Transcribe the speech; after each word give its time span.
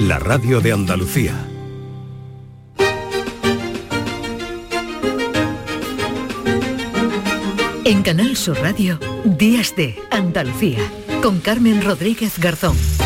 la 0.00 0.18
radio 0.18 0.62
de 0.62 0.72
Andalucía. 0.72 1.34
En 7.84 8.02
Canal 8.02 8.34
Sur 8.36 8.58
Radio, 8.60 8.98
Días 9.24 9.76
de 9.76 10.00
Andalucía, 10.10 10.78
con 11.22 11.40
Carmen 11.40 11.84
Rodríguez 11.84 12.38
Garzón. 12.38 12.99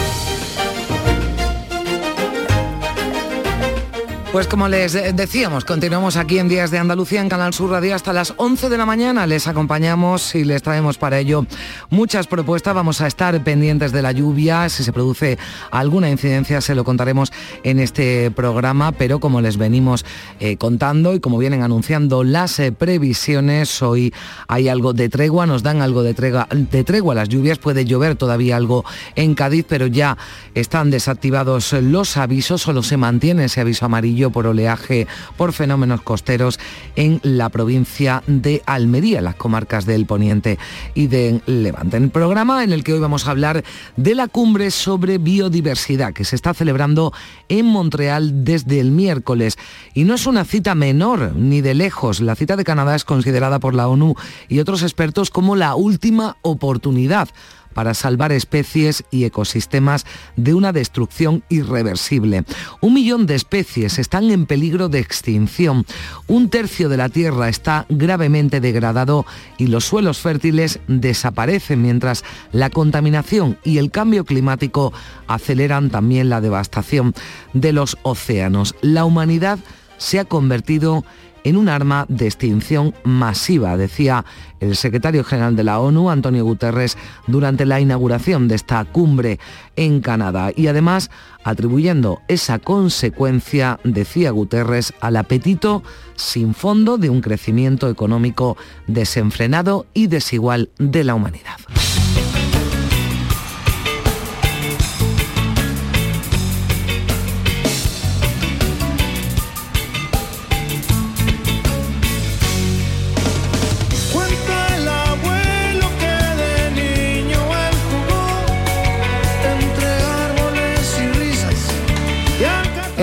Pues 4.34 4.48
como 4.48 4.66
les 4.66 4.94
decíamos, 5.14 5.64
continuamos 5.64 6.16
aquí 6.16 6.40
en 6.40 6.48
Días 6.48 6.72
de 6.72 6.78
Andalucía 6.78 7.20
en 7.20 7.28
Canal 7.28 7.54
Sur 7.54 7.70
Radio 7.70 7.94
hasta 7.94 8.12
las 8.12 8.34
11 8.36 8.68
de 8.68 8.76
la 8.76 8.84
mañana. 8.84 9.28
Les 9.28 9.46
acompañamos 9.46 10.34
y 10.34 10.42
les 10.42 10.60
traemos 10.60 10.98
para 10.98 11.20
ello 11.20 11.46
muchas 11.88 12.26
propuestas. 12.26 12.74
Vamos 12.74 13.00
a 13.00 13.06
estar 13.06 13.44
pendientes 13.44 13.92
de 13.92 14.02
la 14.02 14.10
lluvia. 14.10 14.68
Si 14.70 14.82
se 14.82 14.92
produce 14.92 15.38
alguna 15.70 16.10
incidencia 16.10 16.60
se 16.60 16.74
lo 16.74 16.82
contaremos 16.82 17.32
en 17.62 17.78
este 17.78 18.32
programa, 18.32 18.90
pero 18.90 19.20
como 19.20 19.40
les 19.40 19.56
venimos 19.56 20.04
eh, 20.40 20.56
contando 20.56 21.14
y 21.14 21.20
como 21.20 21.38
vienen 21.38 21.62
anunciando 21.62 22.24
las 22.24 22.58
eh, 22.58 22.72
previsiones, 22.72 23.82
hoy 23.82 24.12
hay 24.48 24.68
algo 24.68 24.94
de 24.94 25.08
tregua, 25.10 25.46
nos 25.46 25.62
dan 25.62 25.80
algo 25.80 26.02
de 26.02 26.12
tregua, 26.12 26.48
de 26.50 26.82
tregua 26.82 27.14
las 27.14 27.28
lluvias. 27.28 27.58
Puede 27.58 27.84
llover 27.84 28.16
todavía 28.16 28.56
algo 28.56 28.84
en 29.14 29.36
Cádiz, 29.36 29.64
pero 29.68 29.86
ya 29.86 30.18
están 30.56 30.90
desactivados 30.90 31.72
los 31.74 32.16
avisos, 32.16 32.62
solo 32.62 32.82
se 32.82 32.96
mantiene 32.96 33.44
ese 33.44 33.60
aviso 33.60 33.84
amarillo 33.84 34.23
por 34.30 34.46
oleaje, 34.46 35.06
por 35.36 35.52
fenómenos 35.52 36.02
costeros 36.02 36.58
en 36.96 37.20
la 37.22 37.48
provincia 37.48 38.22
de 38.26 38.62
Almería, 38.66 39.20
las 39.20 39.34
comarcas 39.34 39.86
del 39.86 40.06
Poniente 40.06 40.58
y 40.94 41.06
de 41.06 41.40
Levante. 41.46 41.96
En 41.96 42.04
el 42.04 42.10
programa 42.10 42.64
en 42.64 42.72
el 42.72 42.84
que 42.84 42.92
hoy 42.92 43.00
vamos 43.00 43.26
a 43.26 43.30
hablar 43.30 43.64
de 43.96 44.14
la 44.14 44.28
cumbre 44.28 44.70
sobre 44.70 45.18
biodiversidad 45.18 46.12
que 46.12 46.24
se 46.24 46.36
está 46.36 46.54
celebrando 46.54 47.12
en 47.48 47.66
Montreal 47.66 48.44
desde 48.44 48.80
el 48.80 48.90
miércoles. 48.90 49.56
Y 49.94 50.04
no 50.04 50.14
es 50.14 50.26
una 50.26 50.44
cita 50.44 50.74
menor 50.74 51.34
ni 51.34 51.60
de 51.60 51.74
lejos. 51.74 52.20
La 52.20 52.34
cita 52.34 52.56
de 52.56 52.64
Canadá 52.64 52.94
es 52.94 53.04
considerada 53.04 53.58
por 53.60 53.74
la 53.74 53.88
ONU 53.88 54.14
y 54.48 54.58
otros 54.58 54.82
expertos 54.82 55.30
como 55.30 55.56
la 55.56 55.74
última 55.74 56.36
oportunidad 56.42 57.28
para 57.74 57.94
salvar 57.94 58.32
especies 58.32 59.04
y 59.10 59.24
ecosistemas 59.24 60.06
de 60.36 60.54
una 60.54 60.72
destrucción 60.72 61.44
irreversible. 61.48 62.44
Un 62.80 62.94
millón 62.94 63.26
de 63.26 63.34
especies 63.34 63.98
están 63.98 64.30
en 64.30 64.46
peligro 64.46 64.88
de 64.88 65.00
extinción. 65.00 65.84
Un 66.26 66.48
tercio 66.48 66.88
de 66.88 66.96
la 66.96 67.08
Tierra 67.08 67.48
está 67.48 67.86
gravemente 67.88 68.60
degradado 68.60 69.26
y 69.58 69.66
los 69.66 69.84
suelos 69.84 70.18
fértiles 70.18 70.80
desaparecen 70.86 71.82
mientras 71.82 72.24
la 72.52 72.70
contaminación 72.70 73.58
y 73.64 73.78
el 73.78 73.90
cambio 73.90 74.24
climático 74.24 74.92
aceleran 75.26 75.90
también 75.90 76.28
la 76.28 76.40
devastación 76.40 77.14
de 77.52 77.72
los 77.72 77.98
océanos. 78.02 78.74
La 78.80 79.04
humanidad 79.04 79.58
se 79.98 80.18
ha 80.18 80.24
convertido 80.24 80.96
en 80.96 81.04
un 81.52 81.68
arma 81.68 82.06
de 82.08 82.26
extinción 82.26 82.94
masiva, 83.04 83.76
decía 83.76 84.24
el 84.60 84.76
secretario 84.76 85.24
general 85.24 85.56
de 85.56 85.64
la 85.64 85.78
ONU, 85.78 86.10
Antonio 86.10 86.44
Guterres, 86.44 86.96
durante 87.26 87.66
la 87.66 87.80
inauguración 87.80 88.48
de 88.48 88.54
esta 88.54 88.84
cumbre 88.84 89.38
en 89.76 90.00
Canadá. 90.00 90.50
Y 90.56 90.68
además, 90.68 91.10
atribuyendo 91.44 92.20
esa 92.28 92.58
consecuencia, 92.58 93.78
decía 93.84 94.30
Guterres, 94.30 94.94
al 95.00 95.16
apetito 95.16 95.82
sin 96.16 96.54
fondo 96.54 96.96
de 96.96 97.10
un 97.10 97.20
crecimiento 97.20 97.90
económico 97.90 98.56
desenfrenado 98.86 99.86
y 99.92 100.06
desigual 100.06 100.70
de 100.78 101.04
la 101.04 101.14
humanidad. 101.14 101.58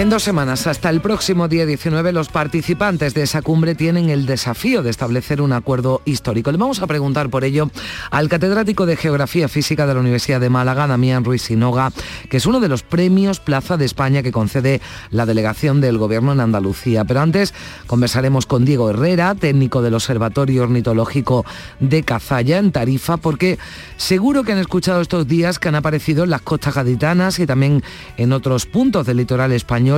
En 0.01 0.09
dos 0.09 0.23
semanas, 0.23 0.65
hasta 0.65 0.89
el 0.89 0.99
próximo 0.99 1.47
día 1.47 1.67
19, 1.67 2.11
los 2.11 2.29
participantes 2.29 3.13
de 3.13 3.21
esa 3.21 3.43
cumbre 3.43 3.75
tienen 3.75 4.09
el 4.09 4.25
desafío 4.25 4.81
de 4.81 4.89
establecer 4.89 5.43
un 5.43 5.53
acuerdo 5.53 6.01
histórico. 6.05 6.51
Le 6.51 6.57
vamos 6.57 6.81
a 6.81 6.87
preguntar 6.87 7.29
por 7.29 7.43
ello 7.43 7.69
al 8.09 8.27
catedrático 8.27 8.87
de 8.87 8.97
Geografía 8.97 9.47
Física 9.47 9.85
de 9.85 9.93
la 9.93 9.99
Universidad 9.99 10.41
de 10.41 10.49
Málaga, 10.49 10.87
Damián 10.87 11.23
Ruiz 11.23 11.43
Sinoga, 11.43 11.91
que 12.31 12.37
es 12.37 12.47
uno 12.47 12.59
de 12.59 12.67
los 12.67 12.81
premios 12.81 13.39
Plaza 13.39 13.77
de 13.77 13.85
España 13.85 14.23
que 14.23 14.31
concede 14.31 14.81
la 15.11 15.27
delegación 15.27 15.81
del 15.81 15.99
Gobierno 15.99 16.31
en 16.31 16.39
Andalucía. 16.39 17.05
Pero 17.05 17.21
antes 17.21 17.53
conversaremos 17.85 18.47
con 18.47 18.65
Diego 18.65 18.89
Herrera, 18.89 19.35
técnico 19.35 19.83
del 19.83 19.93
Observatorio 19.93 20.63
Ornitológico 20.63 21.45
de 21.79 22.01
Cazalla, 22.01 22.57
en 22.57 22.71
Tarifa, 22.71 23.17
porque 23.17 23.59
seguro 23.97 24.41
que 24.41 24.53
han 24.53 24.57
escuchado 24.57 24.99
estos 24.99 25.27
días 25.27 25.59
que 25.59 25.67
han 25.67 25.75
aparecido 25.75 26.23
en 26.23 26.31
las 26.31 26.41
costas 26.41 26.73
gaditanas 26.73 27.37
y 27.37 27.45
también 27.45 27.83
en 28.17 28.33
otros 28.33 28.65
puntos 28.65 29.05
del 29.05 29.17
litoral 29.17 29.51
español 29.51 29.90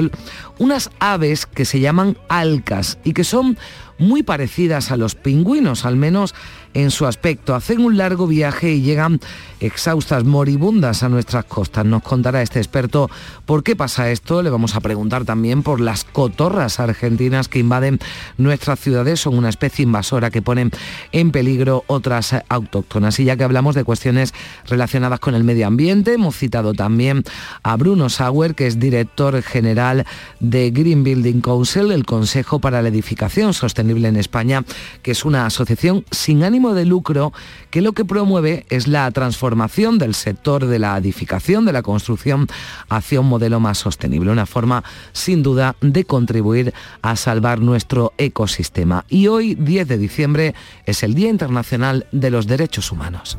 unas 0.57 0.89
aves 0.99 1.45
que 1.45 1.65
se 1.65 1.79
llaman 1.79 2.17
alcas 2.29 2.97
y 3.03 3.13
que 3.13 3.23
son 3.23 3.57
muy 3.97 4.23
parecidas 4.23 4.91
a 4.91 4.97
los 4.97 5.15
pingüinos, 5.15 5.85
al 5.85 5.95
menos 5.95 6.33
en 6.73 6.91
su 6.91 7.05
aspecto. 7.05 7.55
Hacen 7.55 7.81
un 7.81 7.97
largo 7.97 8.27
viaje 8.27 8.71
y 8.71 8.81
llegan 8.81 9.19
exhaustas, 9.59 10.23
moribundas 10.23 11.03
a 11.03 11.09
nuestras 11.09 11.45
costas. 11.45 11.85
Nos 11.85 12.03
contará 12.03 12.41
este 12.41 12.59
experto 12.59 13.09
por 13.45 13.63
qué 13.63 13.75
pasa 13.75 14.11
esto. 14.11 14.41
Le 14.41 14.49
vamos 14.49 14.75
a 14.75 14.81
preguntar 14.81 15.25
también 15.25 15.63
por 15.63 15.79
las 15.79 16.03
cotorras 16.03 16.79
argentinas 16.79 17.47
que 17.47 17.59
invaden 17.59 17.99
nuestras 18.37 18.79
ciudades. 18.79 19.21
Son 19.21 19.37
una 19.37 19.49
especie 19.49 19.83
invasora 19.83 20.31
que 20.31 20.41
ponen 20.41 20.71
en 21.11 21.31
peligro 21.31 21.83
otras 21.87 22.35
autóctonas. 22.49 23.19
Y 23.19 23.25
ya 23.25 23.37
que 23.37 23.43
hablamos 23.43 23.75
de 23.75 23.83
cuestiones 23.83 24.33
relacionadas 24.67 25.19
con 25.19 25.35
el 25.35 25.43
medio 25.43 25.67
ambiente, 25.67 26.13
hemos 26.13 26.35
citado 26.35 26.73
también 26.73 27.23
a 27.63 27.75
Bruno 27.77 28.09
Sauer, 28.09 28.55
que 28.55 28.67
es 28.67 28.79
director 28.79 29.41
general 29.41 30.05
de 30.39 30.71
Green 30.71 31.03
Building 31.03 31.41
Council, 31.41 31.91
el 31.91 32.05
Consejo 32.05 32.59
para 32.59 32.81
la 32.81 32.89
Edificación 32.89 33.53
Sostenible 33.53 34.07
en 34.07 34.17
España, 34.17 34.63
que 35.01 35.11
es 35.11 35.25
una 35.25 35.45
asociación 35.45 36.05
sin 36.11 36.43
ánimo 36.43 36.62
de 36.71 36.85
lucro 36.85 37.33
que 37.69 37.81
lo 37.81 37.91
que 37.91 38.05
promueve 38.05 38.65
es 38.69 38.87
la 38.87 39.11
transformación 39.11 39.97
del 39.97 40.15
sector 40.15 40.65
de 40.65 40.79
la 40.79 40.97
edificación, 40.97 41.65
de 41.65 41.73
la 41.73 41.81
construcción, 41.81 42.47
hacia 42.87 43.19
un 43.19 43.27
modelo 43.27 43.59
más 43.59 43.79
sostenible, 43.79 44.31
una 44.31 44.45
forma 44.45 44.85
sin 45.11 45.43
duda 45.43 45.75
de 45.81 46.05
contribuir 46.05 46.73
a 47.01 47.17
salvar 47.17 47.59
nuestro 47.59 48.13
ecosistema. 48.17 49.03
Y 49.09 49.27
hoy, 49.27 49.55
10 49.55 49.87
de 49.89 49.97
diciembre, 49.97 50.55
es 50.85 51.03
el 51.03 51.13
Día 51.13 51.29
Internacional 51.29 52.07
de 52.13 52.31
los 52.31 52.47
Derechos 52.47 52.91
Humanos. 52.91 53.37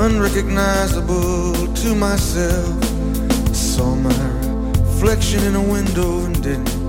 Unrecognizable 0.00 1.74
to 1.74 1.94
myself. 1.94 2.82
Saw 3.54 3.94
my 3.94 4.24
reflection 4.80 5.44
in 5.44 5.54
a 5.54 5.62
window 5.62 6.24
and 6.24 6.42
didn't 6.42 6.79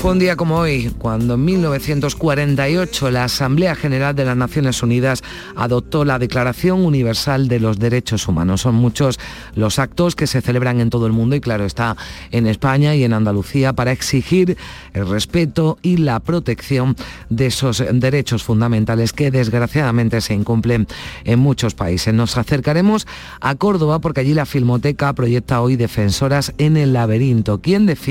Fue 0.00 0.12
un 0.12 0.18
día 0.18 0.36
como 0.36 0.58
hoy, 0.58 0.92
cuando 0.98 1.34
en 1.34 1.44
1948 1.44 3.10
la 3.10 3.24
Asamblea 3.24 3.74
General 3.74 4.14
de 4.14 4.24
las 4.26 4.36
Naciones 4.36 4.82
Unidas 4.82 5.22
adoptó 5.56 6.04
la 6.04 6.18
Declaración 6.18 6.84
Universal 6.84 7.48
de 7.48 7.60
los 7.60 7.78
Derechos 7.78 8.28
Humanos. 8.28 8.60
Son 8.60 8.74
muchos 8.74 9.18
los 9.54 9.78
actos 9.78 10.16
que 10.16 10.26
se 10.26 10.42
celebran 10.42 10.80
en 10.80 10.90
todo 10.90 11.06
el 11.06 11.12
mundo 11.12 11.34
y 11.34 11.40
claro 11.40 11.64
está 11.64 11.96
en 12.30 12.46
España 12.46 12.94
y 12.94 13.04
en 13.04 13.14
Andalucía 13.14 13.72
para 13.72 13.92
exigir 13.92 14.56
el 14.92 15.08
respeto 15.08 15.78
y 15.80 15.96
la 15.96 16.20
protección 16.20 16.96
de 17.30 17.46
esos 17.46 17.82
derechos 17.92 18.44
fundamentales 18.44 19.12
que 19.12 19.30
desgraciadamente 19.30 20.20
se 20.20 20.34
incumplen 20.34 20.86
en 21.24 21.38
muchos 21.38 21.74
países. 21.74 22.12
Nos 22.12 22.36
acercaremos 22.36 23.06
a 23.40 23.54
Córdoba 23.54 23.98
porque 23.98 24.20
allí 24.20 24.34
la 24.34 24.46
Filmoteca 24.46 25.12
proyecta 25.14 25.62
hoy 25.62 25.76
Defensoras 25.76 26.52
en 26.58 26.76
el 26.76 26.92
Laberinto. 26.92 27.60
¿Quién 27.60 27.86
defiende 27.86 28.09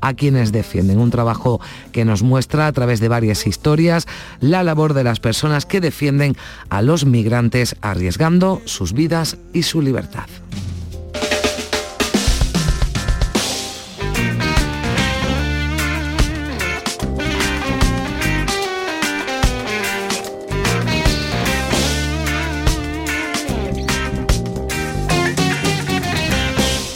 a 0.00 0.14
quienes 0.14 0.52
defienden. 0.52 0.98
Un 0.98 1.10
trabajo 1.10 1.60
que 1.92 2.04
nos 2.04 2.22
muestra 2.22 2.66
a 2.66 2.72
través 2.72 3.00
de 3.00 3.08
varias 3.08 3.46
historias 3.46 4.06
la 4.40 4.62
labor 4.62 4.94
de 4.94 5.04
las 5.04 5.20
personas 5.20 5.66
que 5.66 5.80
defienden 5.80 6.36
a 6.68 6.82
los 6.82 7.04
migrantes 7.04 7.76
arriesgando 7.80 8.60
sus 8.64 8.92
vidas 8.92 9.36
y 9.52 9.62
su 9.62 9.82
libertad. 9.82 10.26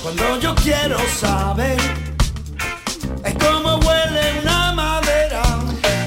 Cuando 0.03 0.41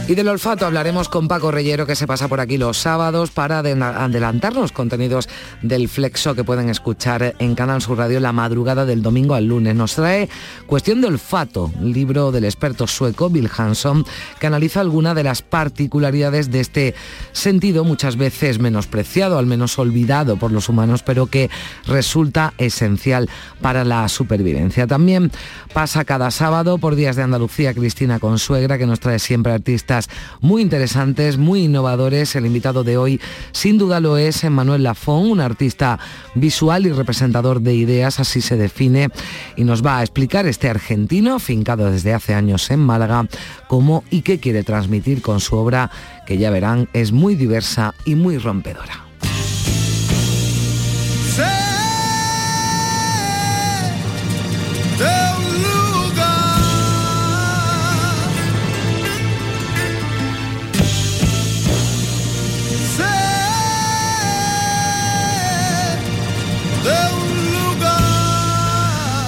Y 0.07 0.15
del 0.15 0.29
olfato 0.29 0.65
hablaremos 0.65 1.09
con 1.09 1.27
Paco 1.27 1.51
Reyero 1.51 1.85
que 1.85 1.97
se 1.97 2.07
pasa 2.07 2.29
por 2.29 2.39
aquí 2.39 2.57
los 2.57 2.77
sábados 2.77 3.29
para 3.29 3.59
adelantar 3.59 4.53
los 4.53 4.71
contenidos 4.71 5.27
del 5.61 5.89
Flexo 5.89 6.33
que 6.33 6.45
pueden 6.45 6.69
escuchar 6.69 7.35
en 7.39 7.55
Canal 7.55 7.81
Sur 7.81 7.97
Radio 7.97 8.21
la 8.21 8.31
madrugada 8.31 8.85
del 8.85 9.01
domingo 9.01 9.35
al 9.35 9.47
lunes. 9.47 9.75
Nos 9.75 9.95
trae 9.95 10.29
Cuestión 10.65 11.01
de 11.01 11.07
olfato, 11.07 11.73
libro 11.81 12.31
del 12.31 12.45
experto 12.45 12.87
sueco 12.87 13.29
Bill 13.29 13.49
Hanson 13.53 14.05
que 14.39 14.47
analiza 14.47 14.79
algunas 14.79 15.13
de 15.13 15.23
las 15.23 15.41
particularidades 15.41 16.51
de 16.51 16.61
este 16.61 16.95
sentido 17.33 17.83
muchas 17.83 18.15
veces 18.15 18.59
menospreciado, 18.59 19.37
al 19.37 19.45
menos 19.45 19.77
olvidado 19.77 20.37
por 20.37 20.53
los 20.53 20.69
humanos, 20.69 21.03
pero 21.03 21.25
que 21.25 21.49
resulta 21.85 22.53
esencial 22.57 23.29
para 23.61 23.83
la 23.83 24.07
supervivencia. 24.07 24.87
También 24.87 25.31
pasa 25.73 26.05
cada 26.05 26.31
sábado 26.31 26.77
por 26.77 26.95
Días 26.95 27.17
de 27.17 27.23
Andalucía 27.23 27.73
Cristina 27.73 28.19
Consuegra 28.19 28.77
que 28.77 28.85
nos 28.85 29.01
trae 29.01 29.19
siempre 29.19 29.51
artistas 29.51 29.96
muy 30.41 30.61
interesantes, 30.61 31.37
muy 31.37 31.63
innovadores. 31.63 32.35
El 32.35 32.45
invitado 32.45 32.83
de 32.83 32.97
hoy 32.97 33.21
sin 33.51 33.77
duda 33.77 33.99
lo 33.99 34.17
es 34.17 34.43
Manuel 34.49 34.83
Lafón, 34.83 35.31
un 35.31 35.39
artista 35.39 35.99
visual 36.35 36.85
y 36.85 36.91
representador 36.91 37.61
de 37.61 37.75
ideas, 37.75 38.19
así 38.19 38.41
se 38.41 38.57
define, 38.57 39.09
y 39.55 39.63
nos 39.63 39.85
va 39.85 39.97
a 39.97 40.01
explicar 40.01 40.45
este 40.45 40.69
argentino, 40.69 41.39
fincado 41.39 41.91
desde 41.91 42.13
hace 42.13 42.33
años 42.33 42.69
en 42.71 42.79
Málaga, 42.79 43.27
cómo 43.67 44.03
y 44.09 44.21
qué 44.21 44.39
quiere 44.39 44.63
transmitir 44.63 45.21
con 45.21 45.39
su 45.39 45.55
obra, 45.55 45.89
que 46.25 46.37
ya 46.37 46.49
verán 46.49 46.89
es 46.93 47.11
muy 47.11 47.35
diversa 47.35 47.93
y 48.05 48.15
muy 48.15 48.37
rompedora. 48.37 49.06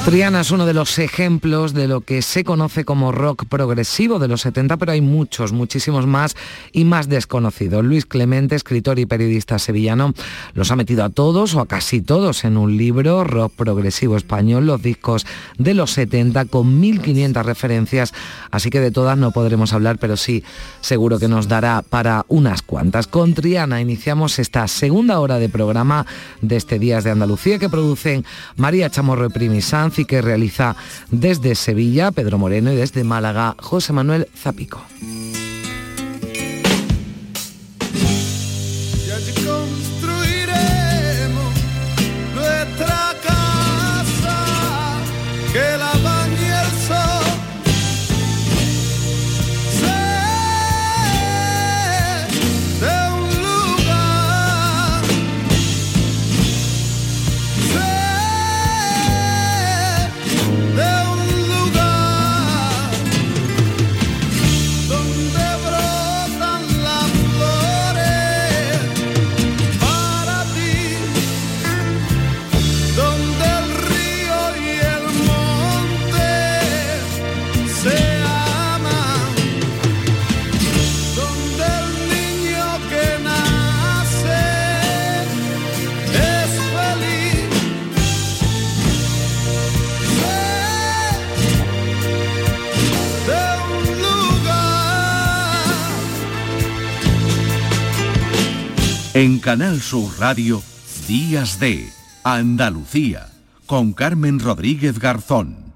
Triana 0.10 0.42
es 0.42 0.50
uno 0.50 0.66
de 0.66 0.74
los 0.74 0.98
ejemplos 0.98 1.76
de 1.76 1.88
lo 1.88 2.02
que 2.02 2.24
se 2.24 2.44
conoce 2.44 2.84
como 2.84 3.12
rock 3.12 3.46
progresivo 3.46 4.18
de 4.18 4.28
los 4.28 4.42
70, 4.42 4.78
pero 4.78 4.94
hay 4.94 5.02
muchos, 5.02 5.52
muchísimos 5.52 6.08
más 6.08 6.36
y 6.72 6.84
más 6.84 7.10
desconocidos. 7.10 7.86
Luis 7.86 8.08
Clemente, 8.08 8.56
escritor 8.56 8.98
y 8.98 9.06
periodista 9.06 9.60
sevillano, 9.60 10.16
los 10.56 10.72
ha 10.72 10.76
metido 10.76 11.04
a 11.04 11.12
todos 11.12 11.54
o 11.54 11.62
a 11.62 11.68
casi 11.68 12.02
todos 12.02 12.44
en 12.44 12.58
un 12.58 12.76
libro, 12.76 13.24
Rock 13.24 13.54
Progresivo 13.56 14.18
Español, 14.18 14.66
los 14.66 14.82
discos 14.82 15.28
de 15.60 15.76
los 15.76 15.92
70 15.92 16.46
con 16.46 16.80
1500 16.80 17.46
referencias, 17.46 18.12
así 18.50 18.72
que 18.72 18.80
de 18.80 18.90
todas 18.90 19.16
no 19.16 19.30
podremos 19.30 19.74
hablar, 19.74 20.00
pero 20.00 20.18
sí 20.18 20.44
seguro 20.82 21.20
que 21.20 21.28
nos 21.28 21.48
dará 21.48 21.84
para 21.88 22.26
unas 22.30 22.64
cuantas. 22.64 23.06
Con 23.06 23.36
Triana 23.36 23.80
iniciamos 23.80 24.40
esta 24.40 24.68
segunda 24.68 25.20
hora 25.20 25.38
de 25.38 25.50
programa 25.50 26.08
de 26.42 26.56
este 26.56 26.80
Días 26.80 27.04
de 27.04 27.12
Andalucía 27.12 27.60
que 27.60 27.70
producen 27.70 28.26
María 28.56 28.90
Chamorro 28.90 29.28
y 29.28 29.30
Primi 29.30 29.62
Sanz 30.00 30.07
que 30.07 30.22
realiza 30.22 30.75
desde 31.12 31.56
Sevilla 31.56 32.12
Pedro 32.12 32.38
Moreno 32.38 32.72
y 32.72 32.75
desde 32.75 33.04
Málaga 33.04 33.56
José 33.60 33.94
Manuel 33.94 34.28
Zapico. 34.36 34.81
En 99.19 99.39
Canal 99.39 99.81
Sur 99.81 100.18
Radio, 100.18 100.63
Días 101.06 101.60
de 101.60 101.92
Andalucía, 102.24 103.27
con 103.66 103.92
Carmen 103.92 104.39
Rodríguez 104.39 104.98
Garzón. 104.98 105.74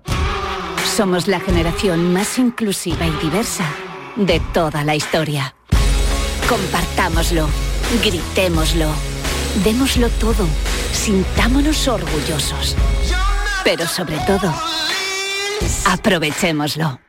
Somos 0.96 1.28
la 1.28 1.42
generación 1.42 2.14
más 2.14 2.40
inclusiva 2.40 3.06
y 3.06 3.12
diversa 3.22 3.66
de 4.16 4.40
toda 4.54 4.86
la 4.86 4.96
historia. 4.96 5.54
Compartámoslo, 6.48 7.50
gritémoslo, 8.02 8.88
démoslo 9.66 10.08
todo, 10.08 10.48
sintámonos 10.94 11.86
orgullosos. 11.90 12.78
Pero 13.66 13.86
sobre 13.88 14.20
todo, 14.20 14.54
aprovechémoslo. 15.86 17.03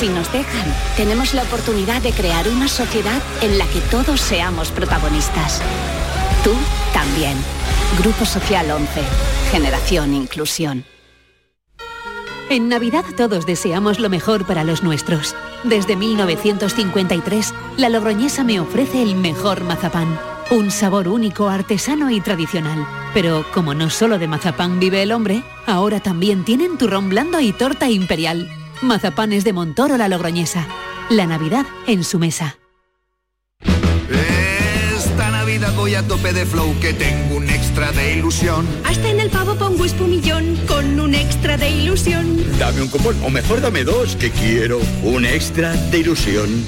Si 0.00 0.08
nos 0.08 0.32
dejan, 0.32 0.64
tenemos 0.96 1.34
la 1.34 1.42
oportunidad 1.42 2.00
de 2.00 2.12
crear 2.12 2.48
una 2.48 2.68
sociedad 2.68 3.20
en 3.42 3.58
la 3.58 3.66
que 3.66 3.82
todos 3.90 4.18
seamos 4.18 4.70
protagonistas. 4.70 5.60
Tú 6.42 6.52
también. 6.94 7.36
Grupo 7.98 8.24
Social 8.24 8.70
11. 8.70 8.88
Generación 9.52 10.14
Inclusión. 10.14 10.86
En 12.48 12.70
Navidad 12.70 13.04
todos 13.14 13.44
deseamos 13.44 14.00
lo 14.00 14.08
mejor 14.08 14.46
para 14.46 14.64
los 14.64 14.82
nuestros. 14.82 15.36
Desde 15.64 15.96
1953, 15.96 17.52
la 17.76 17.90
Logroñesa 17.90 18.42
me 18.42 18.58
ofrece 18.58 19.02
el 19.02 19.16
mejor 19.16 19.64
mazapán. 19.64 20.18
Un 20.50 20.70
sabor 20.70 21.08
único, 21.08 21.50
artesano 21.50 22.10
y 22.10 22.22
tradicional. 22.22 22.86
Pero 23.12 23.44
como 23.52 23.74
no 23.74 23.90
solo 23.90 24.18
de 24.18 24.28
mazapán 24.28 24.80
vive 24.80 25.02
el 25.02 25.12
hombre, 25.12 25.42
ahora 25.66 26.00
también 26.00 26.42
tienen 26.46 26.78
turrón 26.78 27.10
blando 27.10 27.38
y 27.38 27.52
torta 27.52 27.90
imperial. 27.90 28.50
Mazapanes 28.82 29.44
de 29.44 29.52
Montoro 29.52 29.96
la 29.96 30.08
Logroñesa. 30.08 30.66
La 31.10 31.26
Navidad 31.26 31.66
en 31.86 32.02
su 32.04 32.18
mesa. 32.18 32.56
Esta 34.96 35.30
Navidad 35.30 35.74
voy 35.76 35.94
a 35.94 36.06
tope 36.06 36.32
de 36.32 36.46
flow 36.46 36.74
que 36.80 36.94
tengo 36.94 37.36
un 37.36 37.50
extra 37.50 37.92
de 37.92 38.14
ilusión. 38.14 38.66
Hasta 38.84 39.08
en 39.10 39.20
el 39.20 39.28
pavo 39.28 39.54
pongo 39.56 39.84
espumillón 39.84 40.56
con 40.66 40.98
un 40.98 41.14
extra 41.14 41.56
de 41.56 41.70
ilusión. 41.70 42.42
Dame 42.58 42.82
un 42.82 42.88
cupón 42.88 43.16
o 43.22 43.30
mejor 43.30 43.60
dame 43.60 43.84
dos 43.84 44.16
que 44.16 44.30
quiero 44.30 44.80
un 45.02 45.24
extra 45.26 45.72
de 45.74 45.98
ilusión. 45.98 46.64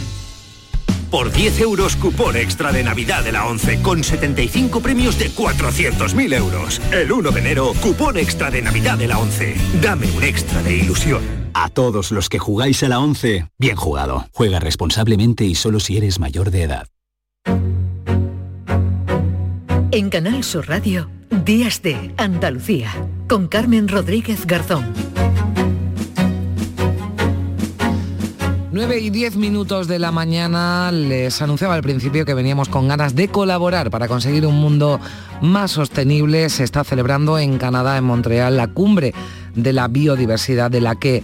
Por 1.11 1.31
10 1.31 1.61
euros 1.61 1.97
cupón 1.97 2.37
extra 2.37 2.73
de 2.73 2.83
Navidad 2.83 3.23
de 3.23 3.33
la 3.33 3.47
11 3.47 3.83
con 3.83 4.03
75 4.03 4.81
premios 4.81 5.19
de 5.19 5.31
400.000 5.31 6.35
euros. 6.35 6.81
El 6.91 7.13
1 7.13 7.31
de 7.31 7.41
enero, 7.41 7.73
cupón 7.81 8.17
extra 8.17 8.51
de 8.51 8.63
Navidad 8.63 8.97
de 8.99 9.09
la 9.09 9.19
11. 9.19 9.57
Dame 9.83 10.11
un 10.11 10.25
extra 10.25 10.63
de 10.63 10.77
ilusión. 10.77 11.42
A 11.55 11.69
todos 11.69 12.13
los 12.13 12.29
que 12.29 12.39
jugáis 12.39 12.83
a 12.83 12.89
la 12.89 13.01
11, 13.01 13.49
bien 13.59 13.77
jugado. 13.77 14.27
Juega 14.33 14.61
responsablemente 14.61 15.45
y 15.45 15.55
solo 15.55 15.81
si 15.81 15.97
eres 15.97 16.19
mayor 16.19 16.51
de 16.51 16.63
edad. 16.63 16.87
En 19.91 20.09
Canal 20.09 20.43
Sur 20.43 20.69
Radio, 20.69 21.11
Días 21.45 21.83
de 21.83 22.15
Andalucía, 22.17 22.91
con 23.29 23.47
Carmen 23.47 23.89
Rodríguez 23.89 24.47
Garzón. 24.47 24.95
9 28.73 29.01
y 29.01 29.11
10 29.11 29.37
minutos 29.37 29.87
de 29.87 29.99
la 29.99 30.13
mañana 30.13 30.91
les 30.91 31.43
anunciaba 31.43 31.75
al 31.75 31.83
principio 31.83 32.25
que 32.25 32.33
veníamos 32.33 32.71
con 32.71 32.89
ganas 32.89 33.15
de 33.15 33.29
colaborar 33.29 33.91
para 33.91 34.09
conseguir 34.09 34.47
un 34.47 34.59
mundo 34.59 34.99
más 35.43 35.73
sostenible. 35.73 36.49
Se 36.49 36.65
está 36.65 36.83
celebrando 36.83 37.39
en 37.39 37.59
Canadá, 37.59 37.99
en 37.99 38.05
Montreal, 38.05 38.57
la 38.57 38.69
cumbre 38.69 39.13
de 39.55 39.75
la 39.75 39.89
biodiversidad 39.89 40.71
de 40.71 40.81
la 40.81 40.95
que 40.95 41.23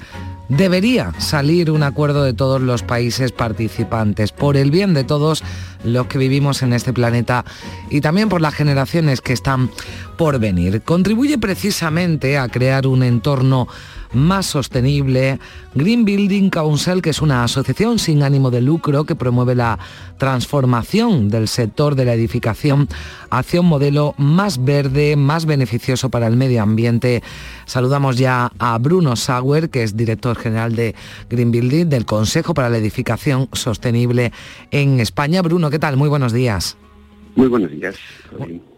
debería 0.50 1.12
salir 1.18 1.70
un 1.70 1.84
acuerdo 1.84 2.22
de 2.22 2.34
todos 2.34 2.60
los 2.60 2.82
países 2.82 3.32
participantes, 3.32 4.30
por 4.30 4.58
el 4.58 4.70
bien 4.70 4.92
de 4.92 5.04
todos 5.04 5.42
los 5.84 6.06
que 6.06 6.18
vivimos 6.18 6.62
en 6.62 6.74
este 6.74 6.92
planeta 6.92 7.46
y 7.88 8.02
también 8.02 8.28
por 8.28 8.42
las 8.42 8.54
generaciones 8.54 9.22
que 9.22 9.32
están 9.32 9.70
por 10.18 10.38
venir. 10.38 10.82
Contribuye 10.82 11.38
precisamente 11.38 12.36
a 12.36 12.48
crear 12.48 12.86
un 12.86 13.02
entorno 13.02 13.68
más 14.12 14.46
sostenible. 14.46 15.38
Green 15.74 16.04
Building 16.04 16.50
Council, 16.50 17.02
que 17.02 17.10
es 17.10 17.22
una 17.22 17.44
asociación 17.44 17.98
sin 17.98 18.22
ánimo 18.22 18.50
de 18.50 18.60
lucro 18.60 19.04
que 19.04 19.14
promueve 19.14 19.54
la 19.54 19.78
transformación 20.18 21.28
del 21.28 21.48
sector 21.48 21.94
de 21.94 22.04
la 22.04 22.14
edificación 22.14 22.88
hacia 23.30 23.60
un 23.60 23.66
modelo 23.66 24.14
más 24.18 24.64
verde, 24.64 25.16
más 25.16 25.46
beneficioso 25.46 26.08
para 26.10 26.26
el 26.26 26.36
medio 26.36 26.62
ambiente. 26.62 27.22
Saludamos 27.66 28.16
ya 28.16 28.52
a 28.58 28.78
Bruno 28.78 29.16
Sauer, 29.16 29.70
que 29.70 29.82
es 29.82 29.96
director 29.96 30.36
general 30.36 30.74
de 30.74 30.94
Green 31.30 31.50
Building, 31.50 31.86
del 31.86 32.06
Consejo 32.06 32.54
para 32.54 32.70
la 32.70 32.78
Edificación 32.78 33.48
Sostenible 33.52 34.32
en 34.70 35.00
España. 35.00 35.42
Bruno, 35.42 35.70
¿qué 35.70 35.78
tal? 35.78 35.96
Muy 35.96 36.08
buenos 36.08 36.32
días. 36.32 36.76
Muy 37.38 37.46
buenos 37.46 37.70
días. 37.70 37.96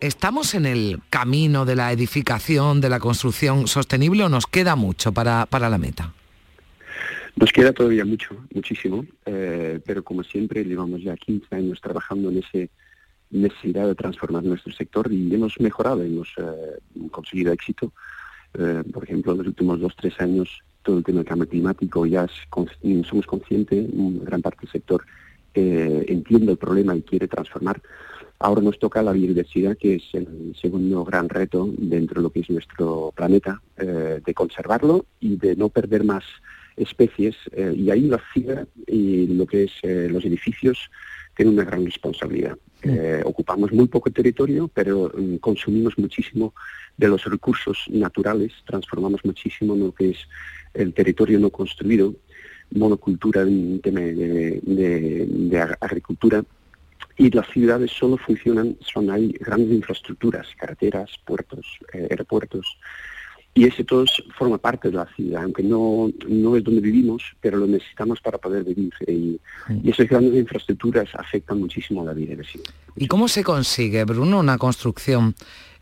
¿Estamos 0.01 0.55
en 0.55 0.67
el 0.67 1.01
camino 1.09 1.65
de 1.65 1.77
la 1.77 1.93
edificación, 1.93 2.83
de 2.83 2.91
la 2.91 3.01
construcción 3.01 3.67
sostenible 3.67 4.25
o 4.25 4.29
nos 4.29 4.47
queda 4.47 4.77
mucho 4.77 5.13
para, 5.13 5.47
para 5.47 5.71
la 5.71 5.79
meta? 5.79 6.13
Nos 7.37 7.53
queda 7.53 7.73
todavía 7.73 8.05
mucho, 8.05 8.37
muchísimo, 8.53 9.07
eh, 9.25 9.81
pero 9.87 10.05
como 10.05 10.23
siempre 10.23 10.63
llevamos 10.63 11.01
ya 11.01 11.17
15 11.17 11.57
años 11.57 11.81
trabajando 11.81 12.29
en 12.29 12.37
esa 12.37 12.71
necesidad 13.31 13.87
de 13.87 13.95
transformar 13.95 14.45
nuestro 14.45 14.75
sector 14.75 15.11
y 15.11 15.35
hemos 15.35 15.59
mejorado, 15.59 16.03
hemos 16.03 16.29
eh, 16.37 17.09
conseguido 17.11 17.55
éxito. 17.55 17.95
Eh, 18.59 18.83
por 18.93 19.05
ejemplo, 19.05 19.33
en 19.33 19.39
los 19.39 19.47
últimos 19.47 19.81
dos, 19.81 19.97
tres 19.97 20.21
años 20.21 20.61
todo 20.83 20.99
el 20.99 21.05
tema 21.05 21.21
del 21.21 21.29
cambio 21.29 21.49
climático 21.49 22.05
ya 22.05 22.27
somos 23.09 23.27
conscientes, 23.27 23.87
gran 24.23 24.43
parte 24.43 24.67
del 24.67 24.73
sector 24.73 25.07
entiende 25.55 26.53
el 26.53 26.59
problema 26.59 26.95
y 26.95 27.03
quiere 27.03 27.27
transformar. 27.27 27.81
Ahora 28.43 28.63
nos 28.63 28.79
toca 28.79 29.03
la 29.03 29.13
biodiversidad, 29.13 29.77
que 29.77 29.97
es 29.97 30.03
el 30.15 30.57
segundo 30.59 31.05
gran 31.05 31.29
reto 31.29 31.69
dentro 31.77 32.17
de 32.17 32.23
lo 32.23 32.31
que 32.31 32.41
es 32.41 32.49
nuestro 32.49 33.13
planeta, 33.15 33.61
eh, 33.77 34.23
de 34.25 34.35
conservarlo 34.35 35.05
y 35.21 35.37
de 35.37 35.57
no 35.57 35.69
perder 35.69 36.05
más 36.05 36.25
especies. 36.75 37.37
Eh, 37.53 37.75
y 37.77 37.91
ahí 37.91 38.09
la 38.09 38.19
ciudad 38.33 38.67
y 38.87 39.27
lo 39.27 39.45
que 39.45 39.65
es 39.65 39.73
eh, 39.83 40.09
los 40.11 40.25
edificios 40.25 40.91
tienen 41.37 41.53
una 41.53 41.65
gran 41.65 41.85
responsabilidad. 41.85 42.57
ocupamos 43.25 43.73
muy 43.73 43.89
poco 43.89 44.11
territorio, 44.11 44.69
pero 44.73 45.13
mm, 45.15 45.37
consumimos 45.37 45.99
muchísimo 45.99 46.55
de 46.97 47.09
los 47.09 47.23
recursos 47.25 47.77
naturales, 47.91 48.53
transformamos 48.65 49.23
muchísimo 49.23 49.77
lo 49.77 49.93
que 49.93 50.11
es 50.11 50.19
el 50.73 50.95
territorio 50.95 51.39
no 51.39 51.51
construido, 51.51 52.15
monocultura, 52.71 53.43
en 53.43 53.81
tema 53.83 54.01
de 54.01 55.77
agricultura 55.79 56.43
y 57.21 57.29
las 57.33 57.47
ciudades 57.49 57.91
solo 57.91 58.17
funcionan, 58.17 58.79
son 58.81 59.11
hay 59.11 59.33
grandes 59.33 59.73
infraestructuras, 59.73 60.47
carreteras, 60.57 61.11
puertos, 61.27 61.67
eh, 61.93 62.09
aeropuertos, 62.11 62.79
y 63.53 63.67
ese 63.67 63.85
todo 63.85 64.07
forma 64.39 64.57
parte 64.57 64.89
de 64.89 64.97
la 64.97 65.07
ciudad, 65.15 65.43
aunque 65.43 65.63
no, 65.63 66.11
no 66.27 66.57
es 66.57 66.65
donde 66.65 66.81
vivimos, 66.81 67.23
pero 67.43 67.59
lo 67.59 67.67
necesitamos 67.67 68.23
para 68.23 68.39
poder 68.39 68.65
vivir. 68.65 68.91
Y, 69.07 69.39
esas 69.85 70.09
grandes 70.09 70.35
infraestructuras 70.35 71.11
afectan 71.15 71.61
muchísimo 71.61 72.01
a 72.01 72.07
la 72.07 72.15
vida 72.15 72.43
¿Y 72.97 73.07
cómo 73.07 73.29
se 73.29 73.45
consigue, 73.45 74.03
Bruno, 74.05 74.39
una 74.39 74.57
construcción 74.57 75.35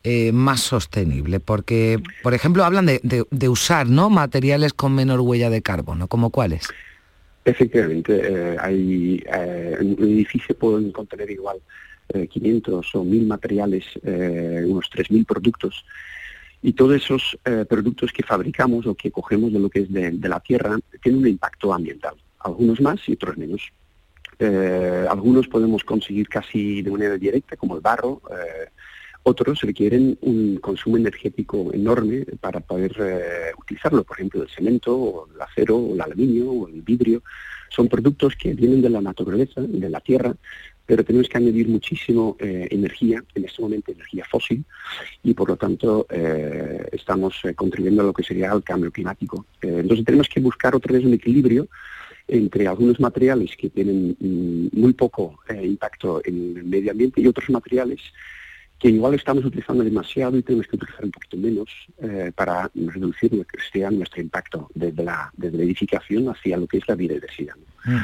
eh, 0.02 0.33
más 0.33 0.61
sostenible? 0.61 1.38
Porque, 1.38 2.02
por 2.25 2.35
ejemplo, 2.35 2.64
hablan 2.64 2.87
de, 2.87 3.00
de, 3.30 3.49
usar 3.49 3.88
¿no? 3.88 4.11
materiales 4.11 4.73
con 4.73 4.92
menor 4.92 5.21
huella 5.21 5.50
de 5.50 5.62
carbono, 5.62 6.09
¿como 6.09 6.30
cuáles? 6.30 6.68
Efectivamente, 7.49 8.12
eh, 8.14 8.57
hay, 8.61 9.25
eh, 9.26 9.78
un 9.81 10.05
edificio 10.05 10.55
pueden 10.55 10.93
contener 10.93 11.31
igual 11.31 11.57
500 12.28 12.85
eh, 12.85 12.99
o 12.99 13.05
1000 13.05 13.26
materiales, 13.26 13.87
unos 14.67 14.90
3000 14.90 15.25
productos, 15.25 15.83
y 16.61 16.75
todos 16.75 16.97
esos 16.97 17.38
productos 17.69 18.12
que 18.12 18.23
fabricamos 18.23 18.87
o 18.87 18.95
que 18.95 19.11
cogemos 19.11 19.50
de 19.52 19.61
lo 19.61 19.71
que 19.71 19.81
es 19.81 19.93
de, 19.93 20.28
la 20.28 20.40
tierra 20.40 20.78
tienen 21.02 21.23
un 21.23 21.28
impacto 21.28 21.73
ambiental, 21.73 22.17
algunos 22.40 22.81
más 22.83 23.00
y 23.09 23.12
otros 23.12 23.38
menos. 23.38 23.62
algunos 25.09 25.49
podemos 25.49 25.85
conseguir 25.85 26.28
casi 26.28 26.83
de 26.83 26.90
manera 26.90 27.17
directa, 27.17 27.57
como 27.57 27.76
el 27.76 27.81
barro, 27.81 28.21
otros 29.28 29.61
requieren 29.61 30.18
un 30.23 30.56
consumo 30.56 30.97
energético 30.97 31.70
enorme 31.73 32.25
para 32.40 32.61
poder 32.61 32.92
eh, 32.99 33.52
utilizarlo, 33.58 34.02
por 34.02 34.16
ejemplo, 34.16 34.42
el 34.42 34.49
cemento, 34.49 34.97
o 34.97 35.28
el 35.32 35.40
acero, 35.40 35.76
o 35.76 35.94
el 35.94 36.00
aluminio, 36.00 36.50
o 36.50 36.68
el 36.68 36.80
vidrio. 36.82 37.23
Son 37.68 37.88
productos 37.88 38.35
que 38.37 38.54
vienen 38.54 38.80
de 38.80 38.88
la 38.88 39.02
naturaleza, 39.02 39.61
de 39.61 39.90
la 39.90 40.00
tierra, 40.00 40.35
pero 40.87 41.04
tenemos 41.04 41.28
que 41.28 41.37
añadir 41.37 41.68
muchísimo 41.68 42.37
eh, 42.40 42.68
energía, 42.70 43.23
en 43.35 43.44
este 43.44 43.61
momento 43.61 43.92
energía 43.92 44.25
fósil, 44.25 44.64
y 45.23 45.35
por 45.35 45.50
lo 45.50 45.56
tanto 45.56 46.06
eh, 46.08 46.88
estamos 46.92 47.42
contribuyendo 47.54 48.02
a 48.02 48.06
lo 48.06 48.14
que 48.14 48.23
sería 48.23 48.52
el 48.52 48.62
cambio 48.62 48.90
climático. 48.90 49.44
entonces 49.61 50.06
tenemos 50.06 50.28
que 50.28 50.40
buscar 50.40 50.75
otra 50.75 50.94
vez 50.94 51.04
un 51.04 51.12
equilibrio 51.12 51.68
entre 52.26 52.66
algunos 52.66 52.99
materiales 53.00 53.54
que 53.56 53.68
tienen 53.68 54.16
mm, 54.18 54.80
muy 54.80 54.94
poco 54.94 55.40
impacto 55.62 56.23
en 56.25 56.56
el 56.56 56.64
medio 56.64 56.90
ambiente 56.92 57.20
y 57.20 57.26
otros 57.26 57.50
materiales 57.50 58.00
que 58.78 58.88
igual 58.88 59.14
estamos 59.14 59.44
utilizando 59.44 59.82
demasiado 59.82 60.37
y 60.37 60.42
tenemos 60.42 60.66
que 60.68 60.76
utilizar 60.76 61.04
un 61.04 61.11
poquito 61.11 61.37
menos 61.37 61.68
eh, 62.00 62.30
para 62.35 62.70
reducir 62.75 63.47
sea 63.73 63.90
nuestro 63.90 64.23
impacto 64.23 64.70
desde 64.75 65.02
la, 65.02 65.32
desde 65.37 65.58
la 65.58 65.64
edificación 65.64 66.28
hacia 66.28 66.56
lo 66.56 66.66
que 66.66 66.78
es 66.78 66.88
la 66.88 66.94
biodiversidad. 66.94 67.54
Mm. 67.85 67.97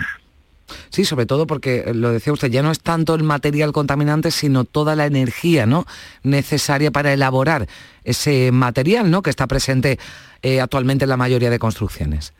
Sí, 0.90 1.04
sobre 1.04 1.26
todo 1.26 1.46
porque 1.46 1.84
eh, 1.86 1.94
lo 1.94 2.10
decía 2.10 2.32
usted, 2.32 2.50
ya 2.50 2.62
no 2.62 2.70
es 2.70 2.80
tanto 2.80 3.14
el 3.14 3.22
material 3.22 3.72
contaminante, 3.72 4.30
sino 4.30 4.64
toda 4.64 4.96
la 4.96 5.06
energía 5.06 5.66
¿no? 5.66 5.86
necesaria 6.22 6.90
para 6.90 7.12
elaborar 7.12 7.68
ese 8.02 8.50
material 8.52 9.10
¿no? 9.10 9.22
que 9.22 9.30
está 9.30 9.46
presente 9.46 9.98
eh, 10.42 10.60
actualmente 10.60 11.04
en 11.04 11.10
la 11.10 11.16
mayoría 11.16 11.50
de 11.50 11.58
construcciones. 11.58 12.32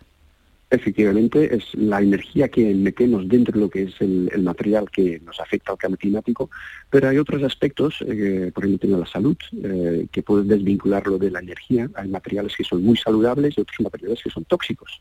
Efectivamente, 0.74 1.54
es 1.54 1.72
la 1.74 2.00
energía 2.02 2.48
que 2.48 2.74
metemos 2.74 3.28
dentro 3.28 3.54
de 3.54 3.60
lo 3.60 3.70
que 3.70 3.84
es 3.84 3.94
el, 4.00 4.42
material 4.42 4.90
que 4.90 5.20
nos 5.24 5.38
afecta 5.38 5.70
al 5.70 5.78
cambio 5.78 5.98
climático, 5.98 6.50
pero 6.90 7.08
hay 7.08 7.16
otros 7.18 7.44
aspectos, 7.44 8.04
eh, 8.04 8.50
por 8.52 8.64
ejemplo, 8.64 8.98
la 8.98 9.06
salud, 9.06 9.36
eh, 9.62 10.08
que 10.10 10.22
pueden 10.24 10.48
desvincularlo 10.48 11.16
de 11.16 11.30
la 11.30 11.38
energía. 11.38 11.88
Hay 11.94 12.08
materiales 12.08 12.56
que 12.56 12.64
son 12.64 12.82
muy 12.82 12.96
saludables 12.96 13.56
y 13.56 13.60
otros 13.60 13.80
materiales 13.80 14.20
que 14.22 14.30
son 14.30 14.44
tóxicos. 14.46 15.00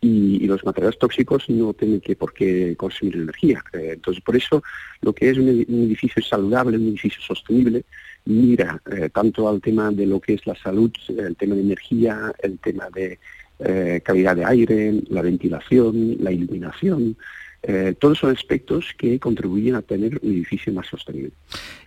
Y, 0.00 0.46
los 0.48 0.64
materiales 0.64 0.98
tóxicos 0.98 1.48
no 1.48 1.72
tienen 1.72 2.00
que 2.00 2.16
por 2.16 2.34
qué 2.34 2.74
consumir 2.76 3.14
energía. 3.14 3.62
Eh, 3.72 3.90
entonces, 3.92 4.22
por 4.22 4.34
eso, 4.34 4.64
lo 5.00 5.12
que 5.12 5.30
es 5.30 5.38
un, 5.38 5.48
edificio 5.48 6.22
saludable, 6.22 6.76
un 6.76 6.88
edificio 6.88 7.22
sostenible, 7.22 7.84
mira 8.24 8.82
tanto 9.12 9.48
al 9.48 9.60
tema 9.60 9.92
de 9.92 10.06
lo 10.06 10.18
que 10.18 10.34
es 10.34 10.46
la 10.46 10.56
salud, 10.56 10.90
el 11.08 11.36
tema 11.36 11.54
de 11.54 11.60
energía, 11.60 12.32
el 12.42 12.58
tema 12.58 12.88
de 12.92 13.18
eh, 13.66 14.02
calidad 14.04 14.36
de 14.36 14.44
aire, 14.44 14.92
la 15.08 15.22
ventilación, 15.22 16.18
la 16.20 16.30
iluminación. 16.30 17.16
Eh, 17.62 17.94
todos 17.98 18.18
son 18.18 18.30
aspectos 18.30 18.94
que 18.98 19.18
contribuyen 19.18 19.74
a 19.74 19.80
tener 19.80 20.20
un 20.22 20.32
edificio 20.32 20.70
más 20.74 20.86
sostenible. 20.86 21.30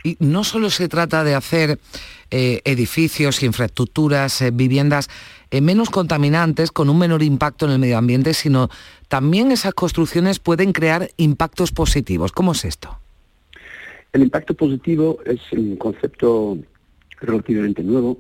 Y 0.04 0.18
no 0.20 0.44
solo 0.44 0.72
se 0.72 0.88
trata 0.88 1.24
de 1.24 1.36
hacer 1.36 1.78
eh, 2.32 2.62
edificios, 2.66 3.44
infraestructuras, 3.44 4.44
viviendas 4.54 5.08
menos 5.52 5.92
contaminantes, 5.92 6.72
con 6.72 6.90
un 6.90 6.98
menor 6.98 7.22
impacto 7.22 7.68
en 7.68 7.74
el 7.74 7.80
medio 7.80 8.00
ambiente, 8.00 8.34
sino 8.34 8.70
también 9.08 9.52
esas 9.52 9.76
construcciones 9.76 10.40
pueden 10.40 10.74
crear 10.74 11.12
impactos 11.16 11.72
positivos. 11.72 12.32
¿Cómo 12.32 12.54
es 12.54 12.66
esto? 12.66 12.98
El 14.14 14.24
impacto 14.24 14.56
positivo 14.56 15.20
es 15.26 15.40
un 15.52 15.76
concepto 15.76 16.58
relativamente 17.22 17.84
nuevo. 17.84 18.18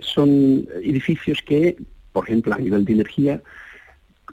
son 0.00 0.66
edificios 0.82 1.42
que 1.42 1.76
por 2.12 2.24
ejemplo, 2.24 2.54
a 2.54 2.58
nivel 2.58 2.84
de 2.84 2.92
energía, 2.92 3.42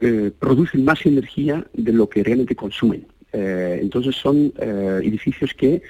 eh, 0.02 0.32
producen 0.38 0.86
más 0.86 1.06
energía 1.06 1.66
de 1.74 1.92
lo 1.92 2.08
que 2.08 2.24
realmente 2.24 2.56
consumen. 2.56 3.06
Eh, 3.34 3.80
entonces 3.82 4.16
son 4.16 4.54
eh, 4.60 5.02
edificios 5.04 5.54
que 5.54 5.82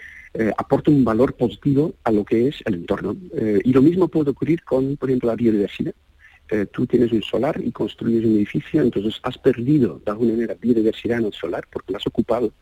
aportan 0.57 0.93
un 0.93 1.03
valor 1.03 1.33
positivo 1.33 1.95
a 2.03 2.11
lo 2.11 2.23
que 2.23 2.47
es 2.47 2.61
el 2.65 2.75
entorno. 2.75 3.17
y 3.63 3.73
lo 3.73 3.81
mismo 3.81 4.07
puede 4.07 4.29
ocurrir 4.29 4.63
con, 4.63 4.95
por 4.95 5.09
ejemplo, 5.09 5.27
la 5.27 5.35
biodiversidad. 5.35 5.95
tú 6.71 6.85
tienes 6.85 7.11
un 7.11 7.23
solar 7.23 7.59
y 7.59 7.71
construyes 7.71 8.23
un 8.25 8.35
edificio, 8.35 8.83
entonces 8.83 9.19
has 9.23 9.39
perdido 9.39 9.99
de 10.05 10.11
alguna 10.11 10.33
manera 10.33 10.55
biodiversidad 10.61 11.17
en 11.17 11.25
el 11.25 11.33
solar 11.33 11.65
porque 11.71 11.93
lo 11.93 11.97
has 11.97 12.05
ocupado. 12.05 12.53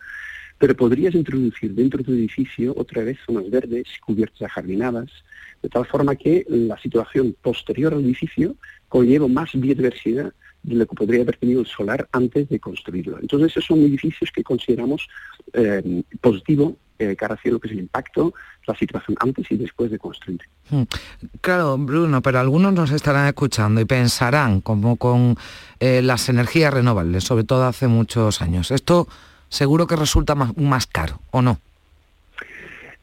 Pero 0.57 0.77
podrías 0.77 1.13
introducir 1.13 1.73
dentro 1.73 1.97
de 1.97 2.05
tu 2.05 2.13
edificio 2.13 2.73
otra 2.77 3.03
vez 3.03 3.17
zonas 3.25 3.49
verdes, 3.49 3.85
cubiertas 4.05 4.43
ajardinadas, 4.43 5.11
de 5.61 5.67
tal 5.67 5.85
forma 5.85 6.15
que 6.15 6.45
la 6.47 6.77
situación 6.77 7.35
posterior 7.41 7.93
al 7.93 8.05
edificio 8.05 8.55
conlleva 8.89 9.27
más 9.27 9.49
biodiversidad 9.53 10.33
de 10.63 10.75
lo 10.75 10.85
que 10.85 10.95
podría 10.95 11.21
haber 11.21 11.37
tenido 11.37 11.61
el 11.61 11.67
solar 11.67 12.07
antes 12.11 12.49
de 12.49 12.59
construirlo. 12.59 13.17
Entonces, 13.19 13.51
esos 13.51 13.65
son 13.65 13.79
edificios 13.79 14.31
que 14.31 14.43
consideramos 14.43 15.07
eh, 15.53 16.03
positivo 16.19 16.77
eh, 16.99 17.15
cara 17.15 17.35
hacia 17.35 17.51
lo 17.51 17.59
que 17.59 17.67
es 17.67 17.73
el 17.73 17.79
impacto, 17.79 18.33
la 18.65 18.75
situación 18.75 19.15
antes 19.19 19.45
y 19.51 19.55
después 19.55 19.91
de 19.91 19.99
construir. 19.99 20.41
Hmm. 20.69 20.83
Claro, 21.41 21.77
Bruno, 21.77 22.21
pero 22.21 22.39
algunos 22.39 22.73
nos 22.73 22.91
estarán 22.91 23.27
escuchando 23.27 23.79
y 23.79 23.85
pensarán, 23.85 24.61
como 24.61 24.97
con 24.97 25.37
eh, 25.79 26.01
las 26.01 26.27
energías 26.27 26.73
renovables, 26.73 27.23
sobre 27.23 27.43
todo 27.43 27.65
hace 27.65 27.87
muchos 27.87 28.41
años, 28.41 28.71
esto 28.71 29.07
seguro 29.47 29.85
que 29.85 29.95
resulta 29.95 30.33
más, 30.33 30.57
más 30.57 30.87
caro, 30.87 31.21
¿o 31.31 31.41
no? 31.41 31.59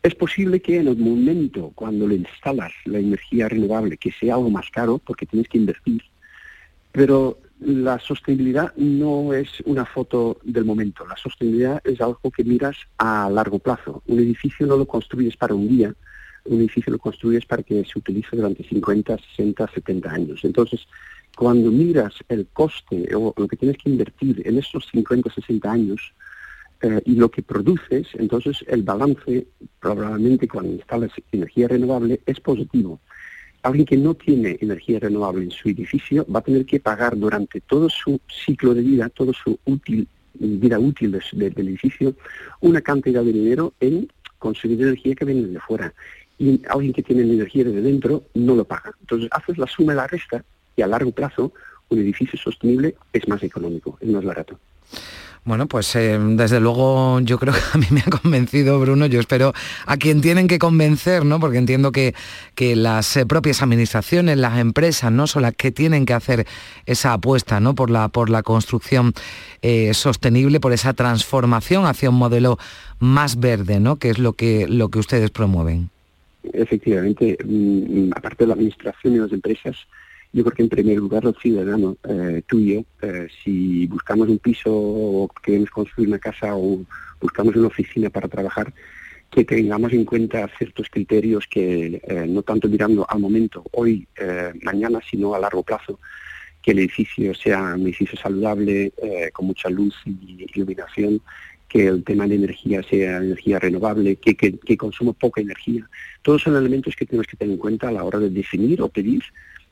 Es 0.04 0.14
posible 0.14 0.60
que 0.60 0.76
en 0.76 0.88
el 0.88 0.98
momento 0.98 1.72
cuando 1.74 2.06
le 2.06 2.16
instalas 2.16 2.72
la 2.84 2.98
energía 2.98 3.48
renovable, 3.48 3.96
que 3.96 4.12
sea 4.12 4.34
algo 4.34 4.50
más 4.50 4.70
caro, 4.70 4.98
porque 4.98 5.24
tienes 5.24 5.48
que 5.48 5.56
invertir, 5.56 6.02
Pero 6.92 7.38
la 7.58 7.98
sostenibilidad 7.98 8.74
no 8.76 9.32
es 9.32 9.48
una 9.64 9.86
foto 9.86 10.38
del 10.44 10.66
momento, 10.66 11.06
la 11.06 11.16
sostenibilidad 11.16 11.80
es 11.84 12.02
algo 12.02 12.30
que 12.30 12.44
miras 12.44 12.76
a 12.98 13.30
largo 13.30 13.58
plazo. 13.58 14.02
Un 14.06 14.18
edificio 14.18 14.66
no 14.66 14.76
lo 14.76 14.86
construyes 14.86 15.38
para 15.38 15.54
un 15.54 15.68
día, 15.68 15.94
un 16.44 16.60
edificio 16.60 16.92
lo 16.92 16.98
construyes 16.98 17.46
para 17.46 17.62
que 17.62 17.82
se 17.86 17.98
utilice 17.98 18.36
durante 18.36 18.62
50, 18.62 19.16
60, 19.36 19.70
70 19.72 20.10
años. 20.10 20.40
Entonces, 20.44 20.86
cuando 21.34 21.70
miras 21.70 22.12
el 22.28 22.46
coste 22.52 23.08
o 23.14 23.32
lo 23.38 23.48
que 23.48 23.56
tienes 23.56 23.78
que 23.78 23.88
invertir 23.88 24.42
en 24.44 24.58
estos 24.58 24.86
50, 24.92 25.32
60 25.32 25.72
años 25.72 26.12
eh, 26.82 27.00
y 27.04 27.14
lo 27.16 27.30
que 27.30 27.42
produces, 27.42 28.08
entonces 28.14 28.64
el 28.68 28.82
balance 28.82 29.46
probablemente 29.80 30.48
cuando 30.48 30.72
instalas 30.72 31.10
energía 31.32 31.68
renovable 31.68 32.20
es 32.26 32.40
positivo 32.40 33.00
alguien 33.64 33.86
que 33.86 33.96
no 33.96 34.14
tiene 34.14 34.58
energía 34.60 35.00
renovable 35.00 35.44
en 35.44 35.50
su 35.50 35.70
edificio 35.70 36.26
va 36.32 36.40
a 36.40 36.42
tener 36.42 36.66
que 36.66 36.80
pagar 36.80 37.16
durante 37.16 37.62
todo 37.62 37.88
su 37.88 38.20
ciclo 38.28 38.74
de 38.74 38.82
vida, 38.82 39.08
todo 39.08 39.32
su 39.32 39.58
útil, 39.64 40.06
vida 40.34 40.78
útil 40.78 41.18
del 41.32 41.68
edificio, 41.68 42.14
una 42.60 42.82
cantidad 42.82 43.24
de 43.24 43.32
dinero 43.32 43.72
en 43.80 44.12
conseguir 44.38 44.82
energía 44.82 45.14
que 45.14 45.24
viene 45.24 45.48
de 45.48 45.60
fuera. 45.60 45.94
Y 46.38 46.60
alguien 46.68 46.92
que 46.92 47.02
tiene 47.02 47.22
energía 47.22 47.64
desde 47.64 47.80
dentro 47.80 48.24
no 48.34 48.54
lo 48.54 48.64
paga. 48.66 48.92
Entonces 49.00 49.30
haces 49.32 49.56
la 49.56 49.66
suma 49.66 49.94
y 49.94 49.96
la 49.96 50.06
resta 50.08 50.44
y 50.76 50.82
a 50.82 50.86
largo 50.86 51.12
plazo 51.12 51.52
un 51.88 51.98
edificio 51.98 52.38
sostenible 52.38 52.96
es 53.14 53.26
más 53.28 53.42
económico, 53.42 53.96
es 54.00 54.10
más 54.10 54.24
barato. 54.24 54.58
Bueno, 55.44 55.66
pues 55.66 55.94
eh, 55.94 56.18
desde 56.18 56.58
luego 56.58 57.20
yo 57.20 57.38
creo 57.38 57.52
que 57.52 57.60
a 57.74 57.78
mí 57.78 57.86
me 57.90 58.00
ha 58.00 58.10
convencido 58.10 58.80
Bruno, 58.80 59.04
yo 59.04 59.20
espero 59.20 59.52
a 59.84 59.96
quien 59.98 60.22
tienen 60.22 60.48
que 60.48 60.58
convencer, 60.58 61.26
¿no? 61.26 61.38
Porque 61.38 61.58
entiendo 61.58 61.92
que, 61.92 62.14
que 62.54 62.76
las 62.76 63.14
eh, 63.18 63.26
propias 63.26 63.62
administraciones, 63.62 64.38
las 64.38 64.58
empresas, 64.58 65.12
¿no? 65.12 65.26
Son 65.26 65.42
las 65.42 65.54
que 65.54 65.70
tienen 65.70 66.06
que 66.06 66.14
hacer 66.14 66.46
esa 66.86 67.12
apuesta, 67.12 67.60
¿no? 67.60 67.74
Por 67.74 67.90
la, 67.90 68.08
por 68.08 68.30
la 68.30 68.42
construcción 68.42 69.12
eh, 69.60 69.92
sostenible, 69.92 70.60
por 70.60 70.72
esa 70.72 70.94
transformación 70.94 71.84
hacia 71.84 72.08
un 72.08 72.16
modelo 72.16 72.58
más 72.98 73.38
verde, 73.38 73.80
¿no? 73.80 73.96
Que 73.96 74.10
es 74.10 74.18
lo 74.18 74.32
que, 74.32 74.66
lo 74.66 74.88
que 74.88 74.98
ustedes 74.98 75.30
promueven. 75.30 75.90
Efectivamente, 76.54 77.36
mm, 77.44 78.12
aparte 78.16 78.44
de 78.44 78.48
la 78.48 78.54
administración 78.54 79.14
y 79.14 79.18
las 79.18 79.32
empresas, 79.32 79.76
yo 80.34 80.42
creo 80.42 80.56
que 80.56 80.62
en 80.64 80.68
primer 80.68 80.96
lugar 80.96 81.24
el 81.24 81.36
ciudadano 81.36 81.96
eh, 82.08 82.42
eh, 82.50 83.28
si 83.42 83.86
buscamos 83.86 84.28
un 84.28 84.38
piso 84.40 84.68
o 84.74 85.28
queremos 85.40 85.70
construir 85.70 86.08
una 86.08 86.18
casa 86.18 86.56
o 86.56 86.80
buscamos 87.20 87.54
una 87.54 87.68
oficina 87.68 88.10
para 88.10 88.26
trabajar, 88.26 88.74
que 89.30 89.44
tengamos 89.44 89.92
en 89.92 90.04
cuenta 90.04 90.50
ciertos 90.58 90.88
criterios 90.90 91.46
que 91.46 92.02
eh, 92.02 92.26
no 92.28 92.42
tanto 92.42 92.68
mirando 92.68 93.06
al 93.08 93.20
momento, 93.20 93.64
hoy, 93.72 94.08
mañana, 94.62 95.00
sino 95.08 95.34
a 95.34 95.38
largo 95.38 95.62
plazo, 95.62 96.00
que 96.60 96.72
el 96.72 96.80
edificio 96.80 97.32
sea 97.34 97.74
un 97.76 97.82
edificio 97.82 98.18
saludable, 98.18 98.92
con 99.32 99.46
mucha 99.46 99.68
luz 99.68 99.94
y 100.04 100.46
iluminación, 100.52 101.20
que 101.68 101.86
el 101.86 102.02
tema 102.02 102.26
de 102.26 102.36
energía 102.36 102.82
sea 102.82 103.18
energía 103.18 103.58
renovable, 103.60 104.16
que, 104.16 104.34
que, 104.34 104.58
que 104.58 104.76
consuma 104.76 105.12
poca 105.12 105.40
energía. 105.40 105.88
Todos 106.22 106.42
son 106.42 106.56
elementos 106.56 106.96
que 106.96 107.06
tenemos 107.06 107.26
que 107.26 107.36
tener 107.36 107.52
en 107.52 107.58
cuenta 107.58 107.88
a 107.88 107.92
la 107.92 108.04
hora 108.04 108.18
de 108.18 108.30
definir 108.30 108.82
o 108.82 108.88
pedir 108.88 109.22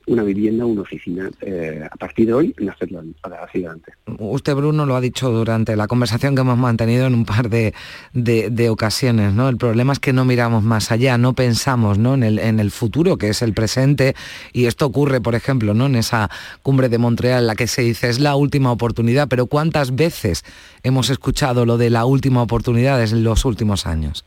una 0.07 0.23
vivienda, 0.23 0.65
una 0.65 0.83
oficina, 0.83 1.31
eh, 1.41 1.87
a 1.91 1.97
partir 1.97 2.27
de 2.27 2.35
hoy, 2.35 2.55
en 2.59 2.71
hacerlo 2.71 3.03
hacia 3.23 3.61
adelante. 3.61 3.93
Usted, 4.19 4.55
Bruno, 4.55 4.87
lo 4.87 4.97
ha 4.97 5.01
dicho 5.01 5.31
durante 5.31 5.77
la 5.77 5.87
conversación 5.87 6.35
que 6.35 6.41
hemos 6.41 6.59
mantenido 6.59 7.07
en 7.07 7.15
un 7.15 7.25
par 7.25 7.49
de, 7.49 7.75
de, 8.13 8.71
ocasiones, 8.71 9.33
¿no? 9.33 9.49
El 9.49 9.57
problema 9.57 9.93
es 9.93 9.99
que 9.99 10.13
no 10.13 10.25
miramos 10.25 10.63
más 10.63 10.91
allá, 10.91 11.19
no 11.19 11.35
pensamos 11.35 11.99
¿no? 11.99 12.15
En, 12.15 12.23
el, 12.23 12.39
en 12.39 12.61
el 12.61 12.71
futuro, 12.71 13.19
que 13.19 13.29
es 13.29 13.43
el 13.43 13.53
presente, 13.53 14.15
y 14.53 14.67
esto 14.67 14.87
ocurre, 14.87 15.21
por 15.21 15.35
ejemplo, 15.35 15.75
¿no? 15.75 15.87
En 15.87 15.97
esa 15.97 16.31
cumbre 16.63 16.89
de 16.89 16.99
Montreal 16.99 17.41
en 17.41 17.47
la 17.47 17.55
que 17.55 17.67
se 17.67 17.83
dice 17.83 18.09
es 18.09 18.21
la 18.21 18.37
última 18.37 18.73
oportunidad, 18.73 19.29
pero 19.29 19.47
¿cuántas 19.47 19.95
veces 19.95 20.45
hemos 20.83 21.11
escuchado 21.11 21.67
lo 21.67 21.79
de 21.79 21.91
la 21.91 22.05
última 22.05 22.43
oportunidad 22.43 23.03
en 23.03 23.25
los 23.25 23.45
últimos 23.45 23.87
años? 23.87 24.25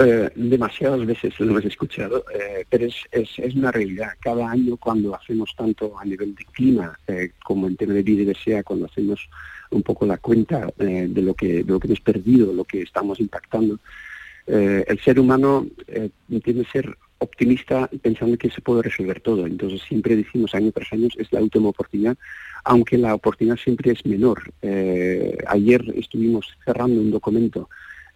Eh, 0.00 0.30
demasiadas 0.36 1.04
veces 1.04 1.34
lo 1.40 1.46
hemos 1.50 1.64
escuchado, 1.64 2.24
eh, 2.32 2.64
pero 2.70 2.86
es, 2.86 2.94
es, 3.10 3.54
una 3.56 3.72
realidad. 3.72 4.10
Cada 4.20 4.48
año 4.48 4.76
cuando 4.76 5.12
hacemos 5.12 5.52
tanto 5.56 5.98
a 5.98 6.04
nivel 6.04 6.36
de 6.36 6.44
clima 6.44 6.96
eh, 7.08 7.32
como 7.42 7.66
en 7.66 7.74
tema 7.74 7.94
de 7.94 8.04
biodiversidad, 8.04 8.62
cuando 8.62 8.86
hacemos 8.86 9.28
un 9.70 9.82
poco 9.82 10.06
la 10.06 10.18
cuenta 10.18 10.68
de, 10.76 11.08
lo 11.20 11.34
que, 11.34 11.64
de 11.64 11.72
lo 11.72 11.80
que 11.80 11.88
hemos 11.88 12.00
perdido, 12.00 12.52
lo 12.52 12.62
que 12.62 12.82
estamos 12.82 13.18
impactando, 13.18 13.78
el 14.46 14.98
ser 15.00 15.20
humano 15.20 15.66
tiene 16.42 16.62
que 16.62 16.70
ser 16.72 16.96
optimista 17.18 17.90
pensando 18.00 18.38
que 18.38 18.50
se 18.50 18.62
puede 18.62 18.82
resolver 18.82 19.20
todo. 19.20 19.46
Entonces 19.46 19.82
siempre 19.82 20.16
decimos 20.16 20.54
año 20.54 20.72
tras 20.72 20.90
año 20.92 21.08
es 21.18 21.30
la 21.32 21.42
última 21.42 21.68
oportunidad, 21.68 22.16
aunque 22.64 22.96
la 22.96 23.14
oportunidad 23.14 23.56
siempre 23.56 23.92
es 23.92 24.06
menor. 24.06 24.42
ayer 25.48 25.84
estuvimos 25.96 26.46
cerrando 26.64 27.00
un 27.00 27.10
documento 27.10 27.68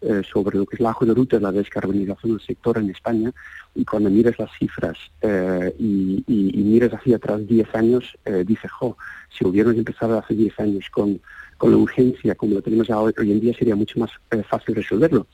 eh, 0.05 0.23
sobre 0.25 0.59
lo 0.59 0.67
que 0.67 0.75
es 0.75 0.81
la 0.81 0.91
hoja 0.91 1.07
de 1.07 1.15
ruta 1.15 1.37
de 1.37 1.43
la 1.43 1.53
descarbonización 1.53 2.33
del 2.33 2.45
sector 2.45 2.77
en 2.77 2.91
España 2.91 3.33
y 3.73 3.85
cuando 3.85 4.11
miras 4.11 4.37
las 4.37 4.51
cifras 4.59 4.99
eh, 5.21 5.73
y, 5.79 6.25
miras 6.27 6.93
hacia 6.93 7.17
atrás 7.17 7.47
10 7.47 7.73
años, 7.77 8.19
eh, 8.25 8.43
dices, 8.45 8.69
jo, 8.73 8.97
si 9.31 9.47
hubiéramos 9.47 9.79
empezado 9.79 10.19
hace 10.19 10.35
10 10.35 10.59
años 10.59 10.91
con, 10.91 11.21
con 11.57 11.71
la 11.71 11.77
urgencia 11.77 12.35
como 12.35 12.55
lo 12.55 12.63
tenemos 12.63 12.91
hoy, 12.91 13.13
hoy 13.17 13.31
en 13.31 13.39
día 13.39 13.55
sería 13.57 13.77
mucho 13.77 14.01
más 14.01 14.11
fácil 14.49 14.75
resolverlo. 14.75 15.29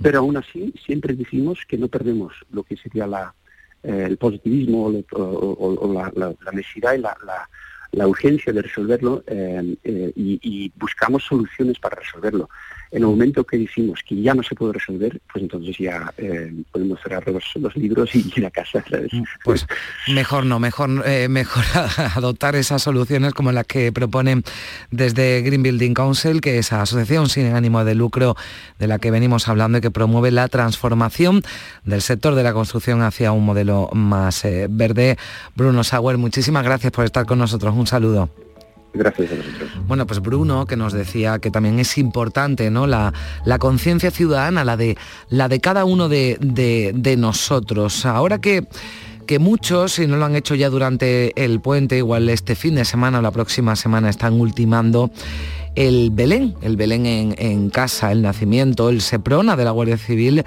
Pero 0.00 0.20
aún 0.20 0.36
así 0.36 0.72
siempre 0.86 1.14
decimos 1.14 1.58
que 1.66 1.76
no 1.76 1.88
perdemos 1.88 2.32
lo 2.52 2.62
que 2.62 2.76
sería 2.76 3.34
el 3.82 4.16
positivismo 4.18 4.92
o, 5.14 5.92
la, 6.14 6.52
necesidad 6.52 6.94
y 6.94 6.98
la, 6.98 8.06
urgencia 8.06 8.52
de 8.52 8.62
resolverlo 8.62 9.24
y 10.14 10.72
buscamos 10.76 11.24
soluciones 11.24 11.80
para 11.80 11.96
resolverlo 11.96 12.48
en 12.92 13.02
el 13.02 13.08
momento 13.08 13.44
que 13.44 13.56
decimos 13.56 14.00
que 14.06 14.20
ya 14.20 14.34
no 14.34 14.42
se 14.42 14.54
puede 14.54 14.74
resolver, 14.74 15.18
pues 15.32 15.42
entonces 15.42 15.76
ya 15.78 16.12
eh, 16.18 16.52
podemos 16.70 17.00
cerrar 17.02 17.26
los, 17.26 17.76
libros 17.76 18.14
y 18.14 18.30
ir 18.36 18.44
a 18.44 18.50
casa. 18.50 18.84
Mm, 19.10 19.22
pues 19.42 19.66
mejor 20.08 20.44
no, 20.44 20.60
mejor, 20.60 21.02
eh, 21.06 21.26
mejor 21.28 21.64
adoptar 22.14 22.54
esas 22.54 22.82
soluciones 22.82 23.32
como 23.32 23.50
las 23.50 23.66
que 23.66 23.92
proponen 23.92 24.44
desde 24.90 25.40
Green 25.40 25.62
Building 25.62 25.94
Council, 25.94 26.42
que 26.42 26.58
es 26.58 26.66
esa 26.66 26.82
asociación 26.82 27.30
sin 27.30 27.46
ánimo 27.46 27.82
de 27.84 27.94
lucro 27.94 28.36
de 28.78 28.86
la 28.86 28.98
que 28.98 29.10
venimos 29.10 29.48
hablando 29.48 29.78
y 29.78 29.80
que 29.80 29.90
promueve 29.90 30.30
la 30.30 30.48
transformación 30.48 31.42
del 31.84 32.02
sector 32.02 32.34
de 32.34 32.42
la 32.42 32.52
construcción 32.52 33.00
hacia 33.00 33.32
un 33.32 33.44
modelo 33.44 33.88
más 33.94 34.44
eh, 34.44 34.66
verde. 34.68 35.16
Bruno 35.56 35.82
Sauer, 35.82 36.18
muchísimas 36.18 36.62
gracias 36.62 36.92
por 36.92 37.06
estar 37.06 37.24
con 37.24 37.38
nosotros. 37.38 37.74
Un 37.74 37.86
saludo. 37.86 38.28
Gracias 38.94 39.32
a 39.32 39.36
vosotros. 39.36 39.70
Bueno, 39.86 40.06
pues 40.06 40.20
Bruno, 40.20 40.66
que 40.66 40.76
nos 40.76 40.92
decía 40.92 41.38
que 41.38 41.50
también 41.50 41.78
es 41.78 41.96
importante 41.96 42.70
¿no? 42.70 42.86
la, 42.86 43.12
la 43.44 43.58
conciencia 43.58 44.10
ciudadana, 44.10 44.64
la 44.64 44.76
de, 44.76 44.96
la 45.28 45.48
de 45.48 45.60
cada 45.60 45.84
uno 45.84 46.08
de, 46.08 46.36
de, 46.40 47.16
nosotros. 47.16 48.04
Ahora 48.06 48.38
que 48.38 48.66
que 49.26 49.38
muchos, 49.38 49.92
si 49.92 50.08
no 50.08 50.16
lo 50.16 50.24
han 50.24 50.34
hecho 50.34 50.56
ya 50.56 50.68
durante 50.68 51.32
el 51.42 51.60
puente, 51.60 51.96
igual 51.96 52.28
este 52.28 52.56
fin 52.56 52.74
de 52.74 52.84
semana 52.84 53.20
o 53.20 53.22
la 53.22 53.30
próxima 53.30 53.76
semana, 53.76 54.10
están 54.10 54.34
ultimando 54.34 55.12
el 55.76 56.10
Belén, 56.10 56.56
el 56.60 56.76
Belén 56.76 57.06
en, 57.06 57.34
en 57.38 57.70
casa, 57.70 58.10
el 58.10 58.20
nacimiento, 58.20 58.90
el 58.90 59.00
Seprona 59.00 59.56
de 59.56 59.64
la 59.64 59.70
Guardia 59.70 59.96
Civil 59.96 60.44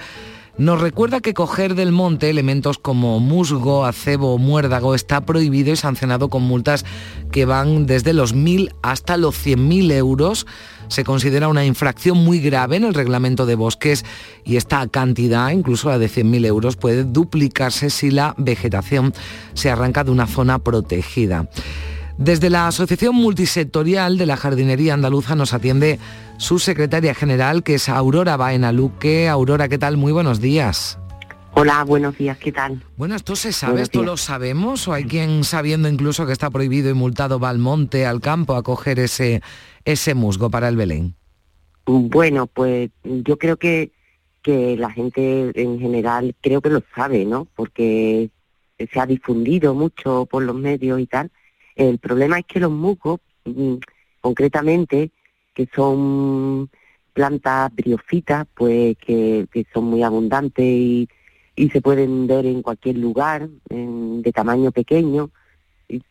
nos 0.58 0.80
recuerda 0.80 1.20
que 1.20 1.34
coger 1.34 1.76
del 1.76 1.92
monte 1.92 2.30
elementos 2.30 2.78
como 2.78 3.20
musgo, 3.20 3.86
acebo 3.86 4.34
o 4.34 4.38
muérdago 4.38 4.96
está 4.96 5.26
prohibido 5.26 5.72
y 5.72 5.76
sancionado 5.76 6.30
con 6.30 6.44
multas 6.44 6.86
que 7.32 7.46
van 7.46 7.86
desde 7.86 8.14
los 8.14 8.34
1.000 8.34 8.74
hasta 8.82 9.18
los 9.18 9.36
100.000 9.36 9.92
euros. 9.92 10.48
Se 10.88 11.04
considera 11.04 11.50
una 11.50 11.66
infracción 11.66 12.18
muy 12.18 12.40
grave 12.40 12.78
en 12.78 12.86
el 12.86 12.94
reglamento 12.94 13.46
de 13.46 13.56
bosques 13.56 14.06
y 14.46 14.56
esta 14.56 14.88
cantidad, 14.88 15.50
incluso 15.50 15.90
la 15.90 16.00
de 16.00 16.10
100.000 16.10 16.46
euros, 16.46 16.78
puede 16.78 17.04
duplicarse 17.04 17.90
si 17.90 18.12
la 18.12 18.34
vegetación 18.38 19.14
se 19.56 19.70
arranca 19.70 20.04
de 20.04 20.12
una 20.12 20.28
zona 20.28 20.60
protegida. 20.60 21.50
Desde 22.18 22.50
la 22.50 22.68
Asociación 22.68 23.14
Multisectorial 23.16 24.18
de 24.18 24.26
la 24.26 24.38
Jardinería 24.38 24.94
Andaluza 24.94 25.36
nos 25.36 25.54
atiende 25.54 26.00
su 26.38 26.60
secretaria 26.60 27.14
general, 27.14 27.64
que 27.64 27.76
es 27.76 27.90
Aurora 27.90 28.38
Baena 28.38 28.72
Luque. 28.72 29.30
Aurora, 29.30 29.68
¿qué 29.68 29.78
tal? 29.78 29.98
Muy 29.98 30.12
buenos 30.12 30.42
días. 30.42 31.00
Hola, 31.54 31.86
buenos 31.86 32.18
días, 32.18 32.38
¿qué 32.38 32.52
tal? 32.52 32.84
Bueno, 32.98 33.16
¿esto 33.16 33.36
se 33.38 33.54
sabe? 33.54 33.82
¿Esto 33.82 34.04
lo 34.04 34.18
sabemos? 34.18 34.90
¿O 34.90 34.94
hay 34.94 35.06
quien 35.06 35.46
sabiendo 35.46 35.88
incluso 35.88 36.26
que 36.26 36.34
está 36.34 36.50
prohibido 36.50 36.90
y 36.90 36.94
multado 36.94 37.40
va 37.40 37.50
al 37.50 37.60
monte, 37.60 38.06
al 38.06 38.20
campo, 38.20 38.56
a 38.56 38.64
coger 38.64 39.00
ese, 39.00 39.42
ese 39.86 40.16
musgo 40.16 40.50
para 40.50 40.68
el 40.68 40.76
Belén? 40.76 41.16
Bueno, 41.86 42.48
pues 42.48 42.90
yo 43.04 43.38
creo 43.38 43.56
que, 43.56 43.92
que 44.42 44.76
la 44.76 44.92
gente 44.92 45.52
en 45.56 45.80
general 45.80 46.36
creo 46.42 46.60
que 46.60 46.70
lo 46.70 46.84
sabe, 46.94 47.24
¿no? 47.24 47.48
Porque 47.56 48.30
se 48.78 49.00
ha 49.00 49.06
difundido 49.06 49.74
mucho 49.74 50.28
por 50.30 50.44
los 50.44 50.56
medios 50.56 51.00
y 51.00 51.06
tal, 51.06 51.32
el 51.76 52.00
problema 52.00 52.40
es 52.40 52.46
que 52.46 52.60
los 52.60 52.72
musgos, 52.72 53.22
mm, 53.46 53.76
concretamente, 54.20 55.12
que 55.56 55.68
son 55.74 56.70
plantas 57.14 57.74
briofitas, 57.74 58.46
pues 58.54 58.98
que, 58.98 59.48
son 59.74 59.86
muy 59.86 60.04
abundantes 60.04 60.66
y, 60.66 61.10
y, 61.56 61.70
se 61.70 61.82
pueden 61.82 62.28
ver 62.28 62.46
en 62.46 62.62
cualquier 62.62 62.98
lugar, 62.98 63.50
de 63.70 64.32
tamaño 64.34 64.72
pequeño, 64.72 65.32
y, 65.88 66.04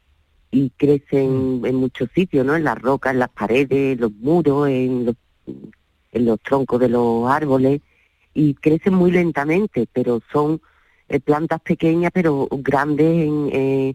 y 0.51 0.71
crecen 0.71 1.63
en 1.65 1.75
muchos 1.77 2.09
sitios, 2.15 2.45
¿no? 2.45 2.57
En 2.57 2.65
las 2.65 2.81
rocas, 2.81 3.13
en 3.13 3.21
las 3.21 3.29
paredes, 3.29 3.95
en 3.95 4.01
los 4.01 4.13
muros, 4.13 4.69
en 4.69 5.07
los, 5.07 5.17
en 5.47 6.25
los 6.25 6.41
troncos 6.41 6.81
de 6.81 6.89
los 6.89 7.31
árboles 7.31 7.81
y 8.35 8.55
crecen 8.55 8.95
muy 8.95 9.13
lentamente, 9.13 9.87
pero 9.93 10.21
son 10.33 10.61
eh, 11.09 11.21
plantas 11.21 11.61
pequeñas 11.61 12.11
pero 12.13 12.49
grandes 12.51 13.27
en, 13.27 13.49
eh, 13.53 13.95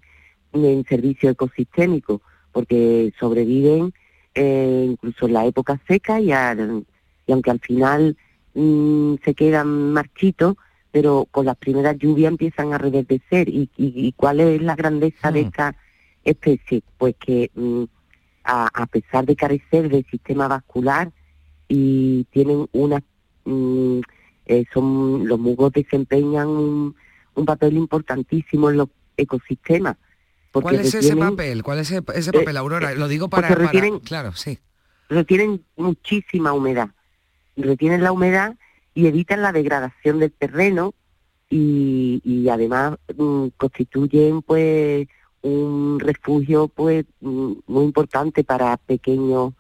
en 0.54 0.86
servicio 0.86 1.30
ecosistémico, 1.30 2.22
porque 2.52 3.14
sobreviven 3.20 3.94
eh, 4.36 4.88
incluso 4.90 5.28
en 5.28 5.34
la 5.34 5.46
época 5.46 5.80
seca 5.88 6.20
y, 6.20 6.30
y 6.30 7.32
aunque 7.32 7.52
al 7.52 7.60
final 7.60 8.18
mm, 8.54 9.16
se 9.24 9.34
quedan 9.34 9.94
marchitos, 9.94 10.56
pero 10.92 11.28
con 11.30 11.46
las 11.46 11.58
primeras 11.58 11.98
lluvias 11.98 12.32
empiezan 12.32 12.74
a 12.74 12.78
reverdecer. 12.78 13.50
¿Y, 13.50 13.70
y, 13.78 14.12
cuál 14.14 14.40
es 14.40 14.62
la 14.62 14.76
grandeza 14.76 15.32
de 15.32 15.44
mm. 15.44 15.46
esta 15.46 15.76
especie? 16.24 16.82
Pues 16.98 17.16
que 17.20 17.52
mm, 17.54 17.84
a, 18.44 18.86
pesar 18.88 19.26
de 19.26 19.36
carecer 19.36 19.90
del 19.90 20.06
sistema 20.10 20.48
vascular 20.48 21.12
y 21.68 22.26
tienen 22.32 22.68
una... 22.72 23.02
Eh, 24.46 24.66
son 24.74 25.28
los 25.28 25.40
musgos 25.40 25.72
desempeñan 25.72 26.48
un, 26.48 26.96
papel 27.46 27.78
importantísimo 27.78 28.70
en 28.70 28.78
los 28.78 28.90
ecosistemas. 29.16 29.96
¿Cuál 30.52 30.76
es 30.76 30.94
ese 30.94 31.16
papel? 31.16 31.64
¿Cuál 31.64 31.80
es 31.80 31.92
ese, 31.92 32.02
papel, 32.32 32.56
eh, 32.56 32.60
Aurora? 32.60 32.94
Lo 32.96 33.08
digo 33.08 33.30
para, 33.30 33.50
retienen, 33.50 34.00
Claro, 34.00 34.34
sí. 34.34 34.60
Retienen 35.10 35.64
muchísima 35.76 36.54
humedad. 36.54 36.90
Retienen 37.56 38.04
la 38.04 38.12
humedad 38.12 38.56
y 38.94 39.08
evitan 39.08 39.42
la 39.42 39.52
degradación 39.52 40.20
del 40.20 40.32
terreno 40.32 40.94
y, 41.50 42.48
además 42.50 42.98
mm, 43.16 43.48
constituyen 43.58 44.42
pues 44.42 45.08
un 45.42 46.00
refugio 46.00 46.68
pues 46.68 47.06
mm, 47.22 47.54
muy 47.68 47.86
importante 47.86 48.44
para 48.44 48.78
pequeños 48.78 49.54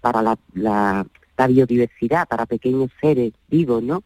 para 0.00 0.22
la, 0.22 0.38
la, 0.54 1.06
biodiversidad 1.48 2.28
para 2.28 2.46
pequeños 2.46 2.90
seres 3.00 3.32
vivos 3.48 3.82
no 3.82 4.04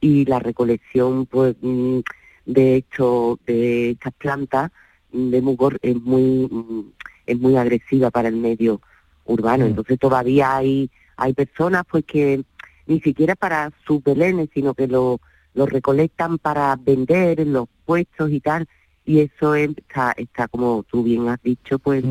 y 0.00 0.24
la 0.24 0.38
recolección 0.38 1.26
pues 1.26 1.54
mm, 1.60 2.00
de 2.46 2.76
hecho 2.76 3.38
de 3.46 3.90
estas 3.90 4.14
plantas 4.14 4.72
mm, 5.14 5.34
es 5.82 5.96
muy 5.96 6.48
mm, 6.50 6.92
es 7.26 7.38
muy 7.38 7.56
agresiva 7.56 8.10
para 8.10 8.28
el 8.28 8.36
medio 8.36 8.80
urbano. 9.24 9.64
Entonces 9.66 9.98
todavía 9.98 10.56
hay 10.56 10.90
hay 11.16 11.32
personas 11.32 11.84
pues 11.90 12.04
que 12.04 12.42
ni 12.86 13.00
siquiera 13.00 13.34
para 13.34 13.72
sus 13.86 14.02
belenes 14.02 14.50
sino 14.52 14.74
que 14.74 14.86
lo, 14.86 15.20
lo 15.54 15.66
recolectan 15.66 16.38
para 16.38 16.76
vender 16.76 17.40
en 17.40 17.52
los 17.52 17.68
puestos 17.84 18.30
y 18.30 18.40
tal. 18.40 18.68
Y 19.06 19.20
eso 19.20 19.54
está 19.54 20.12
está 20.16 20.48
como 20.48 20.82
tú 20.84 21.02
bien 21.02 21.28
has 21.28 21.42
dicho 21.42 21.78
pues 21.78 22.04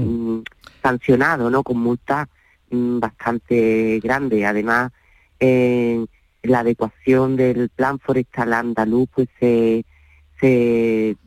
sancionado 0.82 1.50
no 1.50 1.64
con 1.64 1.78
multas 1.78 2.28
bastante 2.70 4.00
grandes 4.02 4.46
además 4.46 4.92
eh, 5.40 6.06
la 6.44 6.60
adecuación 6.60 7.36
del 7.36 7.70
plan 7.70 8.00
forestal 8.00 8.54
andaluz 8.54 9.08
pues 9.14 9.30
se, 9.40 9.86
se 10.40 11.18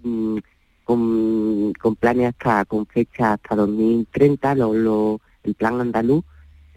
mm, 0.87 1.73
con, 1.73 1.97
planes 1.97 2.29
hasta 2.29 2.65
con 2.65 2.87
fecha 2.87 3.35
hasta 3.35 3.57
2030 3.57 4.55
lo, 4.55 5.21
el 5.43 5.55
plan 5.55 5.81
andaluz 5.81 6.25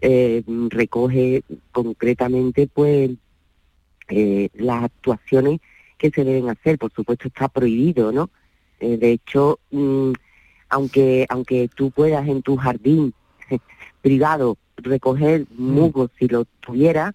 eh, 0.00 0.42
recoge 0.70 1.42
concretamente 1.72 2.66
pues 2.66 3.10
eh, 4.08 4.48
las 4.54 4.84
actuaciones 4.84 5.60
que 5.98 6.10
se 6.10 6.24
deben 6.24 6.48
hacer 6.48 6.78
por 6.78 6.92
supuesto 6.92 7.28
está 7.28 7.48
prohibido 7.48 8.10
no 8.12 8.30
eh, 8.80 8.96
de 8.96 9.12
hecho 9.12 9.58
mm, 9.70 10.12
aunque 10.70 11.26
aunque 11.28 11.68
tú 11.68 11.90
puedas 11.90 12.26
en 12.26 12.42
tu 12.42 12.56
jardín 12.56 13.12
privado 14.02 14.56
recoger 14.76 15.46
mm. 15.50 15.62
musgos 15.62 16.10
si 16.18 16.28
lo 16.28 16.46
tuvieras 16.60 17.14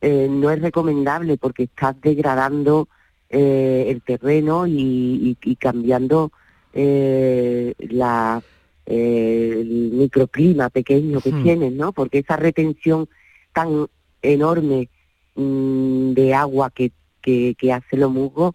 eh, 0.00 0.28
no 0.28 0.50
es 0.50 0.60
recomendable 0.60 1.38
porque 1.38 1.62
estás 1.62 1.98
degradando 2.02 2.88
eh, 3.36 3.86
el 3.88 4.00
terreno 4.00 4.64
y, 4.68 5.36
cambiando 5.58 6.30
eh, 6.72 7.74
la, 7.78 8.40
el 8.86 9.90
microclima 9.92 10.70
pequeño 10.70 11.20
que 11.20 11.32
hmm. 11.32 11.42
tienes, 11.42 11.72
¿no? 11.72 11.92
Porque 11.92 12.18
esa 12.18 12.36
retención 12.36 13.08
tan 13.52 13.88
enorme 14.22 14.88
mm, 15.34 16.12
de 16.12 16.32
agua 16.32 16.70
que, 16.70 16.92
que, 17.20 17.56
que 17.58 17.72
hace 17.72 17.96
los 17.96 18.12
musgos 18.12 18.54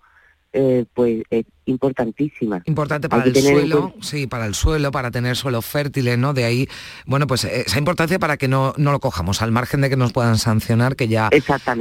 eh, 0.52 0.86
pues 0.96 1.22
es 1.30 1.46
importantísima. 1.66 2.64
Importante 2.66 3.08
para 3.08 3.24
el 3.24 3.36
suelo, 3.36 3.94
sí, 4.02 4.26
para 4.26 4.48
el 4.48 4.56
suelo, 4.56 4.92
para 4.92 5.12
tener 5.12 5.36
suelos 5.36 5.64
fértiles, 5.66 6.18
¿no? 6.18 6.34
De 6.34 6.44
ahí, 6.44 6.68
bueno, 7.06 7.28
pues 7.28 7.44
esa 7.44 7.78
importancia 7.78 8.18
para 8.18 8.38
que 8.38 8.48
no, 8.48 8.74
no 8.78 8.92
lo 8.92 9.00
cojamos, 9.00 9.44
al 9.44 9.52
margen 9.52 9.82
de 9.82 9.90
que 9.90 9.96
nos 9.96 10.12
puedan 10.12 10.40
sancionar, 10.40 10.96
que 10.96 11.08
ya 11.08 11.30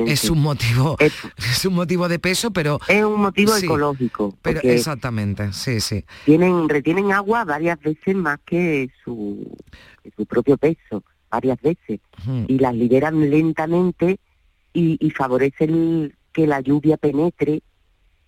es 0.06 0.28
un 0.28 0.40
motivo, 0.40 0.96
es, 1.00 1.64
un 1.64 1.74
motivo 1.74 2.08
de 2.08 2.18
peso, 2.18 2.50
pero... 2.50 2.78
Es 2.88 3.02
un 3.02 3.22
motivo 3.22 3.56
ecológico. 3.56 4.36
Pero 4.42 4.60
exactamente, 4.62 5.52
sí, 5.54 5.80
sí. 5.80 6.04
Tienen, 6.26 6.68
retienen 6.68 7.12
agua 7.12 7.46
varias 7.46 7.80
veces 7.80 8.14
más 8.14 8.38
que 8.44 8.90
su, 9.02 9.56
su 10.14 10.26
propio 10.26 10.58
peso, 10.58 11.02
varias 11.30 11.58
veces, 11.62 12.00
y 12.46 12.58
las 12.58 12.74
liberan 12.74 13.30
lentamente 13.30 14.18
y, 14.74 14.98
y 15.00 15.10
favorecen 15.10 16.14
que 16.32 16.46
la 16.46 16.60
lluvia 16.60 16.98
penetre 16.98 17.62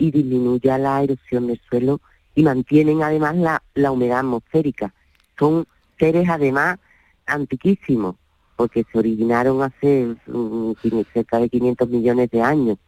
y 0.00 0.10
disminuya 0.10 0.78
la 0.78 1.02
erosión 1.02 1.46
del 1.46 1.60
suelo 1.68 2.00
y 2.34 2.42
mantienen 2.42 3.02
además 3.02 3.36
la, 3.36 3.62
la 3.74 3.92
humedad 3.92 4.20
atmosférica. 4.20 4.94
Son 5.38 5.66
seres 5.98 6.28
además 6.28 6.78
antiquísimos, 7.26 8.16
porque 8.56 8.84
se 8.90 8.98
originaron 8.98 9.62
hace 9.62 10.16
mm, 10.26 10.72
cerca 11.12 11.38
de 11.38 11.50
500 11.50 11.88
millones 11.90 12.30
de 12.30 12.42
años. 12.42 12.78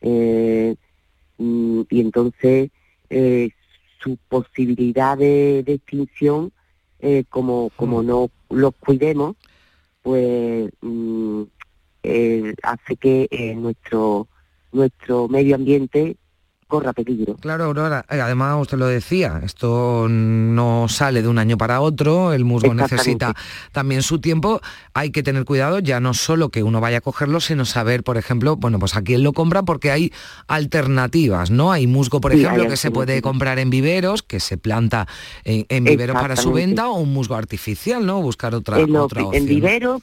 Eh, 0.00 0.76
mm, 1.38 1.82
y 1.90 2.00
entonces 2.00 2.70
eh, 3.10 3.50
su 3.98 4.16
posibilidad 4.28 5.18
de, 5.18 5.64
extinción, 5.66 6.52
eh, 7.00 7.24
como, 7.28 7.70
como 7.76 8.02
mm. 8.02 8.06
no 8.06 8.30
los 8.48 8.74
cuidemos, 8.76 9.36
pues 10.02 10.72
hace 12.62 12.96
que 12.96 13.54
nuestro 13.56 14.28
nuestro 14.72 15.28
medio 15.28 15.56
ambiente 15.56 16.16
corra 16.70 16.94
peligro. 16.94 17.36
Claro, 17.36 17.64
Aurora, 17.64 18.06
eh, 18.08 18.20
además 18.20 18.56
usted 18.62 18.78
lo 18.78 18.86
decía, 18.86 19.42
esto 19.44 20.06
no 20.08 20.86
sale 20.88 21.20
de 21.20 21.28
un 21.28 21.38
año 21.38 21.58
para 21.58 21.82
otro, 21.82 22.32
el 22.32 22.46
musgo 22.46 22.72
necesita 22.72 23.34
también 23.72 24.02
su 24.02 24.20
tiempo, 24.20 24.62
hay 24.94 25.10
que 25.10 25.22
tener 25.22 25.44
cuidado, 25.44 25.80
ya 25.80 26.00
no 26.00 26.14
solo 26.14 26.48
que 26.48 26.62
uno 26.62 26.80
vaya 26.80 26.98
a 26.98 27.00
cogerlo, 27.02 27.40
sino 27.40 27.66
saber, 27.66 28.02
por 28.02 28.16
ejemplo, 28.16 28.56
bueno, 28.56 28.78
pues 28.78 28.96
a 28.96 29.02
quién 29.02 29.22
lo 29.22 29.34
compra 29.34 29.62
porque 29.64 29.90
hay 29.90 30.12
alternativas, 30.46 31.50
¿no? 31.50 31.72
Hay 31.72 31.86
musgo, 31.86 32.22
por 32.22 32.32
ejemplo, 32.32 32.66
que 32.68 32.78
se 32.78 32.90
puede 32.90 33.20
comprar 33.20 33.58
en 33.58 33.68
viveros, 33.68 34.22
que 34.22 34.40
se 34.40 34.56
planta 34.56 35.06
en, 35.44 35.84
viveros 35.84 36.16
para 36.16 36.36
su 36.36 36.52
venta, 36.52 36.88
o 36.88 37.00
un 37.00 37.12
musgo 37.12 37.34
artificial, 37.34 38.06
¿no? 38.06 38.22
Buscar 38.22 38.54
otra, 38.54 38.78
en 38.78 38.96
otra 38.96 39.24
opción. 39.24 39.42
En 39.42 39.48
viveros, 39.48 40.02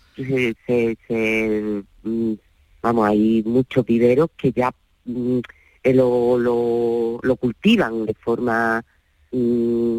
mm, 2.03 2.33
vamos, 2.81 3.07
hay 3.07 3.41
muchos 3.45 3.85
viveros 3.85 4.29
que 4.37 4.51
ya 4.51 4.73
mm, 5.05 5.39
eh, 5.83 5.93
lo, 5.93 6.37
lo, 6.37 7.35
cultivan 7.35 8.05
de 8.05 8.13
forma 8.13 8.83
mm, 9.31 9.97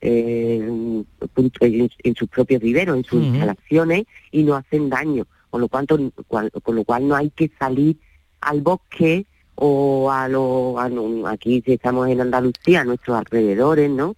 eh, 0.00 0.56
en, 0.60 2.14
sus 2.14 2.28
propios 2.28 2.60
viveros, 2.60 2.96
en 2.96 3.04
sus 3.04 3.22
instalaciones 3.22 4.04
y 4.30 4.42
no 4.42 4.54
hacen 4.54 4.88
daño, 4.88 5.26
con 5.50 5.60
lo, 5.60 5.68
cual, 5.68 5.86
con 6.62 6.74
lo 6.76 6.84
cual 6.84 7.08
no 7.08 7.14
hay 7.14 7.30
que 7.30 7.50
salir 7.58 7.96
al 8.40 8.60
bosque 8.60 9.26
o 9.54 10.10
a 10.10 10.28
lo 10.28 10.78
aquí 11.26 11.62
si 11.64 11.72
estamos 11.72 12.08
en 12.08 12.20
Andalucía, 12.20 12.82
a 12.82 12.84
nuestros 12.84 13.16
alrededores, 13.16 13.90
¿no? 13.90 14.14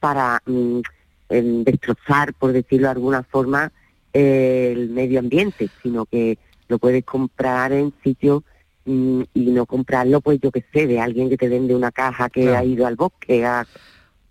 Para 0.00 0.42
mm, 0.44 0.80
destrozar, 1.28 2.34
por 2.34 2.52
decirlo 2.52 2.88
de 2.88 2.92
alguna 2.92 3.22
forma, 3.22 3.72
el 4.12 4.90
medio 4.90 5.20
ambiente, 5.20 5.70
sino 5.82 6.04
que 6.04 6.38
lo 6.68 6.78
puedes 6.78 7.04
comprar 7.04 7.72
en 7.72 7.92
sitios 8.02 8.42
y, 8.84 9.26
no 9.34 9.66
comprarlo, 9.66 10.20
pues 10.20 10.40
yo 10.40 10.50
que 10.50 10.64
sé, 10.72 10.86
de 10.86 11.00
alguien 11.00 11.28
que 11.28 11.36
te 11.36 11.48
vende 11.48 11.74
una 11.74 11.92
caja 11.92 12.30
que 12.30 12.56
ha 12.56 12.64
ido 12.64 12.86
al 12.86 12.96
bosque 12.96 13.44
a 13.44 13.66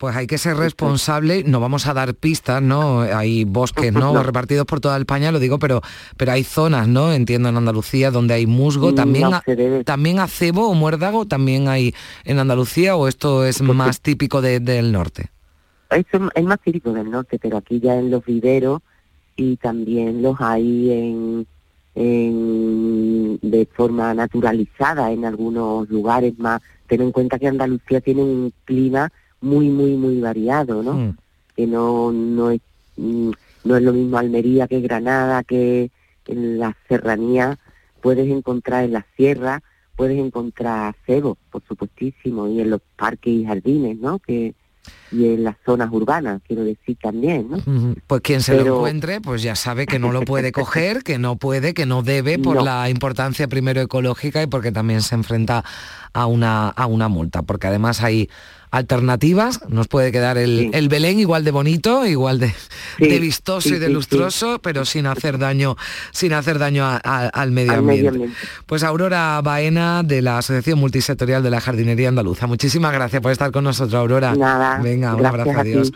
pues 0.02 0.16
hay 0.16 0.26
que 0.26 0.40
ser 0.40 0.58
responsable, 0.58 1.44
no 1.44 1.60
vamos 1.60 1.86
a 1.86 1.94
dar 1.94 2.16
pistas, 2.16 2.60
¿no? 2.60 3.02
Hay 3.02 3.44
bosques, 3.44 3.94
¿no? 3.94 4.24
Repartidos 4.24 4.66
por 4.66 4.80
toda 4.80 4.98
España, 4.98 5.32
lo 5.32 5.38
digo, 5.38 5.60
pero, 5.60 5.82
pero 6.18 6.32
hay 6.32 6.44
zonas, 6.44 6.88
¿no? 6.88 7.14
Entiendo 7.14 7.50
en 7.50 7.58
Andalucía 7.58 8.10
donde 8.10 8.34
hay 8.34 8.48
musgo, 8.48 8.96
también, 8.96 9.30
también 9.86 10.18
acebo 10.18 10.70
o 10.70 10.74
muérdago, 10.74 11.28
también 11.28 11.68
hay 11.68 11.94
en 12.26 12.40
Andalucía 12.40 12.96
o 12.96 13.08
esto 13.08 13.46
es 13.46 13.60
pues 13.60 13.76
más 13.76 14.02
típico 14.02 14.42
del 14.42 14.92
norte. 14.92 15.30
Eso 15.92 16.32
es 16.34 16.44
más 16.46 16.60
típico 16.62 16.94
del 16.94 17.12
norte, 17.12 17.38
pero 17.40 17.58
aquí 17.58 17.80
ya 17.80 17.94
en 17.94 18.10
los 18.10 18.26
viveros 18.26 18.82
y 19.36 19.58
también 19.58 20.24
los 20.24 20.42
hay 20.42 20.92
en 20.92 21.48
de 21.94 23.68
forma 23.74 24.14
naturalizada 24.14 25.12
en 25.12 25.26
algunos 25.26 25.90
lugares 25.90 26.38
más. 26.40 26.62
Ten 26.88 27.02
en 27.02 27.12
cuenta 27.12 27.40
que 27.40 27.48
Andalucía 27.48 28.02
tiene 28.02 28.24
un 28.24 28.54
clima 28.66 29.12
muy, 29.42 29.70
muy, 29.70 29.96
muy 29.98 30.20
variado, 30.22 30.84
¿no? 30.84 30.94
Mm. 30.94 31.18
que 31.56 31.68
no, 31.68 32.12
no, 32.12 32.52
es, 32.52 32.62
mm, 32.98 33.32
no 33.66 33.76
es 33.76 33.84
lo 33.84 33.94
mismo 33.94 34.18
Almería 34.18 34.68
que 34.68 34.80
Granada, 34.80 35.44
que 35.44 35.92
en 36.28 36.60
la 36.60 36.76
serranía 36.88 37.58
puedes 38.02 38.30
encontrar 38.30 38.86
en 38.86 38.94
la 38.94 39.06
sierra, 39.18 39.62
puedes 39.96 40.18
encontrar 40.18 40.96
cebo, 41.06 41.38
por 41.52 41.62
supuestísimo, 41.64 42.48
y 42.48 42.62
en 42.62 42.70
los 42.70 42.82
parques 42.96 43.34
y 43.34 43.46
jardines, 43.46 43.98
¿no? 43.98 44.20
Que, 44.20 44.54
y 45.12 45.26
en 45.26 45.44
las 45.44 45.58
zonas 45.66 45.90
urbanas, 45.92 46.42
quiero 46.48 46.64
decir 46.64 46.98
también, 47.02 47.50
¿no? 47.50 47.96
Pues 48.08 48.22
quien 48.22 48.42
se 48.42 48.56
lo 48.56 48.78
encuentre, 48.78 49.20
pues 49.20 49.42
ya 49.42 49.56
sabe 49.56 49.86
que 49.86 50.00
no 50.00 50.12
lo 50.12 50.22
puede 50.22 50.52
coger, 50.54 51.04
que 51.04 51.18
no 51.18 51.36
puede, 51.36 51.74
que 51.74 51.86
no 51.86 52.02
debe 52.02 52.40
por 52.40 52.64
la 52.64 52.90
importancia 52.90 53.48
primero 53.48 53.82
ecológica 53.82 54.42
y 54.42 54.48
porque 54.48 54.72
también 54.72 55.02
se 55.02 55.16
enfrenta 55.16 55.64
a 56.14 56.26
una, 56.26 56.70
a 56.70 56.86
una 56.86 57.10
multa, 57.10 57.42
porque 57.42 57.68
además 57.68 58.02
hay 58.02 58.30
alternativas, 58.72 59.60
nos 59.68 59.88
puede 59.90 60.14
quedar 60.14 60.38
el, 60.38 60.88
Belén 60.90 61.20
igual 61.20 61.44
de 61.44 61.52
bonito, 61.52 62.06
igual 62.06 62.40
de, 62.40 62.54
vistoso 62.98 63.70
y 63.70 63.80
de 63.80 63.90
lustroso, 63.90 64.60
pero 64.62 64.86
sin 64.86 65.06
hacer 65.06 65.38
daño, 65.38 65.76
sin 66.12 66.34
hacer 66.34 66.58
daño 66.58 66.86
al, 67.04 67.52
medio, 67.52 67.74
ambiente. 67.74 68.30
Pues 68.66 68.84
Aurora 68.84 69.40
Baena 69.44 70.04
de 70.04 70.22
la 70.22 70.38
Asociación 70.38 70.80
Multisectorial 70.80 71.44
de 71.44 71.50
la 71.50 71.60
Jardinería 71.60 72.08
Andaluza. 72.08 72.48
Muchísimas 72.48 72.94
gracias 72.94 73.22
por 73.22 73.34
estar 73.34 73.52
con 73.52 73.66
nosotros, 73.66 73.94
Aurora. 73.94 74.36
Nada. 74.36 74.80
Venga, 74.82 75.16
un 75.16 75.26
abrazo, 75.26 75.52
adiós. 75.58 75.92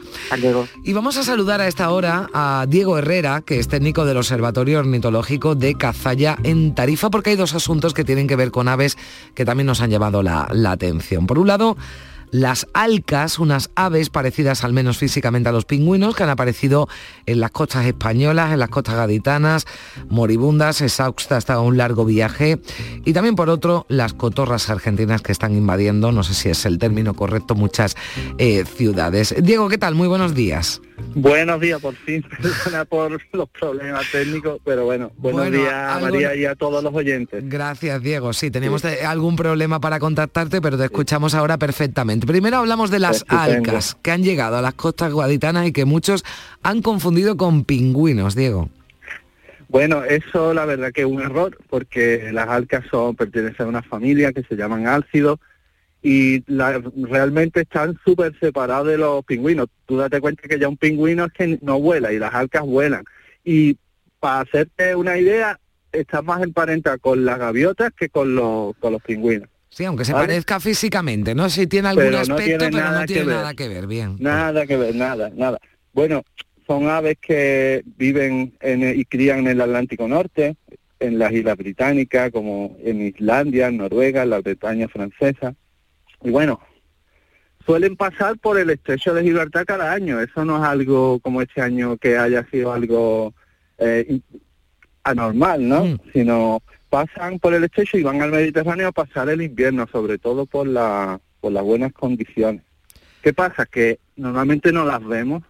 Y 0.84 0.92
vamos 0.92 1.16
a 1.18 1.24
saludar 1.24 1.62
a 1.62 1.68
esta 1.68 1.90
hora 1.92 2.30
a 2.34 2.66
Diego 2.68 2.98
Herrera, 2.98 3.42
que 3.42 3.58
es 3.58 3.70
técnico 3.70 4.04
del 4.04 4.18
Observatorio 4.18 4.80
Ornitológico 4.80 5.56
de 5.56 5.76
Cazalla 5.76 6.38
en 6.44 6.76
Tarifa, 6.76 7.10
porque 7.10 7.30
hay 7.30 7.36
dos 7.38 7.56
asuntos 7.56 7.94
que 7.94 8.04
tienen 8.04 8.28
que 8.28 8.36
ver 8.36 8.52
con 8.52 8.68
aves 8.68 8.98
que 9.34 9.46
también 9.46 9.68
nos 9.68 9.80
han 9.80 9.92
llamado 9.92 10.22
la, 10.22 10.50
la 10.52 10.72
atención. 10.72 11.26
Por 11.26 11.40
un 11.40 11.48
lado, 11.48 11.78
las 12.36 12.68
alcas, 12.74 13.40
unas 13.40 13.72
aves 13.76 14.10
parecidas 14.10 14.66
al 14.66 14.74
menos 14.74 14.98
físicamente 14.98 15.48
a 15.48 15.54
los 15.54 15.64
pingüinos 15.64 16.16
que 16.16 16.24
han 16.24 16.30
aparecido 16.30 16.90
en 17.26 17.40
las 17.40 17.52
costas 17.52 17.86
españolas, 17.86 18.52
en 18.52 18.60
las 18.60 18.68
costas 18.68 18.96
gaditanas, 18.96 19.66
moribundas, 20.10 20.82
exhaustas 20.82 21.38
hasta 21.38 21.62
un 21.62 21.78
largo 21.78 22.04
viaje. 22.04 22.60
Y 23.06 23.14
también 23.14 23.36
por 23.36 23.50
otro, 23.50 23.86
las 23.88 24.14
cotorras 24.14 24.70
argentinas 24.70 25.22
que 25.22 25.32
están 25.32 25.56
invadiendo, 25.56 26.12
no 26.12 26.24
sé 26.24 26.34
si 26.34 26.50
es 26.50 26.66
el 26.66 26.78
término 26.78 27.14
correcto, 27.14 27.56
muchas 27.56 27.96
eh, 28.38 28.66
ciudades. 28.66 29.34
Diego, 29.42 29.70
¿qué 29.70 29.78
tal? 29.78 29.96
Muy 29.96 30.10
buenos 30.10 30.36
días. 30.36 30.82
Buenos 31.14 31.60
días, 31.60 31.80
por 31.82 31.96
fin. 31.96 32.26
Perdona 32.42 32.86
por 32.86 33.12
los 33.34 33.50
problemas 33.50 34.10
técnicos, 34.12 34.60
pero 34.64 34.86
bueno, 34.86 35.12
buenos 35.18 35.52
días 35.52 35.74
a 35.74 36.00
María 36.00 36.36
y 36.36 36.46
a 36.46 36.56
todos 36.56 36.84
los 36.84 36.94
oyentes. 36.94 37.44
Gracias, 37.48 38.02
Diego. 38.02 38.34
Sí, 38.34 38.52
teníamos 38.52 38.84
algún 38.86 39.36
problema 39.36 39.80
para 39.80 40.00
contactarte, 40.00 40.62
pero 40.62 40.78
te 40.78 40.86
escuchamos 40.86 41.34
ahora 41.34 41.58
perfectamente. 41.58 42.25
Primero 42.26 42.58
hablamos 42.58 42.92
de 42.92 43.00
las 43.00 43.26
alcas 43.28 43.98
que 44.02 44.12
han 44.12 44.24
llegado 44.24 44.58
a 44.58 44.62
las 44.62 44.74
costas 44.74 45.12
guaditanas 45.12 45.68
y 45.68 45.72
que 45.72 45.86
muchos 45.86 46.24
han 46.64 46.82
confundido 46.82 47.38
con 47.38 47.64
pingüinos, 47.64 48.36
Diego. 48.36 48.70
Bueno, 49.68 50.04
eso 50.04 50.54
la 50.54 50.66
verdad 50.66 50.92
que 50.92 51.02
es 51.02 51.08
un 51.08 51.22
error, 51.22 51.58
porque 51.70 52.32
las 52.32 52.48
alcas 52.48 52.86
son 52.90 53.16
pertenecen 53.16 53.66
a 53.66 53.70
una 53.70 53.82
familia 53.82 54.32
que 54.32 54.44
se 54.44 54.56
llaman 54.56 54.88
álcidos 54.88 55.40
y 56.02 56.44
realmente 56.48 57.62
están 57.62 57.98
súper 58.06 58.38
separados 58.40 58.88
de 58.88 58.98
los 58.98 59.26
pingüinos. 59.26 59.68
Tú 59.86 59.98
date 59.98 60.22
cuenta 60.22 60.48
que 60.48 60.60
ya 60.60 60.70
un 60.70 60.78
pingüino 60.78 61.26
es 61.26 61.34
que 61.34 61.60
no 61.62 61.80
vuela 61.80 62.14
y 62.14 62.20
las 62.20 62.34
alcas 62.34 62.62
vuelan. 62.62 63.04
Y 63.44 63.78
para 64.20 64.42
hacerte 64.42 64.96
una 64.96 65.18
idea, 65.18 65.60
está 65.92 66.22
más 66.22 66.44
emparenta 66.44 66.98
con 66.98 67.26
las 67.26 67.40
gaviotas 67.40 67.92
que 67.98 68.10
con 68.10 68.36
los, 68.36 68.76
con 68.78 68.94
los 68.94 69.02
pingüinos. 69.02 69.50
Sí, 69.76 69.84
aunque 69.84 70.06
se 70.06 70.14
parezca 70.14 70.62
físicamente, 70.62 71.36
¿no? 71.36 71.50
Si 71.50 71.68
tiene 71.68 71.90
algún 71.90 72.16
aspecto, 72.16 72.66
pero 72.70 72.92
no 72.92 73.06
tiene 73.06 73.26
nada 73.26 73.54
que 73.54 73.68
ver, 73.68 73.88
bien. 73.88 74.16
Nada 74.20 74.66
que 74.66 74.78
ver, 74.78 74.96
nada, 74.96 75.30
nada. 75.36 75.60
Bueno, 75.92 76.24
son 76.66 76.88
aves 76.88 77.18
que 77.20 77.84
viven 77.98 78.54
y 78.64 79.04
crían 79.04 79.40
en 79.40 79.48
el 79.48 79.60
Atlántico 79.60 80.08
Norte, 80.08 80.56
en 81.02 81.20
las 81.20 81.34
Islas 81.34 81.58
Británicas, 81.58 82.32
como 82.32 82.78
en 82.86 83.02
Islandia, 83.02 83.68
en 83.68 83.76
Noruega, 83.76 84.24
en 84.24 84.30
la 84.30 84.40
Bretaña 84.40 84.88
francesa. 84.88 85.54
Y 86.24 86.30
bueno, 86.30 86.62
suelen 87.66 87.98
pasar 87.98 88.38
por 88.38 88.58
el 88.58 88.70
estrecho 88.70 89.14
de 89.14 89.24
Gibraltar 89.24 89.66
cada 89.66 89.92
año. 89.92 90.22
Eso 90.22 90.46
no 90.46 90.56
es 90.56 90.64
algo 90.64 91.20
como 91.20 91.42
este 91.42 91.62
año 91.62 91.98
que 91.98 92.18
haya 92.18 92.48
sido 92.50 92.72
algo 92.72 93.34
eh, 93.78 94.22
anormal, 95.04 95.68
¿no? 95.68 95.84
Mm. 95.84 96.00
Sino 96.14 96.64
pasan 96.96 97.40
por 97.40 97.54
el 97.54 97.66
estrecho 97.66 97.98
y 97.98 98.04
van 98.04 98.22
al 98.22 98.32
Mediterráneo 98.32 98.88
a 98.88 98.92
pasar 98.94 99.28
el 99.28 99.42
invierno, 99.42 99.86
sobre 99.92 100.18
todo 100.18 100.46
por, 100.46 100.66
la, 100.66 101.20
por 101.42 101.52
las 101.52 101.62
buenas 101.62 101.92
condiciones. 101.92 102.62
¿Qué 103.22 103.34
pasa? 103.34 103.66
Que 103.66 104.00
normalmente 104.16 104.72
no 104.72 104.86
las 104.86 105.06
vemos 105.06 105.44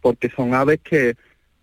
porque 0.00 0.30
son 0.30 0.54
aves 0.54 0.78
que 0.84 1.16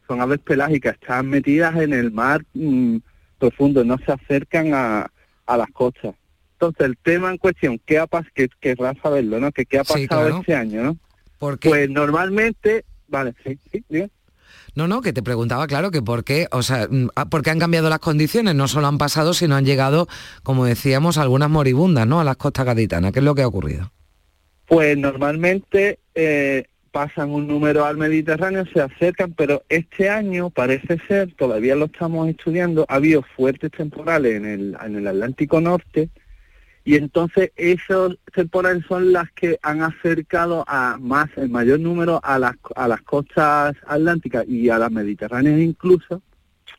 son 0.10 0.20
aves 0.20 0.40
pelágicas, 0.40 0.96
están 0.96 1.30
metidas 1.30 1.78
en 1.78 1.94
el 1.94 2.12
mar 2.12 2.44
mm, 2.54 2.98
profundo, 3.40 3.86
no 3.86 3.98
se 3.98 4.12
acercan 4.12 4.74
a, 4.74 5.10
a 5.46 5.58
las 5.58 5.70
costas. 5.70 6.14
Entonces, 6.56 6.86
el 6.86 6.98
tema 6.98 7.32
en 7.32 7.38
cuestión, 7.38 7.80
¿qué 7.86 8.00
ha 8.00 8.08
pasado? 8.08 8.34
Que 8.36 8.50
querrá 8.60 8.94
saberlo, 9.02 9.40
¿no? 9.40 9.54
Que 9.54 9.66
qué 9.66 9.80
ha 9.80 9.86
pasado 9.86 10.40
este 10.40 10.54
año, 10.54 10.84
¿no? 10.84 10.98
Porque... 11.40 11.70
Pues 11.70 11.90
normalmente, 11.90 12.84
vale, 13.08 13.36
sí, 13.46 13.58
sí, 13.72 13.86
bien. 13.88 14.12
No, 14.78 14.88
no, 14.88 15.02
que 15.02 15.12
te 15.12 15.24
preguntaba, 15.24 15.66
claro, 15.66 15.90
que 15.90 16.04
por 16.04 16.24
qué, 16.24 16.46
o 16.52 16.62
sea, 16.62 16.88
mm, 16.88 17.08
ah, 17.16 17.26
porque 17.26 17.50
han 17.50 17.58
cambiado 17.58 17.90
las 17.90 17.98
condiciones, 17.98 18.54
no 18.54 18.68
solo 18.68 18.86
han 18.86 19.00
pasado, 19.00 19.34
sino 19.34 19.56
han 19.56 19.66
llegado, 19.66 20.08
como 20.44 20.66
decíamos, 20.66 21.18
algunas 21.18 21.50
moribundas, 21.50 22.06
¿no? 22.06 22.20
A 22.20 22.24
las 22.24 22.38
costas 22.38 22.68
gaditanas. 22.68 23.12
¿Qué 23.12 23.18
es 23.18 23.26
lo 23.26 23.34
que 23.34 23.42
ha 23.42 23.48
ocurrido? 23.48 23.92
Pues 24.68 24.96
normalmente 24.96 25.98
eh, 26.14 26.66
pasan 26.92 27.32
un 27.32 27.48
número 27.48 27.86
al 27.86 27.98
Mediterráneo, 27.98 28.66
se 28.72 28.80
acercan, 28.80 29.34
pero 29.34 29.64
este 29.68 30.12
año 30.12 30.52
parece 30.52 31.00
ser, 31.08 31.34
todavía 31.34 31.76
lo 31.76 31.86
estamos 31.86 32.30
estudiando, 32.30 32.86
ha 32.88 32.98
habido 32.98 33.24
fuertes 33.36 33.72
temporales 33.72 34.36
en 34.36 34.46
el, 34.46 34.78
en 34.86 34.96
el 34.96 35.08
Atlántico 35.08 35.60
Norte, 35.60 36.10
y 36.88 36.96
entonces 36.96 37.52
esos 37.58 38.18
temporales 38.34 38.86
son 38.88 39.12
las 39.12 39.30
que 39.34 39.60
han 39.62 39.82
acercado 39.82 40.64
a 40.70 40.98
más, 40.98 41.28
el 41.36 41.50
mayor 41.50 41.82
número 41.82 42.22
a 42.24 42.40
las, 42.40 42.56
a 42.78 42.88
las 42.88 43.02
costas 43.02 43.76
atlánticas 43.86 44.48
y 44.48 44.70
a 44.70 44.78
las 44.78 44.90
mediterráneas 44.90 45.60
incluso, 45.60 46.22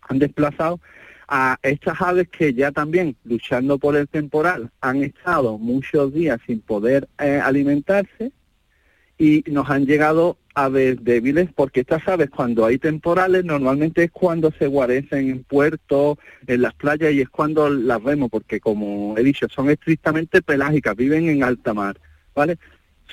han 0.09 0.19
desplazado 0.19 0.81
a 1.29 1.59
estas 1.61 2.01
aves 2.01 2.27
que 2.31 2.55
ya 2.55 2.73
también, 2.73 3.17
luchando 3.25 3.77
por 3.79 3.97
el 3.97 4.09
temporal, 4.09 4.71
han 4.81 5.03
estado 5.03 5.59
muchos 5.59 6.15
días 6.15 6.41
sin 6.47 6.63
poder 6.63 7.07
eh, 7.19 7.39
alimentarse 7.45 8.33
y 9.19 9.45
nos 9.47 9.69
han 9.69 9.85
llegado 9.85 10.39
aves 10.65 11.03
débiles, 11.05 11.49
porque 11.55 11.81
estas 11.81 12.07
aves 12.09 12.31
cuando 12.31 12.67
hay 12.67 12.79
temporales 12.79 13.45
normalmente 13.45 14.05
es 14.05 14.11
cuando 14.11 14.51
se 14.59 14.67
guarecen 14.67 15.31
en 15.31 15.45
puertos, 15.45 16.19
en 16.47 16.63
las 16.63 16.75
playas 16.75 17.13
y 17.13 17.21
es 17.21 17.29
cuando 17.29 17.71
las 17.71 18.03
vemos, 18.03 18.29
porque 18.29 18.59
como 18.59 19.17
he 19.17 19.23
dicho, 19.23 19.47
son 19.49 19.71
estrictamente 19.71 20.43
pelágicas, 20.43 20.97
viven 20.97 21.29
en 21.29 21.45
alta 21.45 21.75
mar, 21.75 21.97
¿vale? 22.35 22.59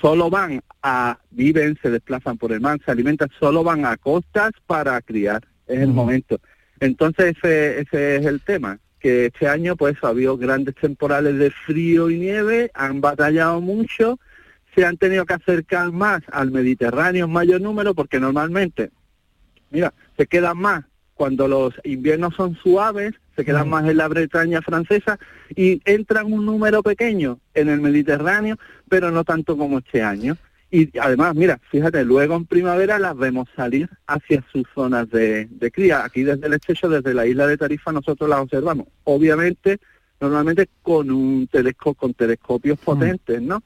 Solo 0.01 0.29
van 0.29 0.61
a, 0.81 1.19
viven, 1.29 1.77
se 1.81 1.91
desplazan 1.91 2.37
por 2.37 2.51
el 2.51 2.61
mar, 2.61 2.79
se 2.83 2.91
alimentan, 2.91 3.29
solo 3.39 3.63
van 3.63 3.85
a 3.85 3.95
costas 3.97 4.51
para 4.65 4.99
criar, 5.01 5.47
es 5.67 5.79
el 5.79 5.89
momento. 5.89 6.39
Entonces 6.79 7.37
ese, 7.37 7.81
ese 7.81 8.15
es 8.17 8.25
el 8.25 8.41
tema, 8.41 8.79
que 8.99 9.27
este 9.27 9.47
año 9.47 9.75
pues 9.75 9.95
ha 10.01 10.07
habido 10.07 10.35
grandes 10.35 10.73
temporales 10.75 11.37
de 11.37 11.51
frío 11.51 12.09
y 12.09 12.17
nieve, 12.17 12.71
han 12.73 13.01
batallado 13.01 13.61
mucho, 13.61 14.19
se 14.75 14.85
han 14.85 14.97
tenido 14.97 15.25
que 15.25 15.33
acercar 15.33 15.91
más 15.91 16.21
al 16.31 16.51
Mediterráneo 16.51 17.25
en 17.25 17.31
mayor 17.31 17.61
número 17.61 17.93
porque 17.93 18.19
normalmente, 18.19 18.91
mira, 19.71 19.93
se 20.17 20.27
quedan 20.27 20.57
más 20.57 20.83
cuando 21.15 21.47
los 21.47 21.73
inviernos 21.85 22.35
son 22.35 22.55
suaves, 22.57 23.13
se 23.35 23.45
quedan 23.45 23.69
más 23.69 23.87
en 23.87 23.97
la 23.97 24.07
Bretaña 24.07 24.61
francesa 24.61 25.17
y 25.55 25.81
entran 25.85 26.31
un 26.31 26.45
número 26.45 26.83
pequeño 26.83 27.39
en 27.53 27.69
el 27.69 27.79
Mediterráneo, 27.79 28.57
pero 28.89 29.11
no 29.11 29.23
tanto 29.23 29.57
como 29.57 29.79
este 29.79 30.03
año. 30.03 30.37
Y 30.71 30.97
además, 30.99 31.35
mira, 31.35 31.59
fíjate, 31.71 32.03
luego 32.03 32.35
en 32.35 32.45
primavera 32.45 32.99
las 32.99 33.15
vemos 33.15 33.47
salir 33.55 33.89
hacia 34.07 34.43
sus 34.51 34.65
zonas 34.73 35.09
de, 35.09 35.47
cría. 35.73 36.03
Aquí 36.03 36.23
desde 36.23 36.47
el 36.47 36.53
estrecho, 36.53 36.89
desde 36.89 37.13
la 37.13 37.25
isla 37.25 37.47
de 37.47 37.57
Tarifa, 37.57 37.93
nosotros 37.93 38.29
las 38.29 38.39
observamos. 38.39 38.87
Obviamente, 39.05 39.79
normalmente 40.19 40.67
con 40.81 41.11
un 41.11 41.47
telescopio, 41.47 41.93
con 41.95 42.13
telescopios 42.13 42.77
potentes, 42.79 43.41
¿no? 43.41 43.63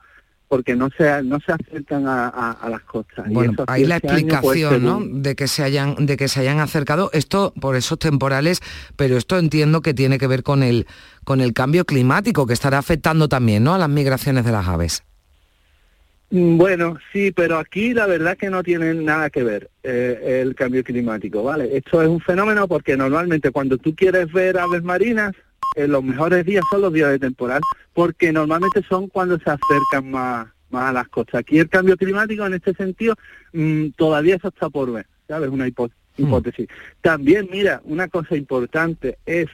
Porque 0.50 0.76
no 0.76 0.90
se, 0.98 1.24
no 1.24 1.40
se 1.40 1.54
acercan 1.54 2.06
a, 2.08 2.68
las 2.70 2.82
costas. 2.82 3.30
Bueno, 3.30 3.54
ahí 3.68 3.86
la 3.86 3.98
explicación 3.98 4.84
¿no? 4.84 5.00
de, 5.00 5.36
que 5.36 5.48
se 5.48 5.64
hayan, 5.64 6.08
de 6.08 6.18
que 6.18 6.28
se 6.28 6.42
hayan 6.42 6.60
acercado, 6.60 7.12
esto 7.14 7.54
por 7.62 7.76
esos 7.76 8.00
temporales, 8.00 8.60
pero 8.98 9.16
esto 9.16 9.38
entiendo 9.38 9.82
que 9.82 9.94
tiene 9.94 10.18
que 10.18 10.26
ver 10.26 10.42
con 10.42 10.64
el, 10.64 10.88
con 11.24 11.40
el 11.40 11.54
cambio 11.54 11.86
climático, 11.86 12.48
que 12.48 12.54
estará 12.54 12.80
afectando 12.80 13.30
también 13.30 13.64
¿no? 13.64 13.76
a 13.76 13.78
las 13.78 13.90
migraciones 13.90 14.44
de 14.44 14.52
las 14.52 14.68
aves. 14.68 15.04
Mm, 16.32 16.58
bueno, 16.58 16.98
sí, 17.14 17.32
pero 17.32 17.60
aquí 17.60 17.94
la 17.94 18.08
verdad 18.08 18.36
que 18.36 18.50
no 18.50 18.64
tiene 18.64 18.96
nada 18.96 19.30
que 19.30 19.44
ver 19.44 19.70
eh, 19.84 20.42
el 20.42 20.56
cambio 20.56 20.84
climático, 20.84 21.44
¿vale? 21.44 21.78
Esto 21.78 22.02
es 22.02 22.08
un 22.08 22.22
fenómeno 22.22 22.68
porque 22.68 22.98
normalmente 22.98 23.52
cuando 23.52 23.78
tú 23.78 23.94
quieres 23.96 24.32
ver 24.34 24.58
aves 24.58 24.82
marinas, 24.82 25.36
los 25.76 26.04
mejores 26.04 26.46
días 26.46 26.64
son 26.72 26.82
los 26.82 26.94
días 26.94 27.10
de 27.12 27.20
temporal, 27.20 27.62
porque 27.94 28.32
normalmente 28.32 28.84
son 28.90 29.08
cuando 29.08 29.38
se 29.38 29.50
acercan 29.50 30.12
más, 30.12 30.48
más 30.70 30.90
a 30.90 30.94
las 30.94 31.08
costas. 31.10 31.40
Aquí 31.42 31.60
el 31.60 31.70
cambio 31.70 31.98
climático 31.98 32.46
en 32.46 32.54
este 32.56 32.74
sentido 32.74 33.16
mm, 33.54 33.90
todavía 33.96 34.36
eso 34.36 34.50
está 34.50 34.70
por 34.70 34.92
ver, 34.92 35.06
¿sabes? 35.28 35.50
Una 35.50 35.68
hipó- 35.68 35.92
hipótesis. 36.18 36.68
También, 37.02 37.48
mira, 37.52 37.82
una 37.86 38.08
cosa 38.08 38.36
importante 38.36 39.18
es 39.26 39.48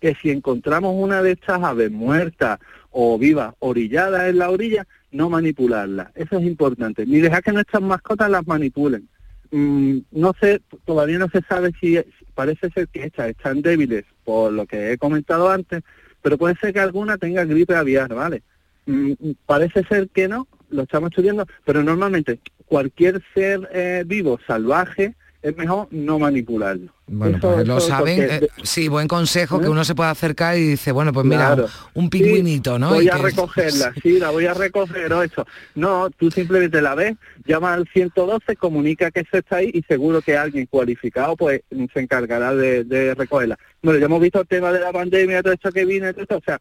que 0.00 0.14
si 0.20 0.30
encontramos 0.30 0.94
una 0.96 1.22
de 1.22 1.32
estas 1.32 1.62
aves 1.62 1.90
muertas 1.90 2.58
o 2.90 3.18
vivas 3.18 3.54
orilladas 3.58 4.28
en 4.28 4.38
la 4.38 4.50
orilla, 4.50 4.86
no 5.10 5.30
manipularlas. 5.30 6.08
Eso 6.14 6.38
es 6.38 6.44
importante. 6.46 7.06
Ni 7.06 7.20
dejar 7.20 7.42
que 7.42 7.52
nuestras 7.52 7.82
mascotas 7.82 8.30
las 8.30 8.46
manipulen. 8.46 9.08
Mm, 9.50 9.98
no 10.10 10.32
sé, 10.40 10.60
todavía 10.84 11.18
no 11.18 11.28
se 11.28 11.40
sabe 11.42 11.72
si 11.80 11.98
parece 12.34 12.70
ser 12.70 12.88
que 12.88 13.04
estas 13.04 13.30
están 13.30 13.62
débiles 13.62 14.04
por 14.24 14.52
lo 14.52 14.66
que 14.66 14.92
he 14.92 14.98
comentado 14.98 15.50
antes, 15.50 15.82
pero 16.22 16.38
puede 16.38 16.56
ser 16.56 16.72
que 16.72 16.80
alguna 16.80 17.18
tenga 17.18 17.44
gripe 17.44 17.74
aviar, 17.74 18.14
¿vale? 18.14 18.42
Mm, 18.86 19.12
parece 19.46 19.84
ser 19.84 20.08
que 20.08 20.28
no, 20.28 20.46
lo 20.70 20.82
estamos 20.82 21.10
estudiando, 21.10 21.46
pero 21.64 21.82
normalmente 21.82 22.40
cualquier 22.66 23.22
ser 23.34 23.68
eh, 23.72 24.04
vivo 24.06 24.38
salvaje 24.46 25.14
es 25.44 25.56
mejor 25.58 25.86
no 25.90 26.18
manipularlo. 26.18 26.90
Bueno, 27.06 27.36
Eso- 27.36 27.52
pues 27.54 27.68
lo 27.68 27.78
saben. 27.80 28.16
porque- 28.16 28.46
eh, 28.46 28.48
sí, 28.62 28.88
buen 28.88 29.06
consejo 29.06 29.60
que 29.60 29.66
¿Eh? 29.66 29.68
uno 29.68 29.84
se 29.84 29.94
puede 29.94 30.08
acercar 30.08 30.56
y 30.56 30.62
dice, 30.70 30.90
bueno, 30.90 31.12
pues 31.12 31.26
mira, 31.26 31.54
Claro. 31.54 31.68
un 31.92 32.08
pingüinito, 32.08 32.78
¿no? 32.78 32.88
Voy 32.94 33.04
Y 33.04 33.08
a 33.10 33.16
que- 33.16 33.22
recogerla, 33.24 33.92
sí, 34.02 34.18
la 34.18 34.30
voy 34.30 34.46
a 34.46 34.54
recoger 34.54 35.12
o 35.12 35.22
eso. 35.22 35.46
No, 35.74 36.08
tú 36.10 36.30
simplemente 36.30 36.80
la 36.80 36.94
ves, 36.94 37.14
llama 37.44 37.74
al 37.74 37.86
112, 37.92 38.56
comunica 38.56 39.10
que 39.10 39.20
eso 39.20 39.36
está 39.36 39.56
ahí 39.56 39.70
y 39.74 39.82
seguro 39.82 40.22
que 40.22 40.36
alguien 40.36 40.64
cualificado 40.66 41.36
pues 41.36 41.60
se 41.92 42.00
encargará 42.00 42.54
de, 42.54 42.84
de 42.84 43.14
recogerla. 43.14 43.58
Bueno, 43.82 43.98
ya 44.00 44.06
hemos 44.06 44.22
visto 44.22 44.40
el 44.40 44.46
tema 44.48 44.72
de 44.72 44.80
la 44.80 44.92
pandemia, 44.92 45.42
todo 45.42 45.52
esto 45.52 45.70
que 45.70 45.84
viene, 45.84 46.12
todo 46.14 46.22
esto, 46.22 46.36
o 46.38 46.42
sea, 46.44 46.58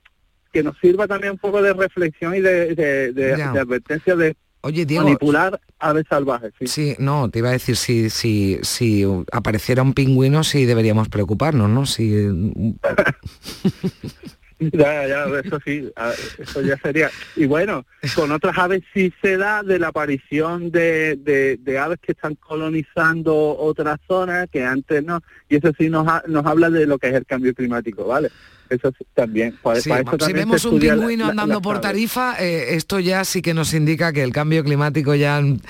que 0.51 0.61
nos 0.61 0.77
sirva 0.79 1.07
también 1.07 1.31
un 1.33 1.39
poco 1.39 1.61
de 1.61 1.73
reflexión 1.73 2.35
y 2.35 2.41
de, 2.41 2.75
de, 2.75 3.11
de- 3.13 3.35
Ya. 3.37 3.51
de 3.53 3.59
advertencia 3.61 4.15
de 4.15 4.35
Oye, 4.63 4.85
Diego, 4.85 5.03
manipular 5.03 5.59
aves 5.79 6.05
salvajes. 6.09 6.53
Sí. 6.59 6.67
Sí, 6.67 6.95
no, 6.97 7.29
te 7.29 7.39
iba 7.39 7.49
a 7.49 7.53
decir, 7.53 7.75
si, 7.75 8.09
si, 8.09 8.59
si 8.61 9.05
apareciera 9.31 9.81
un 9.81 9.93
pingüino, 9.93 10.43
sí 10.43 10.65
deberíamos 10.65 11.09
preocuparnos, 11.09 11.69
¿no? 11.69 11.85
Si, 11.85 12.09
Ya, 14.59 15.05
ya, 15.07 15.25
eso 15.43 15.59
sí, 15.65 15.91
eso 16.37 16.61
ya 16.61 16.77
sería. 16.77 17.09
Y 17.35 17.45
bueno, 17.47 17.85
con 18.15 18.31
otras 18.31 18.57
aves 18.57 18.81
sí 18.93 19.11
se 19.21 19.35
da 19.35 19.61
de 19.61 19.77
la 19.77 19.89
aparición 19.89 20.71
de, 20.71 21.17
de, 21.17 21.57
de 21.57 21.77
aves 21.79 21.99
que 22.01 22.13
están 22.13 22.35
colonizando 22.35 23.57
otras 23.57 23.99
zonas 24.07 24.47
que 24.49 24.63
antes 24.63 25.03
no, 25.03 25.19
y 25.49 25.57
eso 25.57 25.71
sí 25.77 25.89
nos, 25.89 26.07
ha- 26.07 26.23
nos 26.27 26.45
habla 26.45 26.69
de 26.69 26.85
lo 26.85 26.97
que 26.97 27.09
es 27.09 27.13
el 27.15 27.25
cambio 27.25 27.53
climático, 27.53 28.05
¿vale? 28.05 28.29
Eso 28.73 28.91
también. 29.13 29.57
Para, 29.61 29.79
Sí, 29.81 29.89
para 29.89 30.01
eso 30.01 30.11
si 30.11 30.17
también 30.17 30.37
vemos 30.49 30.65
un 30.65 30.79
pingüino 30.79 31.25
la- 31.25 31.29
andando 31.31 31.61
por. 31.61 31.81
Tarifa, 31.81 32.35
eh, 32.39 32.75
esto 32.75 32.99
ya 32.99 33.23
sí 33.25 33.41
que 33.41 33.53
nos 33.53 33.73
indica 33.73 34.13
que 34.13 34.23
el 34.23 34.31
cambio 34.31 34.63
climático 34.63 35.13
ya, 35.15 35.37
en 35.39 35.61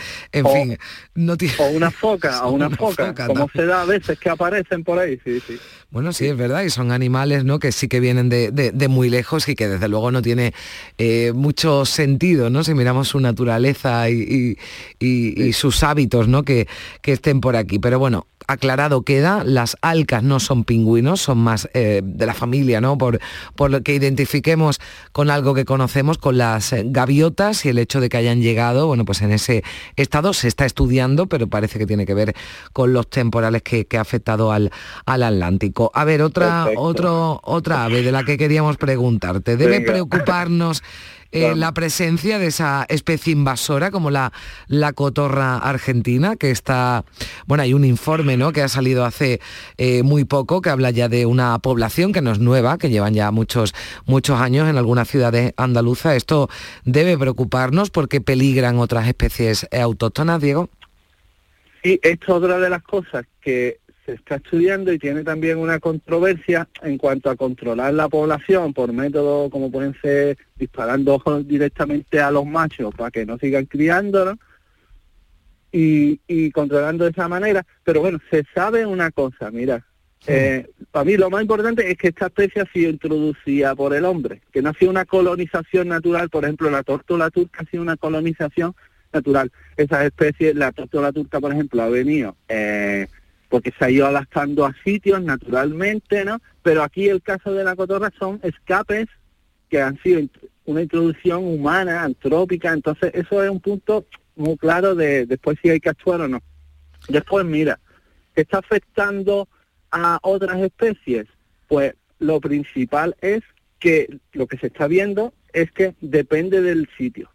O- 0.46 0.50
fin, 0.54 0.78
no 1.16 1.36
tiene... 1.38 1.56
O 1.58 1.68
una 1.70 1.92
foca, 1.92 2.42
o 2.46 2.52
una, 2.52 2.68
Una 2.68 2.78
foca, 2.78 3.08
foca 3.08 3.28
como 3.28 3.50
se 3.56 3.66
da 3.66 3.82
a 3.82 3.86
veces 3.86 4.18
que 4.20 4.30
aparecen 4.30 4.84
por 4.84 5.00
ahí, 5.00 5.20
sí, 5.24 5.39
sí. 5.48 5.58
Bueno, 5.92 6.12
sí, 6.12 6.26
es 6.26 6.36
verdad, 6.36 6.63
y 6.63 6.72
son 6.72 6.92
animales 6.92 7.44
¿no? 7.46 7.60
que 7.60 7.72
sí 7.72 7.88
que 7.88 8.00
vienen 8.00 8.28
de, 8.28 8.50
de- 8.52 8.72
de 8.72 8.88
muy 8.88 9.10
lejos 9.12 9.48
y 9.48 9.56
que 9.56 9.68
desde 9.68 9.88
luego 9.88 10.12
no 10.12 10.22
tiene 10.24 10.54
eh, 10.98 11.32
mucho 11.36 11.86
sentido, 11.86 12.50
¿no? 12.50 12.63
Si 12.63 12.74
miramos 12.74 13.10
su 13.10 13.20
naturaleza 13.20 14.10
y, 14.10 14.16
y- 14.22 14.58
y- 15.00 15.44
y 15.44 15.54
sus 15.54 15.84
hábitos, 15.84 16.28
¿no? 16.28 16.42
Que, 16.44 16.68
que 17.02 17.12
estén 17.12 17.42
por 17.42 17.56
aquí. 17.56 17.78
Pero 17.78 18.00
bueno, 18.00 18.26
aclarado 18.47 19.03
queda, 19.03 19.43
las 19.43 19.77
alcas 19.82 20.23
no 20.23 20.39
son 20.39 20.63
pingüinos, 20.63 21.21
son 21.21 21.39
más 21.39 21.69
eh, 21.73 22.01
de 22.03 22.25
la 22.25 22.34
familia, 22.34 22.82
¿no? 22.82 22.97
Por, 22.97 23.19
por 23.56 23.71
lo 23.71 23.82
que 23.84 23.93
identifiquemos 23.95 24.79
con 25.12 25.29
algo 25.29 25.53
que 25.53 25.65
conocemos, 25.65 26.17
con 26.17 26.38
las 26.38 26.73
gaviotas 26.86 27.65
y 27.65 27.69
el 27.69 27.77
hecho 27.77 28.01
de 28.01 28.10
que 28.10 28.17
hayan 28.17 28.41
llegado, 28.41 28.88
bueno, 28.88 29.06
pues 29.06 29.21
en 29.21 29.32
ese 29.32 29.63
estado 29.95 30.34
se 30.34 30.47
está 30.47 30.65
estudiando, 30.65 31.27
pero 31.27 31.47
parece 31.47 31.79
que 31.79 31.86
tiene 31.86 32.06
que 32.06 32.13
ver 32.13 32.36
con 32.71 32.93
los 32.93 33.10
temporales 33.10 33.62
que, 33.62 33.86
que 33.86 33.97
ha 33.97 34.01
afectado 34.01 34.51
al, 34.51 34.71
al 35.06 35.23
Atlántico. 35.23 35.91
A 35.93 36.03
ver, 36.03 36.21
otra, 36.21 36.65
Perfecto. 36.65 36.82
otro, 36.82 37.41
otra 37.43 37.86
ave 37.86 38.01
de 38.01 38.12
la 38.12 38.23
que 38.23 38.38
queríamos 38.38 38.77
preguntarte. 38.77 39.58
¿Debe 39.58 39.79
Venga. 39.79 39.91
preocuparnos 39.93 40.84
eh, 41.34 41.56
la 41.56 41.74
presencia 41.74 42.38
de 42.38 42.48
esa 42.48 42.86
especie 42.89 43.34
invasora 43.34 43.91
como 43.91 44.12
la, 44.12 44.32
la 44.67 44.93
cotorra 44.93 45.58
argentina, 45.58 46.36
que 46.36 46.52
está, 46.52 47.06
bueno, 47.48 47.63
hay 47.63 47.74
un 47.74 47.86
informe 47.86 48.38
¿no? 48.38 48.52
que 48.52 48.62
ha 48.62 48.67
salido 48.67 49.04
hace 49.04 49.41
eh, 49.78 50.04
muy 50.04 50.26
poco 50.26 50.62
que 50.62 50.69
habla 50.69 50.91
ya 50.91 51.10
de 51.10 51.26
una 51.26 51.58
población 51.60 52.13
que 52.13 52.22
no 52.22 52.32
es 52.32 52.39
nueva, 52.39 52.78
que 52.78 52.89
llevan 52.89 53.13
ya 53.13 53.32
muchos, 53.32 53.74
muchos 54.06 54.39
años 54.39 54.69
en 54.69 54.78
algunas 54.78 55.08
ciudades 55.08 55.54
andaluzas. 55.58 56.15
Esto 56.15 56.50
debe 56.86 57.17
preocuparnos 57.17 57.89
porque 57.89 58.22
peligran 58.22 58.78
otras 58.78 59.08
especies 59.08 59.67
autóctonas, 59.72 60.39
Diego. 60.39 60.69
Y 61.84 62.00
esto 62.02 62.26
es 62.26 62.30
otra 62.30 62.60
de 62.60 62.69
las 62.69 62.84
cosas 62.84 63.26
que 63.41 63.80
se 64.06 64.13
está 64.13 64.36
estudiando 64.36 64.92
y 64.92 65.00
tiene 65.00 65.24
también 65.24 65.58
una 65.58 65.80
controversia 65.80 66.68
en 66.82 66.98
cuanto 66.98 67.30
a 67.30 67.36
controlar 67.36 67.94
la 67.94 68.10
población 68.10 68.74
por 68.74 68.92
métodos 68.92 69.50
como 69.50 69.72
pueden 69.72 69.96
ser 70.02 70.38
disparando 70.56 71.16
ojos 71.16 71.48
directamente 71.48 72.20
a 72.20 72.32
los 72.32 72.46
machos 72.46 72.94
para 72.96 73.12
que 73.12 73.26
no 73.26 73.38
sigan 73.38 73.66
criándolos 73.66 74.38
y, 75.72 76.20
y 76.28 76.52
controlando 76.52 77.06
de 77.06 77.12
esa 77.12 77.28
manera. 77.28 77.66
Pero 77.84 78.02
bueno, 78.02 78.20
se 78.30 78.44
sabe 78.54 78.86
una 78.86 79.12
cosa, 79.12 79.52
mira, 79.52 79.86
eh, 80.26 80.68
para 80.92 81.04
mí 81.04 81.18
lo 81.18 81.30
más 81.30 81.42
importante 81.42 81.89
es 81.89 81.98
que 81.98 82.10
esta 82.10 82.28
especie 82.28 82.62
ha 82.62 82.72
sido 82.72 82.89
introducida 82.89 83.76
por 83.76 83.94
el 83.94 84.06
hombre, 84.06 84.42
que 84.52 84.62
no 84.62 84.70
ha 84.70 84.74
sido 84.74 84.92
una 84.92 85.06
colonización 85.06 85.89
natural, 85.89 86.30
por 86.30 86.46
ejemplo, 86.46 86.70
la 86.70 86.84
tórtola 86.84 87.30
turca 87.30 87.63
ha 87.63 87.70
sido 87.70 87.84
una 87.84 87.98
colonización 87.98 88.74
natural. 89.12 89.52
Esas 89.76 90.06
especies, 90.06 90.56
la 90.56 90.72
tórtola 90.72 91.12
turca, 91.12 91.42
por 91.42 91.52
ejemplo, 91.52 91.82
ha 91.82 91.89
venido 91.89 92.38
eh, 92.48 93.08
porque 93.54 93.72
se 93.78 93.86
ha 93.86 93.92
ido 93.92 94.08
adaptando 94.08 94.66
a 94.66 94.74
sitios 94.84 95.22
naturalmente, 95.22 96.26
¿no? 96.26 96.42
Pero 96.63 96.82
aquí 96.82 97.08
el 97.08 97.22
caso 97.22 97.54
de 97.54 97.63
la 97.63 97.76
cotorra 97.76 98.12
son 98.18 98.39
escapes 98.42 99.06
que 99.70 99.80
han 99.80 100.02
sido 100.02 100.28
una 100.66 100.82
introducción 100.82 101.46
humana, 101.46 102.02
antrópica, 102.02 102.74
entonces 102.74 103.12
eso 103.13 103.44
es 103.44 103.52
un 103.52 103.60
punto 103.60 104.08
muy 104.36 104.58
claro 104.58 104.96
de 104.96 105.28
después 105.28 105.60
si 105.62 105.70
hay 105.70 105.80
que 105.80 105.89
actuar 105.89 106.22
o 106.22 106.28
no. 106.28 106.42
Después, 107.10 107.46
mira, 107.46 107.80
¿qué 108.34 108.42
está 108.42 108.58
afectando 108.58 109.48
a 109.92 110.18
otras 110.24 110.60
especies? 110.60 111.28
Pues 111.68 111.94
lo 112.18 112.42
principal 112.42 113.16
es 113.22 113.42
que 113.78 114.18
lo 114.32 114.48
que 114.48 114.58
se 114.58 114.66
está 114.66 114.88
viendo 114.88 115.32
es 115.54 115.72
que 115.72 115.94
depende 116.02 116.60
del 116.63 116.89
sitio 116.98 117.30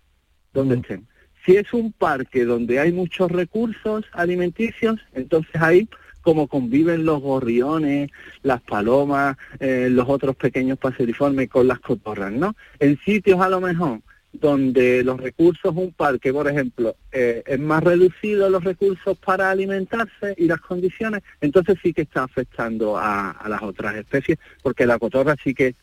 donde 0.53 0.79
estén. 0.79 1.07
Si 1.47 1.55
es 1.55 1.73
un 1.73 1.93
parque 1.93 2.45
donde 2.45 2.81
hay 2.81 2.91
muchos 2.91 3.31
recursos 3.31 4.05
alimenticios, 4.13 4.99
entonces 5.15 5.55
ahí 5.63 5.89
como 6.29 6.47
conviven 6.47 7.07
los 7.07 7.23
gorriones, 7.23 8.11
las 8.43 8.61
palomas, 8.61 9.39
eh, 9.61 9.89
los 9.91 10.07
otros 10.11 10.37
pequeños 10.37 10.77
paseriformes 10.77 11.49
con 11.49 11.67
las 11.67 11.79
cotorras, 11.81 12.31
¿no? 12.31 12.55
En 12.81 12.99
sitios 12.99 13.41
a 13.41 13.49
lo 13.49 13.63
mejor 13.63 14.01
donde 14.31 15.03
los 15.03 15.19
recursos, 15.19 15.75
un 15.75 15.91
parque, 15.95 16.31
por 16.31 16.47
ejemplo, 16.47 16.97
eh, 17.13 17.43
es 17.47 17.59
más 17.59 17.83
reducido 17.83 18.51
los 18.51 18.63
recursos 18.63 19.17
para 19.17 19.51
alimentarse 19.51 20.35
y 20.37 20.45
las 20.45 20.61
condiciones, 20.61 21.23
entonces 21.41 21.79
sí 21.83 21.95
que 21.95 22.03
está 22.03 22.25
afectando 22.25 22.99
a, 22.99 23.31
a 23.31 23.49
las 23.49 23.63
otras 23.63 23.95
especies, 23.97 24.39
porque 24.63 24.85
la 24.85 24.99
cotorra 24.99 25.35
sí 25.43 25.55
que 25.55 25.75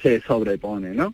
se 0.00 0.22
sobrepone, 0.22 0.94
¿no? 0.94 1.12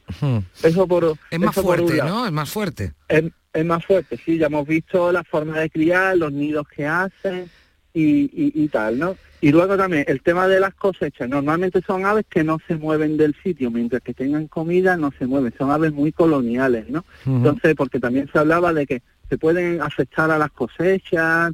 Eso 0.63 0.87
por 0.87 1.17
Es 1.29 1.41
más 1.41 1.57
eso 1.57 1.63
por 1.67 1.79
fuerte, 1.79 1.97
lado. 1.97 2.09
¿no? 2.09 2.27
Es 2.27 2.33
más 2.33 2.51
fuerte. 2.51 2.93
Es, 3.09 3.25
es 3.53 3.65
más 3.65 3.85
fuerte, 3.85 4.17
sí, 4.17 4.39
ya 4.39 4.47
hemos 4.47 4.65
visto 4.65 5.11
la 5.11 5.25
forma 5.25 5.59
de 5.59 5.71
criar, 5.71 6.17
los 6.17 6.33
nidos 6.33 6.69
que 6.69 6.87
hacen 6.87 7.51
y, 7.95 8.23
y, 8.23 8.53
y 8.55 8.69
tal, 8.69 8.99
¿no? 8.99 9.17
Y 9.41 9.51
luego 9.51 9.77
también 9.77 10.05
el 10.07 10.23
tema 10.23 10.47
de 10.47 10.61
las 10.61 10.73
cosechas, 10.75 11.29
normalmente 11.29 11.83
son 11.87 12.07
aves 12.07 12.25
que 12.31 12.45
no 12.45 12.59
se 12.69 12.77
mueven 12.77 13.17
del 13.17 13.35
sitio, 13.43 13.71
mientras 13.71 14.01
que 14.03 14.15
tengan 14.15 14.47
comida 14.47 14.97
no 14.97 15.13
se 15.19 15.27
mueven, 15.27 15.53
son 15.59 15.71
aves 15.71 15.93
muy 15.93 16.13
coloniales, 16.13 16.89
¿no? 16.89 17.05
Entonces, 17.27 17.75
porque 17.75 17.99
también 17.99 18.31
se 18.33 18.39
hablaba 18.39 18.73
de 18.73 18.87
que 18.87 19.03
se 19.29 19.39
pueden 19.39 19.83
afectar 19.83 20.31
a 20.31 20.39
las 20.39 20.53
cosechas, 20.53 21.53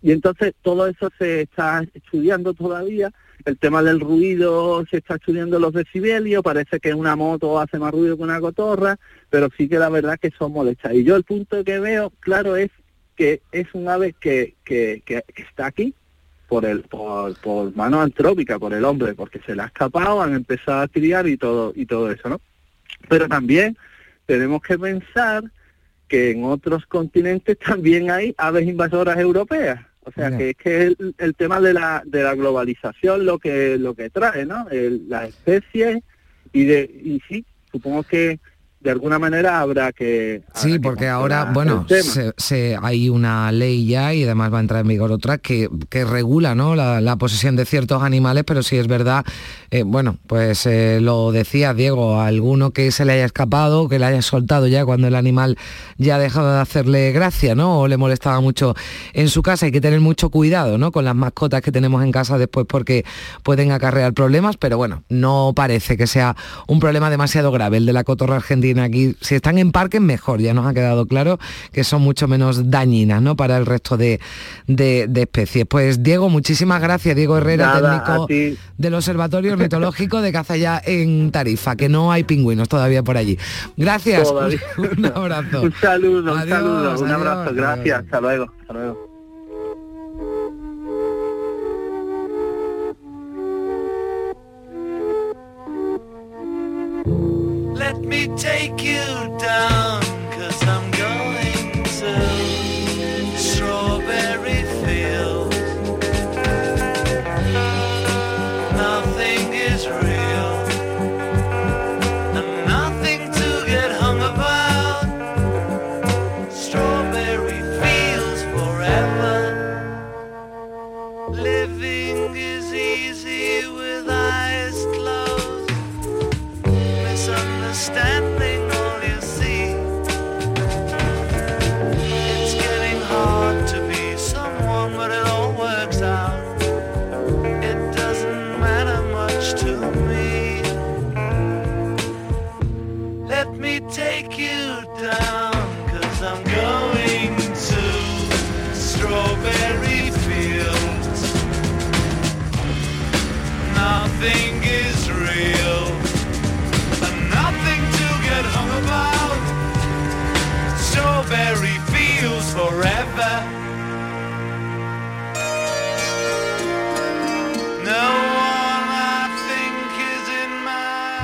y 0.00 0.12
entonces 0.12 0.54
todo 0.62 0.86
eso 0.86 1.10
se 1.18 1.40
está 1.40 1.82
estudiando 1.94 2.52
todavía. 2.52 3.10
El 3.46 3.58
tema 3.58 3.82
del 3.82 4.00
ruido 4.00 4.84
se 4.90 4.98
está 4.98 5.14
estudiando 5.14 5.58
los 5.58 5.72
decibelios, 5.72 6.42
parece 6.42 6.78
que 6.78 6.94
una 6.94 7.16
moto 7.16 7.58
hace 7.58 7.78
más 7.78 7.90
ruido 7.90 8.16
que 8.16 8.22
una 8.22 8.38
cotorra, 8.38 8.96
pero 9.30 9.48
sí 9.56 9.66
que 9.66 9.78
la 9.78 9.88
verdad 9.88 10.18
que 10.20 10.30
son 10.38 10.52
molestas. 10.52 10.92
Y 10.94 11.04
yo 11.04 11.16
el 11.16 11.24
punto 11.24 11.64
que 11.64 11.80
veo, 11.80 12.12
claro, 12.20 12.56
es 12.56 12.70
que 13.16 13.40
es 13.52 13.66
un 13.74 13.88
ave 13.88 14.14
que, 14.18 14.54
que, 14.64 15.02
que- 15.04 15.24
está 15.36 15.66
aquí 15.66 15.94
por 16.48 16.64
el 16.64 16.82
por, 16.82 17.34
por 17.40 17.74
mano 17.74 18.00
antrópica, 18.00 18.58
por 18.58 18.74
el 18.74 18.84
hombre, 18.84 19.14
porque 19.14 19.40
se 19.46 19.54
le 19.54 19.62
ha 19.62 19.66
escapado, 19.66 20.20
han 20.22 20.34
empezado 20.34 20.82
a 20.82 20.88
criar 20.88 21.26
y 21.26 21.36
todo 21.36 21.72
y 21.74 21.86
todo 21.86 22.10
eso, 22.10 22.28
¿no? 22.28 22.40
Pero 23.08 23.28
también 23.28 23.76
tenemos 24.26 24.62
que 24.62 24.78
pensar 24.78 25.44
que 26.08 26.30
en 26.32 26.44
otros 26.44 26.86
continentes 26.86 27.58
también 27.58 28.10
hay 28.10 28.34
aves 28.36 28.66
invasoras 28.68 29.18
europeas. 29.18 29.80
O 30.06 30.12
sea, 30.12 30.28
que 30.36 30.50
es 30.50 30.56
que 30.56 30.82
el, 30.82 31.14
el 31.16 31.34
tema 31.34 31.60
de 31.62 31.72
la, 31.72 32.02
de 32.04 32.22
la 32.22 32.34
globalización 32.34 33.24
lo 33.24 33.38
que 33.38 33.78
lo 33.78 33.94
que 33.94 34.10
trae, 34.10 34.44
¿no? 34.44 34.68
El- 34.68 35.08
las 35.08 35.30
especies 35.30 36.02
y 36.52 36.64
de 36.64 36.82
y 36.82 37.22
sí, 37.26 37.44
supongo 37.72 38.02
que 38.02 38.38
de 38.84 38.90
alguna 38.90 39.18
manera 39.18 39.60
habrá 39.60 39.92
que... 39.92 40.42
Sí, 40.52 40.78
porque 40.78 41.08
ahora, 41.08 41.50
bueno, 41.54 41.86
se, 42.36 42.78
hay 42.82 43.08
una 43.08 43.50
ley 43.50 43.86
ya 43.86 44.12
y 44.12 44.24
además 44.24 44.52
va 44.52 44.58
a 44.58 44.60
entrar 44.60 44.82
en 44.82 44.88
vigor 44.88 45.10
otra 45.10 45.38
que, 45.38 45.70
que 45.88 46.04
regula 46.04 46.54
¿no? 46.54 46.74
la, 46.76 47.16
posesión 47.16 47.56
de 47.56 47.64
ciertos 47.64 48.02
animales, 48.02 48.44
pero 48.46 48.62
si 48.62 48.76
es 48.76 48.86
verdad, 48.86 49.24
eh, 49.70 49.84
bueno, 49.84 50.18
pues 50.26 50.66
eh, 50.66 50.98
lo 51.00 51.32
decía 51.32 51.72
Diego, 51.72 52.20
alguno 52.20 52.72
que 52.72 52.90
se 52.90 53.06
le 53.06 53.14
haya 53.14 53.24
escapado, 53.24 53.88
que 53.88 53.98
le 53.98 54.04
haya 54.04 54.20
soltado 54.20 54.66
ya 54.66 54.84
cuando 54.84 55.08
el 55.08 55.14
animal 55.14 55.56
ya 55.96 56.16
ha 56.16 56.18
dejado 56.18 56.52
de 56.52 56.60
hacerle 56.60 57.10
gracia, 57.12 57.54
¿no? 57.54 57.80
O 57.80 57.88
le 57.88 57.96
molestaba 57.96 58.40
mucho 58.40 58.74
en 59.14 59.30
su 59.30 59.40
casa. 59.40 59.64
Hay 59.64 59.72
que 59.72 59.80
tener 59.80 60.00
mucho 60.00 60.28
cuidado, 60.28 60.76
¿no? 60.76 60.92
Con 60.92 61.06
las 61.06 61.14
mascotas 61.14 61.62
que 61.62 61.72
tenemos 61.72 62.04
en 62.04 62.12
casa 62.12 62.36
después 62.36 62.66
porque 62.68 63.06
pueden 63.42 63.72
acarrear 63.72 64.12
problemas, 64.12 64.58
pero 64.58 64.76
bueno, 64.76 65.04
no 65.08 65.54
parece 65.56 65.96
que 65.96 66.06
sea 66.06 66.36
un 66.66 66.80
problema 66.80 67.08
demasiado 67.08 67.50
grave 67.50 67.78
el 67.78 67.86
de 67.86 67.94
la 67.94 68.04
cotorra 68.04 68.36
argentina 68.36 68.73
aquí, 68.80 69.16
si 69.20 69.34
están 69.34 69.58
en 69.58 69.72
parques, 69.72 70.00
mejor, 70.00 70.40
ya 70.40 70.54
nos 70.54 70.66
ha 70.66 70.74
quedado 70.74 71.06
claro 71.06 71.38
que 71.72 71.84
son 71.84 72.02
mucho 72.02 72.28
menos 72.28 72.70
dañinas 72.70 73.22
¿no? 73.22 73.36
para 73.36 73.56
el 73.56 73.66
resto 73.66 73.96
de, 73.96 74.20
especies. 74.66 75.66
Pues 75.66 76.02
Diego, 76.02 76.28
muchísimas 76.28 76.80
gracias, 76.80 77.16
Diego 77.16 77.38
Herrera, 77.38 77.80
técnico 77.80 78.26
del 78.78 78.94
Observatorio 78.94 79.52
Ornitológico 79.52 80.20
de 80.20 80.32
Cazalla 80.32 80.80
en 80.84 81.30
Tarifa, 81.30 81.76
que 81.76 81.88
no 81.88 82.12
hay 82.12 82.24
pingüinos 82.24 82.68
todavía 82.68 83.02
por 83.02 83.16
allí. 83.16 83.38
Gracias, 83.76 84.30
un, 84.76 85.06
abrazo. 85.06 85.62
un 85.62 85.72
saludo, 85.72 86.34
un 86.34 86.48
saludo, 86.48 87.00
un 87.00 87.10
abrazo, 87.10 87.54
gracias, 87.54 88.00
hasta 88.00 88.20
luego, 88.20 88.46
hasta 88.60 88.72
luego. 88.72 89.13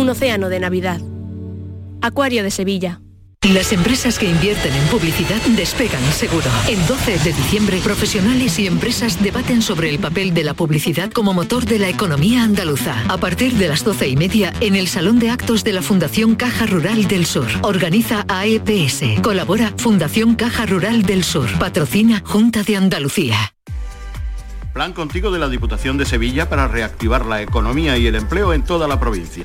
Un 0.00 0.08
océano 0.08 0.48
de 0.48 0.60
Navidad. 0.60 0.98
Acuario 2.00 2.42
de 2.42 2.50
Sevilla. 2.50 3.02
Las 3.52 3.70
empresas 3.70 4.18
que 4.18 4.30
invierten 4.30 4.72
en 4.72 4.86
publicidad 4.86 5.42
despegan 5.48 6.02
seguro. 6.14 6.46
El 6.70 6.86
12 6.86 7.18
de 7.18 7.32
diciembre, 7.34 7.80
profesionales 7.84 8.58
y 8.58 8.66
empresas 8.66 9.22
debaten 9.22 9.60
sobre 9.60 9.90
el 9.90 9.98
papel 9.98 10.32
de 10.32 10.42
la 10.42 10.54
publicidad 10.54 11.12
como 11.12 11.34
motor 11.34 11.66
de 11.66 11.78
la 11.78 11.90
economía 11.90 12.44
andaluza. 12.44 13.04
A 13.10 13.18
partir 13.18 13.52
de 13.52 13.68
las 13.68 13.84
12 13.84 14.08
y 14.08 14.16
media, 14.16 14.54
en 14.62 14.74
el 14.74 14.88
Salón 14.88 15.18
de 15.18 15.28
Actos 15.28 15.64
de 15.64 15.74
la 15.74 15.82
Fundación 15.82 16.34
Caja 16.34 16.64
Rural 16.64 17.06
del 17.06 17.26
Sur. 17.26 17.48
Organiza 17.60 18.24
AEPS. 18.26 19.20
Colabora 19.22 19.74
Fundación 19.76 20.34
Caja 20.34 20.64
Rural 20.64 21.02
del 21.02 21.24
Sur. 21.24 21.50
Patrocina 21.58 22.22
Junta 22.24 22.62
de 22.62 22.76
Andalucía. 22.78 23.36
Plan 24.72 24.94
Contigo 24.94 25.30
de 25.30 25.38
la 25.38 25.50
Diputación 25.50 25.98
de 25.98 26.06
Sevilla 26.06 26.48
para 26.48 26.68
reactivar 26.68 27.26
la 27.26 27.42
economía 27.42 27.98
y 27.98 28.06
el 28.06 28.14
empleo 28.14 28.54
en 28.54 28.64
toda 28.64 28.88
la 28.88 28.98
provincia. 28.98 29.44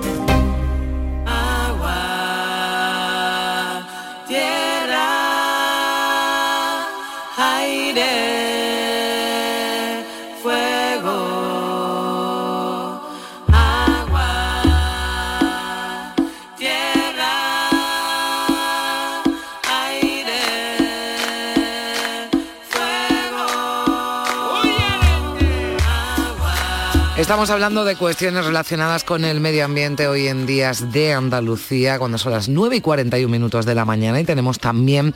Estamos 27.31 27.49
hablando 27.49 27.85
de 27.85 27.95
cuestiones 27.95 28.45
relacionadas 28.45 29.05
con 29.05 29.23
el 29.23 29.39
medio 29.39 29.63
ambiente 29.63 30.05
hoy 30.09 30.27
en 30.27 30.45
días 30.45 30.91
de 30.91 31.13
Andalucía, 31.13 31.97
cuando 31.97 32.17
son 32.17 32.33
las 32.33 32.49
9 32.49 32.75
y 32.75 32.81
41 32.81 33.31
minutos 33.31 33.65
de 33.65 33.73
la 33.73 33.85
mañana 33.85 34.19
y 34.19 34.25
tenemos 34.25 34.59
también 34.59 35.13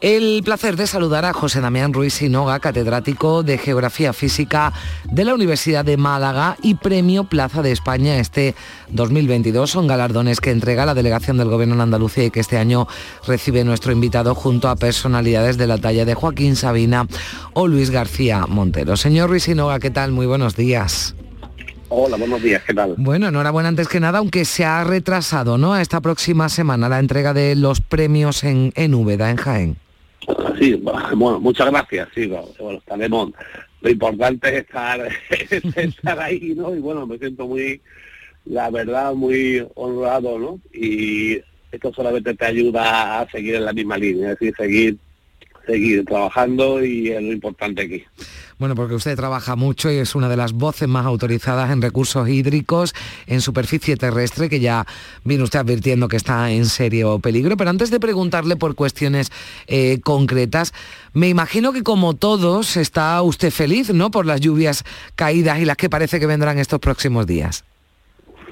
el 0.00 0.40
placer 0.44 0.76
de 0.76 0.86
saludar 0.86 1.24
a 1.24 1.32
José 1.32 1.60
Damián 1.60 1.92
Ruiz 1.92 2.14
Sinoga, 2.14 2.60
catedrático 2.60 3.42
de 3.42 3.58
Geografía 3.58 4.12
Física 4.12 4.72
de 5.10 5.24
la 5.24 5.34
Universidad 5.34 5.84
de 5.84 5.96
Málaga 5.96 6.56
y 6.62 6.76
Premio 6.76 7.24
Plaza 7.24 7.60
de 7.60 7.72
España 7.72 8.20
este 8.20 8.54
2022. 8.90 9.68
Son 9.68 9.88
galardones 9.88 10.40
que 10.40 10.52
entrega 10.52 10.86
la 10.86 10.94
delegación 10.94 11.38
del 11.38 11.48
Gobierno 11.48 11.74
en 11.74 11.80
Andalucía 11.80 12.26
y 12.26 12.30
que 12.30 12.38
este 12.38 12.58
año 12.58 12.86
recibe 13.26 13.64
nuestro 13.64 13.90
invitado 13.90 14.36
junto 14.36 14.68
a 14.68 14.76
personalidades 14.76 15.58
de 15.58 15.66
la 15.66 15.78
talla 15.78 16.04
de 16.04 16.14
Joaquín 16.14 16.54
Sabina 16.54 17.08
o 17.52 17.66
Luis 17.66 17.90
García 17.90 18.46
Montero. 18.46 18.96
Señor 18.96 19.28
Ruiz 19.28 19.42
Sinoga, 19.42 19.80
¿qué 19.80 19.90
tal? 19.90 20.12
Muy 20.12 20.26
buenos 20.26 20.54
días. 20.54 21.16
Hola, 21.90 22.18
buenos 22.18 22.42
días, 22.42 22.62
¿qué 22.64 22.74
tal? 22.74 22.94
Bueno, 22.98 23.28
enhorabuena 23.28 23.70
antes 23.70 23.88
que 23.88 23.98
nada, 23.98 24.18
aunque 24.18 24.44
se 24.44 24.64
ha 24.64 24.84
retrasado, 24.84 25.56
¿no? 25.56 25.72
A 25.72 25.80
esta 25.80 26.02
próxima 26.02 26.50
semana 26.50 26.88
la 26.88 26.98
entrega 26.98 27.32
de 27.32 27.56
los 27.56 27.80
premios 27.80 28.44
en, 28.44 28.72
en 28.76 28.94
Úbeda, 28.94 29.30
en 29.30 29.36
Jaén. 29.36 29.76
Sí, 30.60 30.74
bueno, 30.74 31.40
muchas 31.40 31.70
gracias, 31.70 32.08
sí, 32.14 32.26
bueno, 32.26 32.78
estaremos. 32.78 33.30
Lo 33.80 33.90
importante 33.90 34.48
es 34.48 34.64
estar, 34.64 35.00
es 35.30 35.50
estar 35.76 36.20
ahí, 36.20 36.52
¿no? 36.54 36.74
Y 36.74 36.80
bueno, 36.80 37.06
me 37.06 37.16
siento 37.16 37.46
muy, 37.46 37.80
la 38.44 38.68
verdad, 38.68 39.14
muy 39.14 39.66
honrado, 39.74 40.38
¿no? 40.38 40.60
Y 40.74 41.40
esto 41.72 41.92
solamente 41.94 42.34
te 42.34 42.44
ayuda 42.44 43.20
a 43.20 43.30
seguir 43.30 43.54
en 43.54 43.64
la 43.64 43.72
misma 43.72 43.96
línea, 43.96 44.32
es 44.32 44.38
decir, 44.38 44.54
seguir 44.58 44.98
seguir 45.68 46.04
trabajando 46.04 46.84
y 46.84 47.10
es 47.10 47.22
lo 47.22 47.32
importante 47.32 47.82
aquí. 47.82 48.04
Bueno, 48.58 48.74
porque 48.74 48.94
usted 48.94 49.14
trabaja 49.14 49.54
mucho 49.54 49.90
y 49.90 49.96
es 49.96 50.16
una 50.16 50.28
de 50.28 50.36
las 50.36 50.52
voces 50.52 50.88
más 50.88 51.06
autorizadas 51.06 51.70
en 51.70 51.80
recursos 51.80 52.28
hídricos, 52.28 52.92
en 53.26 53.40
superficie 53.40 53.96
terrestre, 53.96 54.48
que 54.48 54.58
ya 54.58 54.84
viene 55.22 55.44
usted 55.44 55.60
advirtiendo 55.60 56.08
que 56.08 56.16
está 56.16 56.50
en 56.50 56.66
serio 56.66 57.20
peligro. 57.20 57.56
Pero 57.56 57.70
antes 57.70 57.90
de 57.90 58.00
preguntarle 58.00 58.56
por 58.56 58.74
cuestiones 58.74 59.30
eh, 59.68 60.00
concretas, 60.02 60.72
me 61.12 61.28
imagino 61.28 61.72
que 61.72 61.84
como 61.84 62.14
todos 62.14 62.76
está 62.76 63.22
usted 63.22 63.52
feliz, 63.52 63.90
¿no? 63.92 64.10
Por 64.10 64.26
las 64.26 64.40
lluvias 64.40 64.84
caídas 65.14 65.60
y 65.60 65.64
las 65.64 65.76
que 65.76 65.88
parece 65.88 66.18
que 66.18 66.26
vendrán 66.26 66.58
estos 66.58 66.80
próximos 66.80 67.26
días. 67.26 67.67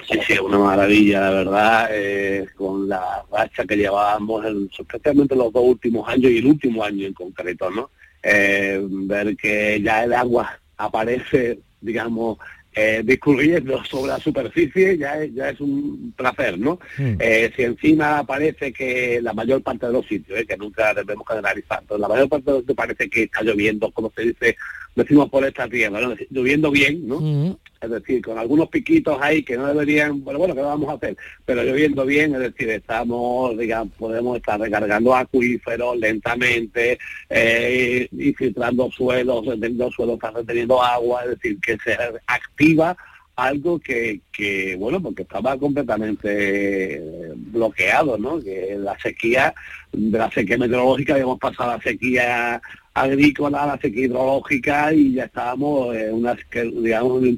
Sí, 0.09 0.19
sí, 0.25 0.39
una 0.39 0.57
maravilla, 0.57 1.19
la 1.19 1.29
verdad, 1.31 1.89
eh, 1.91 2.47
con 2.55 2.87
la 2.87 3.25
racha 3.29 3.65
que 3.65 3.75
llevábamos, 3.75 4.45
en, 4.45 4.69
especialmente 4.77 5.35
los 5.35 5.51
dos 5.51 5.63
últimos 5.63 6.07
años 6.07 6.31
y 6.31 6.37
el 6.37 6.45
último 6.45 6.83
año 6.83 7.07
en 7.07 7.13
concreto, 7.13 7.69
¿no? 7.69 7.89
Eh, 8.23 8.79
ver 8.81 9.35
que 9.35 9.81
ya 9.81 10.05
el 10.05 10.13
agua 10.13 10.59
aparece, 10.77 11.59
digamos, 11.81 12.37
eh, 12.79 13.01
discurriendo 13.03 13.83
sobre 13.85 14.11
la 14.11 14.19
superficie 14.19 14.99
ya 14.99 15.19
es, 15.23 15.33
ya 15.33 15.49
es 15.49 15.59
un 15.59 16.13
placer, 16.15 16.59
¿no? 16.59 16.79
Eh, 16.97 17.51
si 17.55 17.63
encima 17.63 18.23
parece 18.23 18.71
que 18.71 19.19
la 19.19 19.33
mayor 19.33 19.63
parte 19.63 19.87
de 19.87 19.93
los 19.93 20.05
sitios, 20.05 20.39
eh, 20.39 20.45
que 20.45 20.55
nunca 20.57 20.93
debemos 20.93 21.27
generalizar, 21.27 21.81
pero 21.87 21.97
la 21.97 22.07
mayor 22.07 22.29
parte 22.29 22.45
de 22.45 22.51
los 22.51 22.61
sitios 22.61 22.77
parece 22.77 23.09
que 23.09 23.23
está 23.23 23.41
lloviendo, 23.41 23.91
como 23.91 24.11
se 24.15 24.21
dice, 24.21 24.55
decimos 24.97 25.29
por 25.29 25.45
esta 25.45 25.69
tierra, 25.69 26.01
¿no? 26.01 26.15
lloviendo 26.31 26.71
bien, 26.71 27.07
¿no? 27.07 27.59
Es 27.79 27.89
decir, 27.89 28.19
con 28.19 28.39
algunos 28.39 28.67
piquitos 28.69 29.15
ahí 29.21 29.43
que 29.43 29.55
no 29.55 29.67
deberían, 29.67 30.23
bueno, 30.23 30.39
bueno, 30.39 30.55
¿qué 30.55 30.61
vamos 30.61 30.89
a 30.89 30.93
hacer? 30.93 31.15
Pero 31.45 31.63
lloviendo 31.63 32.03
bien, 32.03 32.33
es 32.33 32.39
decir, 32.39 32.71
estamos, 32.71 33.55
digamos, 33.59 33.93
podemos 33.93 34.37
estar 34.37 34.59
recargando 34.59 35.15
acuíferos 35.15 35.97
lentamente, 35.97 36.97
eh, 37.29 38.07
y 38.11 38.33
filtrando 38.33 38.89
suelos, 38.89 39.45
reteniendo 39.45 39.91
suelos, 39.91 40.15
está 40.15 40.31
reteniendo 40.31 40.81
agua, 40.81 41.25
es 41.25 41.29
decir, 41.29 41.59
que 41.61 41.77
se 41.77 41.95
activa 42.25 42.97
algo 43.35 43.77
que, 43.77 44.21
que, 44.31 44.75
bueno, 44.77 44.99
porque 44.99 45.21
estaba 45.21 45.55
completamente 45.59 47.33
bloqueado, 47.35 48.17
¿no? 48.17 48.41
Que 48.41 48.75
la 48.79 48.97
sequía, 48.99 49.53
de 49.91 50.17
la 50.17 50.31
sequía 50.31 50.57
meteorológica 50.57 51.13
habíamos 51.13 51.37
pasado 51.37 51.69
a 51.69 51.77
la 51.77 51.83
sequía 51.83 52.59
agrícola, 53.01 53.65
la 53.65 53.79
sequía 53.79 54.05
hidrológica 54.05 54.93
y 54.93 55.13
ya 55.13 55.25
estábamos 55.25 55.95
en 55.95 56.13
una, 56.13 56.37
digamos, 56.51 57.21
un 57.21 57.37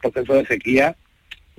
proceso 0.00 0.34
de 0.34 0.46
sequía 0.46 0.96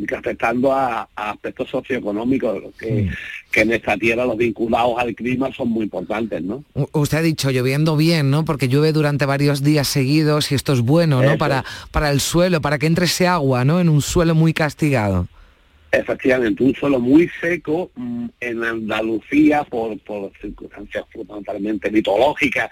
que 0.07 0.15
afectando 0.15 0.71
a, 0.71 1.07
a 1.15 1.31
aspectos 1.31 1.69
socioeconómicos 1.69 2.63
que, 2.79 3.09
que, 3.51 3.61
en 3.61 3.71
esta 3.71 3.95
tierra 3.97 4.25
los 4.25 4.37
vinculados 4.37 4.95
al 4.97 5.13
clima 5.13 5.51
son 5.53 5.69
muy 5.69 5.83
importantes, 5.83 6.41
¿no? 6.41 6.63
Usted 6.91 7.19
ha 7.19 7.21
dicho 7.21 7.51
lloviendo 7.51 7.95
bien, 7.97 8.31
¿no? 8.31 8.43
Porque 8.45 8.67
llueve 8.67 8.93
durante 8.93 9.25
varios 9.25 9.63
días 9.63 9.87
seguidos 9.87 10.51
y 10.51 10.55
esto 10.55 10.73
es 10.73 10.81
bueno, 10.81 11.21
¿no? 11.21 11.37
Para, 11.37 11.63
para 11.91 12.09
el 12.09 12.19
suelo, 12.19 12.61
para 12.61 12.79
que 12.79 12.87
entre 12.87 13.05
ese 13.05 13.27
agua, 13.27 13.63
¿no? 13.65 13.79
En 13.79 13.89
un 13.89 14.01
suelo 14.01 14.33
muy 14.33 14.53
castigado. 14.53 15.27
Efectivamente, 15.91 16.63
un 16.63 16.73
suelo 16.73 16.99
muy 16.99 17.29
seco 17.41 17.91
mm, 17.95 18.25
en 18.39 18.63
Andalucía 18.63 19.63
por, 19.65 19.99
por 19.99 20.31
circunstancias 20.41 21.03
fundamentalmente 21.11 21.91
mitológicas, 21.91 22.69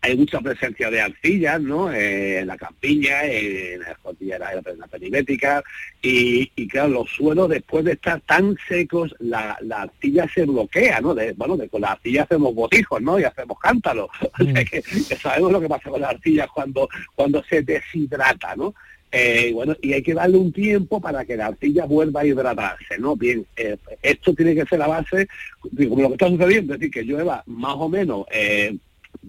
hay 0.00 0.16
mucha 0.16 0.40
presencia 0.40 0.90
de 0.90 1.00
arcillas, 1.00 1.60
¿no? 1.60 1.92
Eh, 1.92 2.38
en 2.38 2.46
la 2.46 2.56
campiña, 2.56 3.24
en 3.24 3.80
la 3.80 3.94
cordillera, 3.96 4.52
en 4.52 4.78
la 4.78 4.86
perimétrica, 4.86 5.62
y, 6.00 6.50
y, 6.54 6.68
claro, 6.68 6.88
los 6.88 7.10
suelos 7.10 7.48
después 7.48 7.84
de 7.84 7.92
estar 7.92 8.20
tan 8.20 8.56
secos, 8.68 9.14
la, 9.18 9.58
la 9.62 9.82
arcilla 9.82 10.28
se 10.32 10.44
bloquea, 10.44 11.00
¿no? 11.00 11.14
De, 11.14 11.32
bueno, 11.32 11.56
de, 11.56 11.68
con 11.68 11.80
la 11.80 11.92
arcilla 11.92 12.22
hacemos 12.22 12.54
botijos, 12.54 13.02
¿no? 13.02 13.18
Y 13.18 13.24
hacemos 13.24 13.58
cántalos. 13.58 14.08
O 14.40 14.44
sea 14.44 14.64
que, 14.64 14.82
que, 14.82 15.16
sabemos 15.16 15.50
lo 15.50 15.60
que 15.60 15.68
pasa 15.68 15.90
con 15.90 16.00
la 16.00 16.10
arcilla 16.10 16.46
cuando, 16.46 16.88
cuando 17.16 17.42
se 17.44 17.62
deshidrata, 17.62 18.54
¿no? 18.54 18.72
Eh, 19.10 19.52
bueno, 19.54 19.74
y 19.80 19.94
hay 19.94 20.02
que 20.02 20.14
darle 20.14 20.36
un 20.36 20.52
tiempo 20.52 21.00
para 21.00 21.24
que 21.24 21.36
la 21.36 21.46
arcilla 21.46 21.86
vuelva 21.86 22.20
a 22.20 22.26
hidratarse, 22.26 22.98
¿no? 22.98 23.16
Bien, 23.16 23.44
eh, 23.56 23.76
esto 24.02 24.34
tiene 24.34 24.54
que 24.54 24.66
ser 24.66 24.78
la 24.78 24.86
base, 24.86 25.28
como 25.60 26.02
lo 26.02 26.08
que 26.08 26.14
está 26.14 26.28
sucediendo, 26.28 26.74
es 26.74 26.80
decir, 26.80 26.92
que 26.92 27.02
llueva 27.04 27.42
más 27.46 27.74
o 27.76 27.88
menos 27.88 28.26
eh, 28.30 28.76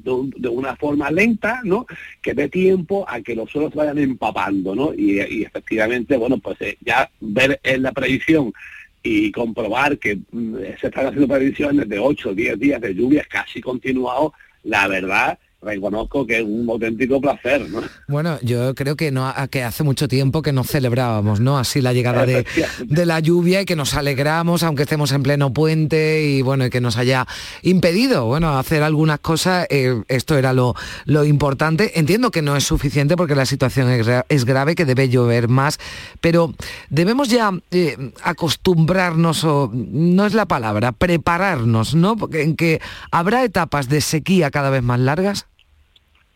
de, 0.03 0.11
un, 0.11 0.29
de, 0.37 0.49
una 0.49 0.75
forma 0.75 1.11
lenta, 1.11 1.61
¿no? 1.63 1.85
Que 2.21 2.33
dé 2.33 2.49
tiempo 2.49 3.05
a 3.07 3.21
que 3.21 3.35
los 3.35 3.49
suelos 3.49 3.73
vayan 3.73 3.97
empapando, 3.97 4.75
¿no? 4.75 4.93
Y, 4.93 5.21
y 5.21 5.43
efectivamente, 5.43 6.17
bueno, 6.17 6.37
pues 6.37 6.59
eh, 6.61 6.77
ya 6.81 7.09
ver 7.19 7.59
en 7.63 7.83
la 7.83 7.91
previsión 7.91 8.53
y 9.01 9.31
comprobar 9.31 9.97
que 9.97 10.19
mm, 10.31 10.55
se 10.79 10.87
están 10.87 11.07
haciendo 11.07 11.27
previsiones 11.27 11.87
de 11.87 11.99
8 11.99 12.29
o 12.29 12.33
10 12.33 12.59
días 12.59 12.81
de 12.81 12.93
lluvias 12.93 13.27
casi 13.27 13.61
continuados, 13.61 14.33
la 14.63 14.87
verdad 14.87 15.39
reconozco 15.61 16.25
que 16.25 16.39
es 16.39 16.45
un 16.45 16.67
auténtico 16.69 17.19
placer, 17.19 17.69
¿no? 17.69 17.81
Bueno, 18.07 18.39
yo 18.41 18.73
creo 18.75 18.95
que 18.95 19.11
no 19.11 19.33
que 19.51 19.63
hace 19.63 19.83
mucho 19.83 20.07
tiempo 20.07 20.41
que 20.41 20.53
no 20.53 20.63
celebrábamos, 20.63 21.39
¿no? 21.39 21.57
Así 21.57 21.81
la 21.81 21.93
llegada 21.93 22.25
de, 22.25 22.45
de 22.85 23.05
la 23.05 23.19
lluvia 23.19 23.61
y 23.61 23.65
que 23.65 23.75
nos 23.75 23.93
alegramos, 23.93 24.63
aunque 24.63 24.83
estemos 24.83 25.11
en 25.11 25.23
pleno 25.23 25.51
puente 25.53 26.23
y 26.23 26.41
bueno, 26.41 26.65
y 26.65 26.69
que 26.69 26.81
nos 26.81 26.97
haya 26.97 27.27
impedido, 27.61 28.25
bueno, 28.25 28.57
hacer 28.57 28.83
algunas 28.83 29.19
cosas. 29.19 29.67
eh, 29.69 30.01
esto 30.07 30.37
era 30.37 30.53
lo, 30.53 30.75
lo 31.05 31.25
importante. 31.25 31.99
Entiendo 31.99 32.31
que 32.31 32.41
no 32.41 32.55
es 32.55 32.63
suficiente 32.63 33.17
porque 33.17 33.35
la 33.35 33.45
situación 33.45 33.89
es, 33.89 34.07
es 34.29 34.45
grave, 34.45 34.75
que 34.75 34.85
debe 34.85 35.09
llover 35.09 35.49
más, 35.49 35.77
pero 36.21 36.53
debemos 36.89 37.29
ya 37.29 37.51
eh, 37.71 38.11
acostumbrarnos, 38.23 39.43
o 39.43 39.69
no 39.73 40.25
es 40.25 40.33
la 40.33 40.45
palabra, 40.45 40.91
prepararnos, 40.93 41.95
¿no? 41.95 42.15
Porque 42.15 42.43
en 42.43 42.55
que 42.55 42.81
habrá 43.11 43.43
etapas 43.43 43.89
de 43.89 44.01
sequía 44.01 44.51
cada 44.51 44.69
vez 44.69 44.83
más 44.83 44.99
largas. 44.99 45.47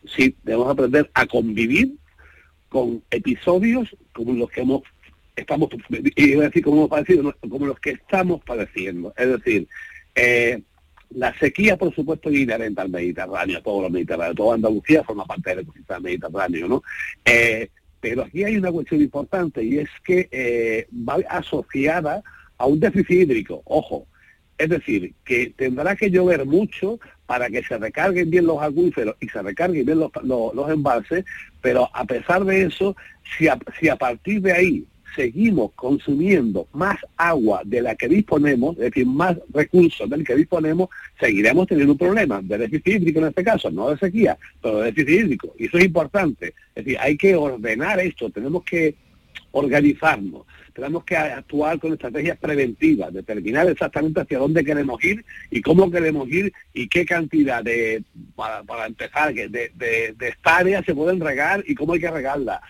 Sí, 0.06 0.36
debemos 0.42 0.70
aprender 0.70 1.10
a 1.14 1.26
convivir 1.26 1.94
con 2.68 3.02
episodios 3.10 3.96
como 4.12 4.32
los 4.32 4.50
que 4.50 4.62
hemos 4.62 4.82
estamos 5.36 5.68
iba 6.16 6.44
decir 6.44 6.62
como 6.62 6.76
hemos 6.76 6.90
padecido, 6.90 7.34
como 7.48 7.66
los 7.66 7.80
que 7.80 7.90
estamos 7.90 8.42
padeciendo. 8.44 9.12
Es 9.16 9.28
decir, 9.28 9.68
eh, 10.14 10.62
la 11.10 11.36
sequía, 11.38 11.76
por 11.76 11.94
supuesto, 11.94 12.30
es 12.30 12.36
inherente 12.36 12.80
al 12.80 12.88
Mediterráneo, 12.88 13.58
a 13.58 13.62
todos 13.62 13.82
los 13.82 13.92
Mediterráneos. 13.92 14.36
Toda 14.36 14.54
Andalucía 14.54 15.04
forma 15.04 15.24
parte 15.24 15.50
del 15.50 15.60
ecosistema 15.60 16.00
mediterráneo, 16.00 16.68
¿no? 16.68 16.82
Eh, 17.24 17.68
pero 18.00 18.22
aquí 18.22 18.44
hay 18.44 18.56
una 18.56 18.70
cuestión 18.70 19.00
importante 19.00 19.62
y 19.62 19.78
es 19.78 19.88
que 20.04 20.28
eh, 20.30 20.86
va 20.92 21.16
asociada 21.28 22.22
a 22.58 22.66
un 22.66 22.78
déficit 22.78 23.22
hídrico. 23.22 23.62
Ojo, 23.64 24.06
es 24.58 24.68
decir, 24.68 25.14
que 25.24 25.52
tendrá 25.56 25.96
que 25.96 26.10
llover 26.10 26.46
mucho 26.46 27.00
para 27.26 27.48
que 27.48 27.62
se 27.62 27.78
recarguen 27.78 28.30
bien 28.30 28.46
los 28.46 28.62
acuíferos 28.62 29.16
y 29.20 29.28
se 29.28 29.42
recarguen 29.42 29.86
bien 29.86 29.98
los, 29.98 30.70
embalses, 30.70 31.24
pero 31.60 31.88
a 31.92 32.04
pesar 32.04 32.44
de 32.44 32.64
eso, 32.64 32.96
si 33.36 33.48
a, 33.48 33.58
si 33.80 33.88
a 33.88 33.96
partir 33.96 34.42
de 34.42 34.52
ahí 34.52 34.86
seguimos 35.14 35.72
consumiendo 35.74 36.66
más 36.72 36.98
agua 37.16 37.62
de 37.64 37.82
la 37.82 37.94
que 37.94 38.08
disponemos, 38.08 38.76
es 38.76 38.84
decir, 38.84 39.06
más 39.06 39.36
recursos 39.52 40.08
del 40.10 40.24
que 40.24 40.34
disponemos, 40.34 40.88
seguiremos 41.20 41.66
teniendo 41.66 41.92
un 41.92 41.98
problema 41.98 42.40
de 42.42 42.58
déficit 42.58 42.88
hídrico 42.88 43.20
en 43.20 43.26
este 43.26 43.44
caso, 43.44 43.70
no 43.70 43.90
de 43.90 43.98
sequía, 43.98 44.36
pero 44.60 44.78
de 44.78 44.86
déficit 44.86 45.20
hídrico. 45.20 45.54
Y 45.58 45.66
eso 45.66 45.78
es 45.78 45.84
importante. 45.84 46.54
Es 46.74 46.84
decir, 46.84 46.98
hay 47.00 47.16
que 47.16 47.34
ordenar 47.36 48.00
esto, 48.00 48.30
tenemos 48.30 48.64
que 48.64 48.94
organizarnos, 49.52 50.46
tenemos 50.74 51.04
que 51.04 51.16
actuar 51.16 51.78
con 51.78 51.92
estrategias 51.92 52.36
preventivas, 52.38 53.12
determinar 53.12 53.68
exactamente 53.68 54.20
hacia 54.20 54.38
dónde 54.38 54.64
queremos 54.64 55.02
ir 55.04 55.24
y 55.50 55.62
cómo 55.62 55.90
queremos 55.90 56.28
ir 56.28 56.52
y 56.72 56.88
qué 56.88 57.06
cantidad 57.06 57.62
de, 57.62 58.02
para, 58.34 58.62
para 58.64 58.86
empezar, 58.86 59.32
de, 59.32 59.48
de, 59.48 60.14
de 60.18 60.28
hectáreas 60.28 60.84
se 60.84 60.94
pueden 60.94 61.20
regar 61.20 61.64
y 61.66 61.74
cómo 61.74 61.92
hay 61.92 62.00
que 62.00 62.10
regarlas, 62.10 62.60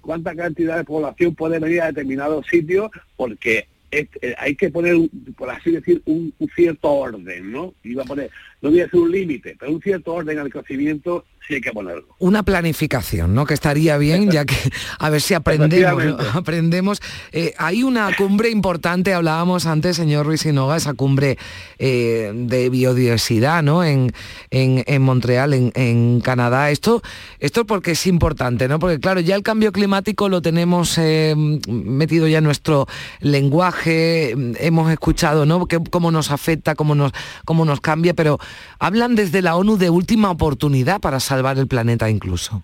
cuánta 0.00 0.34
cantidad 0.34 0.76
de 0.76 0.84
población 0.84 1.34
puede 1.34 1.58
venir 1.58 1.82
a 1.82 1.86
determinados 1.86 2.46
sitios, 2.46 2.90
porque 3.16 3.66
eh, 3.90 4.08
hay 4.38 4.56
que 4.56 4.70
poner, 4.70 4.96
por 5.36 5.50
así 5.50 5.70
decir, 5.70 6.00
un, 6.06 6.32
un 6.38 6.48
cierto 6.54 6.90
orden, 6.90 7.52
¿no? 7.52 7.74
Iba 7.82 8.02
a 8.02 8.06
poner, 8.06 8.30
no 8.62 8.70
voy 8.70 8.80
a 8.80 8.84
decir 8.84 9.00
un 9.00 9.10
límite, 9.10 9.56
pero 9.58 9.72
un 9.72 9.82
cierto 9.82 10.14
orden 10.14 10.38
al 10.38 10.48
crecimiento 10.48 11.24
sí 11.46 11.54
hay 11.54 11.60
que 11.60 11.72
ponerlo. 11.72 12.06
una 12.20 12.44
planificación, 12.44 13.34
¿no? 13.34 13.44
Que 13.44 13.54
estaría 13.54 13.98
bien, 13.98 14.30
ya 14.30 14.44
que 14.44 14.54
a 15.00 15.10
ver 15.10 15.20
si 15.20 15.34
aprendemos, 15.34 16.04
aprendemos. 16.34 17.02
Eh, 17.32 17.52
hay 17.58 17.82
una 17.82 18.14
cumbre 18.16 18.48
importante, 18.50 19.12
hablábamos 19.12 19.66
antes, 19.66 19.96
señor 19.96 20.26
Ruiz 20.26 20.42
Sinoga, 20.42 20.76
esa 20.76 20.94
cumbre 20.94 21.38
eh, 21.80 22.30
de 22.32 22.70
biodiversidad, 22.70 23.64
¿no? 23.64 23.82
En, 23.82 24.12
en, 24.50 24.84
en 24.86 25.02
Montreal, 25.02 25.52
en, 25.52 25.72
en 25.74 26.20
Canadá. 26.20 26.70
Esto, 26.70 27.02
esto 27.40 27.66
porque 27.66 27.90
es 27.90 28.06
importante, 28.06 28.68
¿no? 28.68 28.78
Porque 28.78 29.00
claro, 29.00 29.18
ya 29.18 29.34
el 29.34 29.42
cambio 29.42 29.72
climático 29.72 30.28
lo 30.28 30.42
tenemos 30.42 30.96
eh, 30.98 31.34
metido 31.66 32.28
ya 32.28 32.38
en 32.38 32.44
nuestro 32.44 32.86
lenguaje, 33.18 34.30
hemos 34.60 34.92
escuchado, 34.92 35.44
¿no? 35.44 35.66
Que, 35.66 35.80
cómo 35.90 36.12
nos 36.12 36.30
afecta, 36.30 36.76
cómo 36.76 36.94
nos, 36.94 37.10
cómo 37.44 37.64
nos 37.64 37.80
cambia, 37.80 38.14
pero 38.14 38.38
hablan 38.78 39.14
desde 39.14 39.42
la 39.42 39.56
ONU 39.56 39.76
de 39.76 39.90
última 39.90 40.30
oportunidad 40.30 41.00
para 41.00 41.20
salvar 41.20 41.58
el 41.58 41.66
planeta 41.66 42.08
incluso. 42.10 42.62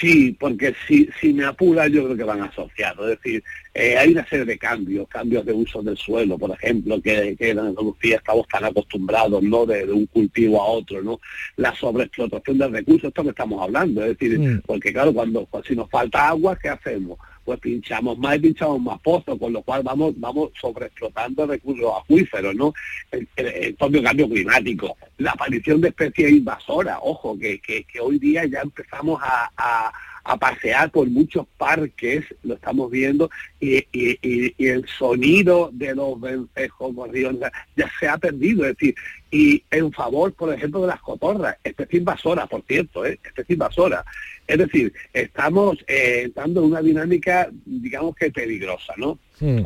Sí, 0.00 0.36
porque 0.38 0.74
si, 0.86 1.08
si 1.20 1.32
me 1.32 1.44
apura 1.44 1.86
yo 1.86 2.04
creo 2.04 2.16
que 2.16 2.24
van 2.24 2.42
asociados. 2.42 3.08
Es 3.10 3.18
decir, 3.22 3.44
eh, 3.72 3.96
hay 3.96 4.10
una 4.10 4.26
serie 4.26 4.44
de 4.44 4.58
cambios, 4.58 5.08
cambios 5.08 5.46
de 5.46 5.52
uso 5.52 5.82
del 5.82 5.96
suelo, 5.96 6.36
por 6.36 6.50
ejemplo, 6.50 7.00
que, 7.00 7.36
que 7.38 7.50
en 7.50 7.60
Andalucía 7.60 8.16
estamos 8.16 8.46
tan 8.48 8.64
acostumbrados, 8.64 9.42
¿no? 9.42 9.64
De, 9.64 9.86
de 9.86 9.92
un 9.92 10.06
cultivo 10.06 10.60
a 10.60 10.66
otro, 10.66 11.00
¿no? 11.00 11.20
La 11.56 11.74
sobreexplotación 11.76 12.58
de 12.58 12.68
recursos, 12.68 13.08
esto 13.08 13.22
que 13.22 13.30
estamos 13.30 13.62
hablando. 13.62 14.02
Es 14.04 14.18
decir, 14.18 14.38
Mm. 14.38 14.62
porque 14.66 14.92
claro, 14.92 15.14
cuando 15.14 15.46
pues, 15.46 15.64
si 15.66 15.76
nos 15.76 15.88
falta 15.88 16.28
agua, 16.28 16.58
¿qué 16.60 16.68
hacemos? 16.68 17.18
Pues 17.44 17.60
pinchamos 17.60 18.16
más 18.18 18.36
y 18.36 18.40
pinchamos 18.40 18.80
más 18.80 18.98
pozos, 19.00 19.38
con 19.38 19.52
lo 19.52 19.62
cual 19.62 19.82
vamos 19.82 20.14
vamos 20.16 20.50
sobreexplotando 20.60 21.46
recursos 21.46 21.92
acuíferos, 22.02 22.54
¿no? 22.54 22.72
El, 23.10 23.74
propio 23.76 24.02
cambio 24.02 24.28
climático, 24.28 24.96
la 25.18 25.32
aparición 25.32 25.80
de 25.80 25.88
especies 25.88 26.30
invasoras, 26.32 26.98
ojo, 27.02 27.38
que, 27.38 27.60
que, 27.60 27.84
que 27.84 28.00
hoy 28.00 28.18
día 28.18 28.44
ya 28.46 28.60
empezamos 28.60 29.20
a- 29.22 29.92
a 30.24 30.36
pasear 30.38 30.90
por 30.90 31.08
muchos 31.08 31.46
parques, 31.58 32.24
lo 32.42 32.54
estamos 32.54 32.90
viendo, 32.90 33.30
y, 33.60 33.76
y- 33.92 34.18
y- 34.22 34.54
y 34.56 34.66
el 34.68 34.86
sonido 34.88 35.70
de 35.72 35.94
los 35.94 36.18
vencejos 36.20 36.94
ya, 37.12 37.52
ya 37.76 37.90
se 38.00 38.08
ha 38.08 38.16
perdido, 38.18 38.64
es 38.64 38.76
decir, 38.76 38.94
y 39.30 39.62
en 39.70 39.92
favor, 39.92 40.32
por 40.32 40.52
ejemplo, 40.54 40.80
de 40.80 40.86
las 40.88 41.00
cotorras, 41.00 41.56
especie 41.62 41.98
invasora, 41.98 42.46
por 42.46 42.62
cierto, 42.66 43.04
¿eh? 43.04 43.18
especie 43.22 43.54
invasora. 43.54 44.04
Es 44.46 44.58
decir, 44.58 44.92
estamos 45.12 45.78
eh, 45.88 46.22
entrando 46.24 46.60
en 46.60 46.66
una 46.66 46.82
dinámica, 46.82 47.50
digamos 47.64 48.14
que 48.14 48.30
peligrosa, 48.30 48.92
¿no? 48.96 49.18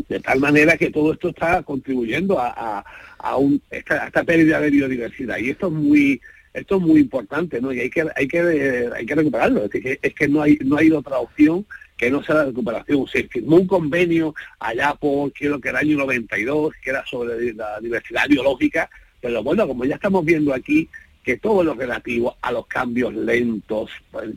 De 0.08 0.20
tal 0.20 0.40
manera 0.40 0.76
que 0.76 0.90
todo 0.90 1.12
esto 1.12 1.28
está 1.28 1.62
contribuyendo 1.62 2.38
a, 2.40 2.48
a- 2.78 2.84
a 3.18 3.36
un- 3.36 3.60
esta, 3.70 4.04
a 4.04 4.06
esta 4.06 4.24
pérdida 4.24 4.60
de 4.60 4.70
biodiversidad. 4.70 5.38
Y 5.38 5.50
esto 5.50 5.66
es 5.66 5.72
muy 5.72 6.20
esto 6.58 6.76
es 6.76 6.82
muy 6.82 7.00
importante, 7.00 7.60
¿no? 7.60 7.72
Y 7.72 7.80
hay 7.80 7.90
que 7.90 8.06
hay 8.14 8.28
que 8.28 8.88
hay 8.94 9.06
que 9.06 9.14
recuperarlo. 9.14 9.64
Es, 9.64 9.70
que, 9.70 9.98
es 10.00 10.14
que 10.14 10.28
no 10.28 10.42
hay 10.42 10.58
no 10.64 10.76
hay 10.76 10.90
otra 10.90 11.18
opción 11.18 11.66
que 11.96 12.10
no 12.10 12.22
sea 12.22 12.36
la 12.36 12.44
recuperación. 12.46 13.06
Se 13.08 13.24
firmó 13.24 13.56
un 13.56 13.66
convenio 13.66 14.34
allá 14.60 14.94
por, 14.94 15.32
creo 15.32 15.60
que 15.60 15.70
el 15.70 15.76
año 15.76 15.98
92, 15.98 16.72
que 16.82 16.90
era 16.90 17.04
sobre 17.04 17.52
la 17.52 17.80
diversidad 17.80 18.28
biológica, 18.28 18.88
pero 19.20 19.42
bueno, 19.42 19.66
como 19.66 19.84
ya 19.84 19.96
estamos 19.96 20.24
viendo 20.24 20.54
aquí, 20.54 20.88
que 21.24 21.36
todo 21.36 21.62
lo 21.62 21.74
relativo 21.74 22.36
a 22.40 22.52
los 22.52 22.66
cambios 22.68 23.12
lentos, 23.12 23.90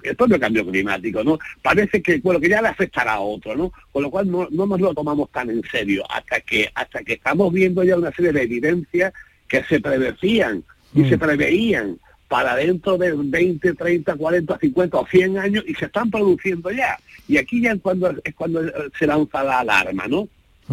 el 0.04 0.16
propio 0.16 0.40
cambio 0.40 0.66
climático, 0.66 1.24
¿no? 1.24 1.40
Parece 1.62 2.02
que, 2.02 2.18
bueno, 2.18 2.40
que 2.40 2.50
ya 2.50 2.62
le 2.62 2.68
afectará 2.68 3.14
a 3.14 3.20
otro, 3.22 3.56
¿no? 3.56 3.72
Con 3.94 4.04
lo 4.04 4.12
cual 4.12 4.30
no, 4.30 4.48
no 4.52 4.66
nos 4.66 4.82
lo 4.82 4.94
tomamos 4.94 5.32
tan 5.32 5.50
en 5.52 5.64
serio, 5.72 6.04
hasta 6.10 6.42
que, 6.42 6.70
hasta 6.76 7.02
que 7.04 7.14
estamos 7.14 7.54
viendo 7.54 7.84
ya 7.84 7.96
una 7.96 8.12
serie 8.12 8.34
de 8.34 8.42
evidencias 8.42 9.14
que 9.48 9.64
se 9.64 9.80
predecían 9.80 10.66
y 10.94 11.08
se 11.08 11.18
preveían 11.18 11.98
para 12.32 12.56
dentro 12.56 12.98
de 12.98 13.12
20, 13.14 13.74
30, 13.74 14.16
40, 14.16 14.58
50 14.58 14.98
o 14.98 15.06
100 15.06 15.38
años 15.38 15.66
y 15.68 15.74
se 15.76 15.86
están 15.86 16.10
produciendo 16.10 16.72
ya. 16.72 16.98
Y 17.28 17.38
aquí 17.38 17.62
ya 17.62 17.74
es 17.74 17.82
cuando, 17.82 18.10
es 18.24 18.34
cuando 18.36 18.66
eh, 18.66 18.72
se 18.98 19.06
lanza 19.06 19.44
la 19.44 19.60
alarma, 19.60 20.08
¿no? 20.08 20.30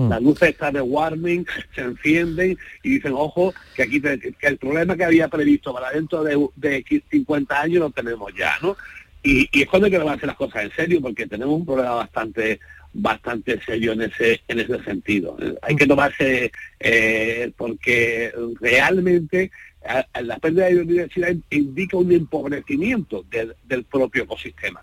Las 0.08 0.22
luces 0.22 0.50
estas 0.50 0.72
de 0.72 0.80
warming 0.80 1.44
se 1.74 1.80
encienden 1.80 2.56
y 2.84 2.88
dicen, 2.90 3.12
ojo, 3.16 3.52
que 3.74 3.82
aquí 3.82 3.98
te- 3.98 4.20
que 4.20 4.46
el 4.46 4.56
problema 4.56 4.96
que 4.96 5.02
había 5.04 5.26
previsto 5.26 5.74
para 5.74 5.90
dentro 5.90 6.22
de, 6.22 6.38
de 6.54 6.84
50 7.10 7.60
años 7.60 7.80
lo 7.80 7.90
tenemos 7.90 8.32
ya, 8.38 8.52
¿no? 8.62 8.76
Y, 9.24 9.48
y 9.50 9.62
es 9.62 9.68
cuando 9.68 9.86
hay 9.86 9.90
que 9.90 9.98
tomarse 9.98 10.26
las 10.26 10.36
cosas 10.36 10.62
en 10.62 10.70
serio, 10.76 11.00
porque 11.00 11.26
tenemos 11.26 11.56
un 11.56 11.66
problema 11.66 11.94
bastante 11.94 12.60
bastante 12.92 13.60
serio 13.66 13.92
en 13.92 14.02
ese 14.02 14.40
en 14.48 14.60
ese 14.60 14.82
sentido. 14.84 15.36
Eh, 15.40 15.54
Hay 15.62 15.74
que 15.76 15.86
tomarse, 15.86 16.50
eh, 16.80 17.50
porque 17.56 18.32
realmente 18.60 19.50
a- 19.88 20.06
a 20.12 20.22
la 20.22 20.38
pérdida 20.38 20.66
de 20.66 20.74
biodiversidad 20.74 21.34
indica 21.50 21.96
un 21.96 22.12
empobrecimiento 22.12 23.24
del, 23.30 23.54
del 23.64 23.84
propio 23.84 24.24
ecosistema. 24.24 24.82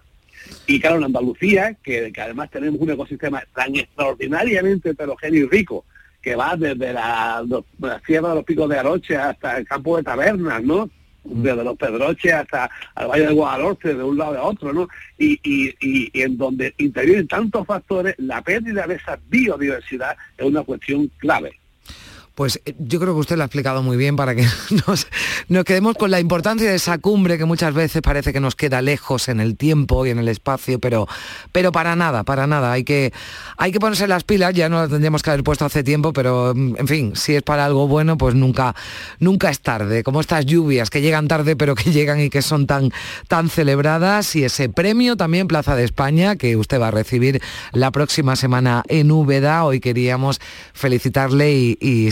Y 0.67 0.79
claro, 0.79 0.97
en 0.97 1.05
Andalucía, 1.05 1.75
que, 1.83 2.11
que 2.11 2.21
además 2.21 2.51
tenemos 2.51 2.79
un 2.79 2.91
ecosistema 2.91 3.43
tan 3.55 3.75
extraordinariamente 3.75 4.89
heterogéneo 4.91 5.45
y 5.45 5.49
rico, 5.49 5.85
que 6.21 6.35
va 6.35 6.55
desde 6.55 6.93
la, 6.93 7.43
sierra 8.05 8.29
de 8.29 8.35
los 8.35 8.43
picos 8.43 8.69
de 8.69 8.77
Aroche 8.79 9.15
hasta 9.15 9.57
el 9.57 9.65
campo 9.67 9.97
de 9.97 10.03
tabernas, 10.03 10.63
¿no? 10.63 10.89
Desde 11.23 11.63
los 11.63 11.75
Pedroches 11.75 12.33
hasta 12.33 12.69
el 12.99 13.07
Valle 13.07 13.27
de 13.27 13.33
Guadalhorce, 13.33 13.95
de 13.95 14.03
un 14.03 14.17
lado 14.17 14.37
a 14.37 14.43
otro, 14.43 14.71
¿no? 14.73 14.87
Y, 15.17 15.39
y, 15.43 15.69
y, 15.79 16.11
y 16.13 16.21
en 16.21 16.37
donde 16.37 16.73
intervienen 16.77 17.27
tantos 17.27 17.65
factores, 17.65 18.13
la 18.19 18.43
pérdida 18.43 18.85
de 18.85 18.95
esa 18.95 19.19
biodiversidad 19.27 20.15
es 20.37 20.45
una 20.45 20.61
cuestión 20.63 21.07
clave. 21.17 21.57
Pues 22.35 22.61
eh, 22.65 22.75
yo 22.77 22.99
creo 22.99 23.13
que 23.13 23.21
usted 23.21 23.37
lo 23.37 23.43
ha 23.43 23.45
explicado 23.45 23.81
muy 23.81 23.95
bien 23.95 24.17
para 24.17 24.35
que 24.35 24.45
nos, 24.87 25.07
quedemos 25.65 25.95
con 25.95 26.11
la 26.11 26.19
importancia 26.19 26.69
de 26.69 26.75
esa 26.75 26.97
cumbre 26.97 27.37
que 27.37 27.45
muchas 27.45 27.73
veces 27.73 28.01
parece 28.01 28.33
que 28.33 28.41
nos 28.41 28.55
queda 28.55 28.81
lejos 28.81 29.29
en 29.29 29.39
el 29.39 29.55
tiempo 29.55 30.05
y 30.05 30.09
en 30.09 30.19
el 30.19 30.27
espacio, 30.27 30.79
pero, 30.79 31.07
pero 31.53 31.71
para 31.71 31.95
nada, 31.95 32.23
para 32.23 32.45
nada. 32.45 32.73
Hay 32.73 32.83
que, 32.83 33.13
hay 33.57 33.71
que 33.71 33.79
ponerse 33.79 34.07
las 34.07 34.25
pilas, 34.25 34.53
ya 34.53 34.67
no 34.67 34.81
las 34.81 34.89
tendríamos 34.89 35.23
que 35.23 35.29
haber 35.29 35.43
puesto 35.43 35.63
hace 35.63 35.83
tiempo, 35.83 36.11
pero 36.11 36.53
mm, 36.53 36.75
en 36.77 36.87
fin, 36.87 37.15
si 37.15 37.35
es 37.35 37.41
para 37.41 37.65
algo 37.65 37.87
bueno, 37.87 38.17
pues 38.17 38.35
nunca, 38.35 38.75
nunca 39.19 39.49
es 39.49 39.61
tarde. 39.61 40.03
Como 40.03 40.19
estas 40.19 40.45
lluvias 40.45 40.89
que 40.89 41.01
llegan 41.01 41.29
tarde, 41.29 41.55
pero 41.55 41.73
que 41.73 41.91
llegan 41.91 42.19
y 42.19 42.29
que 42.29 42.41
son 42.41 42.67
tan, 42.67 42.91
tan 43.29 43.49
celebradas. 43.49 44.35
Y 44.35 44.43
ese 44.43 44.67
premio 44.67 45.15
también 45.15 45.47
Plaza 45.47 45.75
de 45.77 45.85
España, 45.85 46.35
que 46.35 46.57
usted 46.57 46.81
va 46.81 46.89
a 46.89 46.91
recibir 46.91 47.41
la 47.71 47.91
próxima 47.91 48.35
semana 48.35 48.83
en 48.89 49.09
Úbeda. 49.09 49.63
Hoy 49.63 49.79
queríamos 49.79 50.41
felicitarle 50.73 51.53
y, 51.53 51.77
y. 51.79 52.11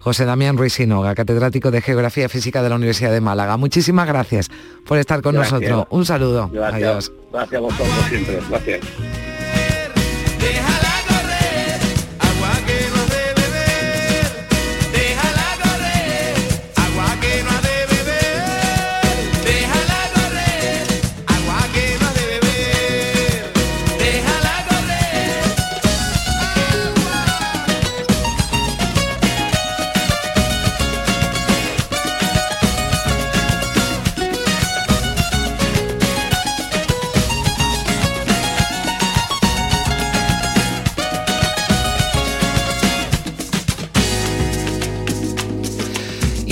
José 0.00 0.24
Damián 0.24 0.56
Ruiz 0.56 0.74
Sinoga, 0.74 1.14
catedrático 1.14 1.70
de 1.70 1.80
Geografía 1.80 2.28
Física 2.28 2.62
de 2.62 2.68
la 2.68 2.76
Universidad 2.76 3.12
de 3.12 3.20
Málaga. 3.20 3.56
Muchísimas 3.56 4.06
gracias 4.06 4.48
por 4.86 4.98
estar 4.98 5.22
con 5.22 5.34
Gracias. 5.34 5.60
nosotros. 5.60 5.86
Un 5.90 6.04
saludo. 6.04 6.50
Gracias. 6.52 6.82
Adiós. 6.82 7.12
Gracias 7.32 7.58
a 7.58 7.60
vosotros 7.60 8.04
siempre. 8.08 8.38
Gracias. 8.48 8.80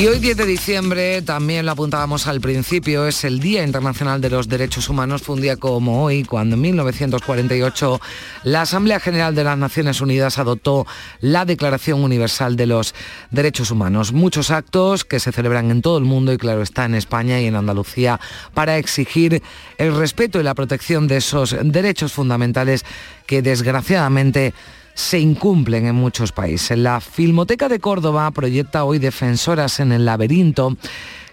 Y 0.01 0.07
hoy 0.07 0.19
10 0.19 0.35
de 0.39 0.47
diciembre, 0.47 1.21
también 1.21 1.67
lo 1.67 1.73
apuntábamos 1.73 2.27
al 2.27 2.41
principio, 2.41 3.07
es 3.07 3.23
el 3.23 3.39
Día 3.39 3.63
Internacional 3.63 4.23
de 4.23 4.31
los 4.31 4.49
Derechos 4.49 4.89
Humanos. 4.89 5.21
Fue 5.21 5.35
un 5.35 5.43
día 5.43 5.59
como 5.59 6.03
hoy, 6.03 6.25
cuando 6.25 6.57
en 6.57 6.63
1948 6.63 8.01
la 8.45 8.63
Asamblea 8.63 8.99
General 8.99 9.35
de 9.35 9.45
las 9.45 9.59
Naciones 9.59 10.01
Unidas 10.01 10.39
adoptó 10.39 10.87
la 11.21 11.45
Declaración 11.45 12.03
Universal 12.03 12.57
de 12.57 12.65
los 12.65 12.95
Derechos 13.31 13.71
Humanos. 13.71 14.15
Muchos 14.15 14.51
actos 14.51 15.05
que 15.05 15.21
se 15.21 15.33
celebran 15.33 15.71
en 15.71 15.83
todo 15.83 15.99
el 15.99 16.05
mundo 16.05 16.33
y 16.33 16.39
claro 16.39 16.63
está 16.63 16.87
en 16.87 16.95
España 16.95 17.39
y 17.39 17.45
en 17.45 17.57
Andalucía 17.57 18.19
para 18.55 18.79
exigir 18.79 19.43
el 19.77 19.95
respeto 19.95 20.41
y 20.41 20.45
la 20.45 20.55
protección 20.55 21.09
de 21.09 21.19
esos 21.19 21.55
derechos 21.63 22.15
fundamentales 22.15 22.87
que 23.27 23.43
desgraciadamente 23.43 24.55
se 24.95 25.19
incumplen 25.19 25.87
en 25.87 25.95
muchos 25.95 26.33
países. 26.33 26.77
La 26.77 27.01
Filmoteca 27.01 27.69
de 27.69 27.81
Córdoba 27.81 28.31
proyecta 28.31 28.85
hoy 28.85 28.99
Defensoras 28.99 29.81
en 29.81 29.93
el 29.93 30.05
laberinto. 30.05 30.77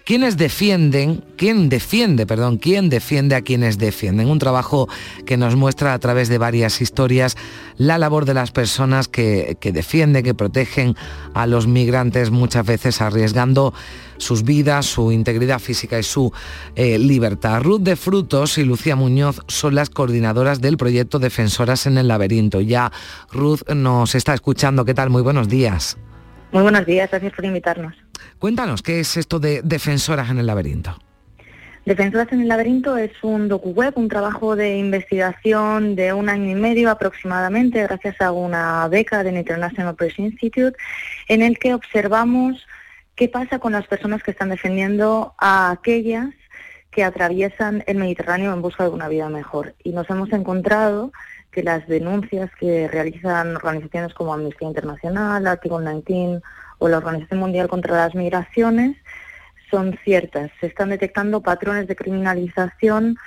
Quienes 0.07 0.37
defienden, 0.37 1.21
quién 1.35 1.67
defiende, 1.67 2.25
perdón, 2.25 2.59
quién 2.59 2.87
defiende 2.87 3.35
a 3.35 3.41
quienes 3.41 3.77
defienden. 3.77 4.29
Un 4.29 4.39
trabajo 4.39 4.87
que 5.25 5.35
nos 5.35 5.57
muestra 5.57 5.93
a 5.93 5.99
través 5.99 6.29
de 6.29 6.37
varias 6.37 6.79
historias 6.79 7.35
la 7.75 7.97
labor 7.97 8.23
de 8.23 8.33
las 8.33 8.51
personas 8.51 9.09
que, 9.09 9.57
que 9.59 9.73
defienden, 9.73 10.23
que 10.23 10.33
protegen 10.33 10.95
a 11.33 11.45
los 11.45 11.67
migrantes, 11.67 12.31
muchas 12.31 12.65
veces 12.65 13.01
arriesgando 13.01 13.73
sus 14.15 14.43
vidas, 14.43 14.85
su 14.85 15.11
integridad 15.11 15.59
física 15.59 15.99
y 15.99 16.03
su 16.03 16.31
eh, 16.77 16.97
libertad. 16.97 17.61
Ruth 17.61 17.81
de 17.81 17.97
Frutos 17.97 18.57
y 18.57 18.63
Lucía 18.63 18.95
Muñoz 18.95 19.41
son 19.49 19.75
las 19.75 19.89
coordinadoras 19.89 20.61
del 20.61 20.77
proyecto 20.77 21.19
Defensoras 21.19 21.85
en 21.85 21.97
el 21.97 22.07
Laberinto. 22.07 22.61
Ya 22.61 22.93
Ruth 23.33 23.69
nos 23.75 24.15
está 24.15 24.33
escuchando. 24.33 24.85
¿Qué 24.85 24.93
tal? 24.93 25.09
Muy 25.09 25.21
buenos 25.21 25.49
días. 25.49 25.97
Muy 26.51 26.63
buenos 26.63 26.85
días, 26.85 27.09
gracias 27.09 27.33
por 27.33 27.45
invitarnos. 27.45 27.95
Cuéntanos, 28.39 28.81
¿qué 28.81 28.99
es 28.99 29.17
esto 29.17 29.39
de 29.39 29.61
Defensoras 29.63 30.29
en 30.29 30.39
el 30.39 30.45
Laberinto? 30.45 30.97
Defensoras 31.85 32.31
en 32.31 32.41
el 32.41 32.47
Laberinto 32.47 32.97
es 32.97 33.11
un 33.21 33.47
docu-web, 33.47 33.93
un 33.95 34.09
trabajo 34.09 34.55
de 34.55 34.77
investigación 34.77 35.95
de 35.95 36.13
un 36.13 36.27
año 36.29 36.51
y 36.51 36.55
medio 36.55 36.89
aproximadamente, 36.89 37.81
gracias 37.83 38.19
a 38.21 38.31
una 38.31 38.87
beca 38.89 39.23
del 39.23 39.37
International 39.37 39.95
Press 39.95 40.19
Institute, 40.19 40.77
en 41.29 41.41
el 41.41 41.57
que 41.57 41.73
observamos 41.73 42.65
qué 43.15 43.29
pasa 43.29 43.59
con 43.59 43.71
las 43.71 43.87
personas 43.87 44.21
que 44.21 44.31
están 44.31 44.49
defendiendo 44.49 45.33
a 45.37 45.71
aquellas 45.71 46.29
que 46.91 47.03
atraviesan 47.03 47.83
el 47.87 47.97
Mediterráneo 47.97 48.53
en 48.53 48.61
busca 48.61 48.83
de 48.83 48.89
una 48.89 49.07
vida 49.07 49.29
mejor. 49.29 49.75
Y 49.83 49.91
nos 49.91 50.09
hemos 50.09 50.31
encontrado 50.33 51.11
que 51.57 51.63
las 51.63 51.87
denuncias 51.87 52.51
que 52.59 52.87
realizan 52.87 53.55
organizaciones 53.55 54.13
como 54.13 54.31
Amnistía 54.31 54.67
Internacional, 54.67 55.47
Article 55.47 55.79
19 55.79 56.39
o 56.77 56.87
la 56.87 56.99
Organización 56.99 57.39
Mundial 57.39 57.67
contra 57.67 57.95
las 57.95 58.13
Migraciones 58.13 58.95
son 59.71 59.97
ciertas. 60.03 60.51
Se 60.61 60.67
están 60.67 60.89
detectando 60.89 61.41
patrones 61.41 61.87
de 61.87 61.95
criminalización 61.95 63.17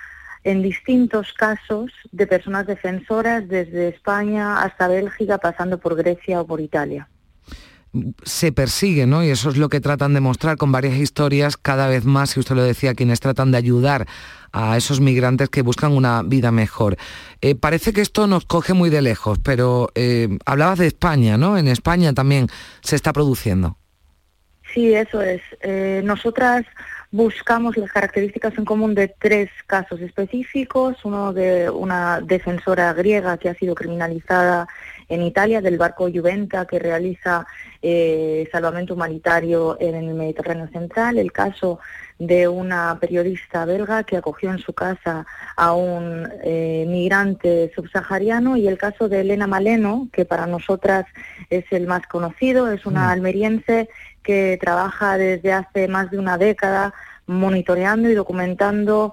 en 0.45 0.63
distintos 0.63 1.33
casos 1.33 1.91
de 2.13 2.29
personas 2.29 2.69
defensoras 2.69 3.49
desde 3.49 3.89
España 3.89 4.63
hasta 4.63 4.87
Bélgica, 4.87 5.39
pasando 5.39 5.79
por 5.79 5.97
Grecia 5.97 6.41
o 6.41 6.47
por 6.47 6.61
Italia 6.61 7.09
se 8.23 8.53
persigue, 8.53 9.07
¿no? 9.07 9.25
Y 9.25 9.31
eso 9.31 9.51
es 9.51 9.57
lo 9.57 9.69
que 9.69 9.81
tratan 9.81 10.15
de 10.15 10.21
mostrar 10.21 10.57
con 10.57 10.73
varias 10.73 10.97
historias, 10.97 11.57
cada 11.57 11.89
vez 11.89 12.05
más, 12.05 12.37
y 12.37 12.41
usted 12.41 12.55
lo 12.55 12.63
decía, 12.63 12.95
quienes 12.95 13.21
tratan 13.21 13.51
de 13.51 13.59
ayudar 13.59 14.07
a 14.53 14.77
esos 14.77 15.01
migrantes 15.01 15.49
que 15.49 15.63
buscan 15.63 15.93
una 15.93 16.23
vida 16.23 16.51
mejor. 16.51 16.97
Eh, 17.41 17.55
parece 17.55 17.93
que 17.93 18.01
esto 18.01 18.27
nos 18.27 18.45
coge 18.45 18.75
muy 18.75 18.91
de 18.91 19.03
lejos, 19.03 19.39
pero 19.43 19.91
eh, 19.95 20.29
hablabas 20.45 20.79
de 20.79 20.87
España, 20.87 21.37
¿no? 21.37 21.57
En 21.57 21.69
España 21.69 22.13
también 22.13 22.49
se 22.81 22.97
está 22.97 23.13
produciendo. 23.13 23.77
Sí, 24.75 24.95
eso 24.95 25.21
es. 25.21 25.43
Eh, 25.63 26.01
nosotras 26.05 26.65
buscamos 27.11 27.77
las 27.77 27.91
características 27.91 28.57
en 28.57 28.65
común 28.65 28.95
de 28.95 29.09
tres 29.19 29.51
casos 29.67 30.01
específicos, 30.01 30.97
uno 31.05 31.33
de 31.33 31.69
una 31.69 32.21
defensora 32.21 32.93
griega 32.93 33.37
que 33.37 33.49
ha 33.49 33.55
sido 33.55 33.75
criminalizada 33.75 34.69
en 35.11 35.23
Italia 35.23 35.61
del 35.61 35.77
barco 35.77 36.09
Juventa 36.11 36.65
que 36.65 36.79
realiza 36.79 37.47
eh, 37.83 38.49
salvamento 38.51 38.95
humanitario 38.95 39.77
en 39.81 39.97
el 39.97 40.15
Mediterráneo 40.15 40.69
Central, 40.69 41.19
el 41.19 41.33
caso 41.33 41.81
de 42.19 42.47
una 42.47 42.97
periodista 43.01 43.65
belga 43.65 44.05
que 44.05 44.17
acogió 44.17 44.51
en 44.51 44.59
su 44.59 44.73
casa 44.73 45.27
a 45.57 45.73
un 45.73 46.29
eh, 46.45 46.85
migrante 46.89 47.73
subsahariano 47.75 48.57
y 48.57 48.69
el 48.69 48.79
caso 48.79 49.09
de 49.09 49.23
Elena 49.23 49.47
Maleno, 49.47 50.09
que 50.13 50.25
para 50.25 50.47
nosotras 50.47 51.07
es 51.49 51.65
el 51.71 51.87
más 51.87 52.07
conocido, 52.07 52.71
es 52.71 52.87
una 52.87 53.11
almeriense 53.11 53.89
que 54.23 54.59
trabaja 54.61 55.17
desde 55.17 55.53
hace 55.53 55.89
más 55.89 56.11
de 56.11 56.19
una 56.19 56.39
década 56.39 56.95
monitoreando 57.27 58.11
y 58.11 58.15
documentando 58.15 59.13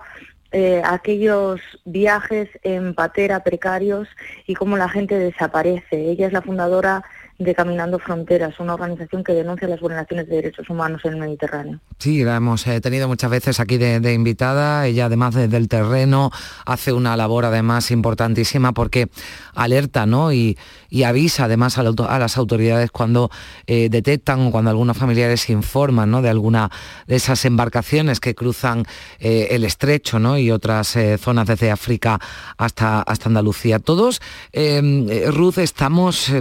eh, 0.51 0.81
aquellos 0.85 1.59
viajes 1.85 2.49
en 2.63 2.93
patera 2.93 3.43
precarios 3.43 4.07
y 4.45 4.53
cómo 4.53 4.77
la 4.77 4.89
gente 4.89 5.17
desaparece. 5.17 6.09
Ella 6.09 6.27
es 6.27 6.33
la 6.33 6.41
fundadora 6.41 7.03
de 7.39 7.53
Caminando 7.53 7.99
Fronteras, 7.99 8.59
una 8.59 8.73
organización 8.73 9.23
que 9.23 9.33
denuncia 9.33 9.67
las 9.67 9.79
vulneraciones 9.79 10.27
de 10.27 10.38
derechos 10.38 10.67
humanos 10.69 11.01
en 11.05 11.13
el 11.13 11.19
Mediterráneo. 11.19 11.79
Sí, 11.99 12.23
la 12.23 12.38
hemos 12.38 12.65
eh, 12.65 12.81
tenido 12.81 13.07
muchas 13.07 13.29
veces 13.29 13.59
aquí 13.59 13.77
de, 13.77 14.13
invitada. 14.13 14.88
Ella 14.88 15.05
además 15.05 15.35
desde 15.35 15.57
el 15.57 15.67
terreno 15.67 16.31
hace 16.65 16.93
una 16.93 17.15
labor 17.15 17.45
además 17.45 17.91
importantísima 17.91 18.73
porque 18.73 19.09
alerta 19.53 20.07
¿no? 20.07 20.33
y, 20.33 20.57
avisa 21.05 21.45
además 21.45 21.77
a, 21.77 21.83
la, 21.83 21.91
a, 22.07 22.19
las 22.19 22.38
autoridades 22.38 22.89
cuando 22.89 23.29
eh, 23.67 23.88
detectan 23.89 24.47
o 24.47 24.51
cuando 24.51 24.71
algunos 24.71 24.97
familiares 24.97 25.49
informan 25.49 26.09
¿no? 26.09 26.23
de 26.23 26.29
alguna 26.29 26.71
de 27.05 27.17
esas 27.17 27.45
embarcaciones 27.45 28.19
que 28.19 28.33
cruzan 28.33 28.83
eh, 29.19 29.49
el 29.51 29.63
estrecho 29.63 30.17
¿no? 30.17 30.39
y 30.39 30.49
otras 30.49 30.97
zonas 31.19 31.47
desde 31.47 31.69
África 31.69 32.19
hasta, 32.57 33.01
hasta 33.01 33.29
Andalucía. 33.29 33.77
Todos, 33.77 34.21
eh, 34.53 35.29
Ruth, 35.31 35.59
estamos 35.59 36.31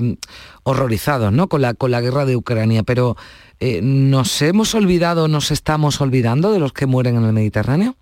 horrorizados 0.66 1.32
¿no? 1.32 1.48
con, 1.48 1.62
la, 1.62 1.74
con 1.74 1.92
la 1.92 2.00
guerra 2.00 2.24
de 2.24 2.34
Ucrania, 2.34 2.82
pero 2.82 3.16
eh, 3.60 3.80
¿nos 3.82 4.42
hemos 4.42 4.74
olvidado, 4.74 5.28
nos 5.28 5.52
estamos 5.52 6.00
olvidando 6.00 6.52
de 6.52 6.58
los 6.58 6.72
que 6.72 6.86
mueren 6.86 7.16
en 7.16 7.24
el 7.24 7.32
Mediterráneo? 7.32 7.94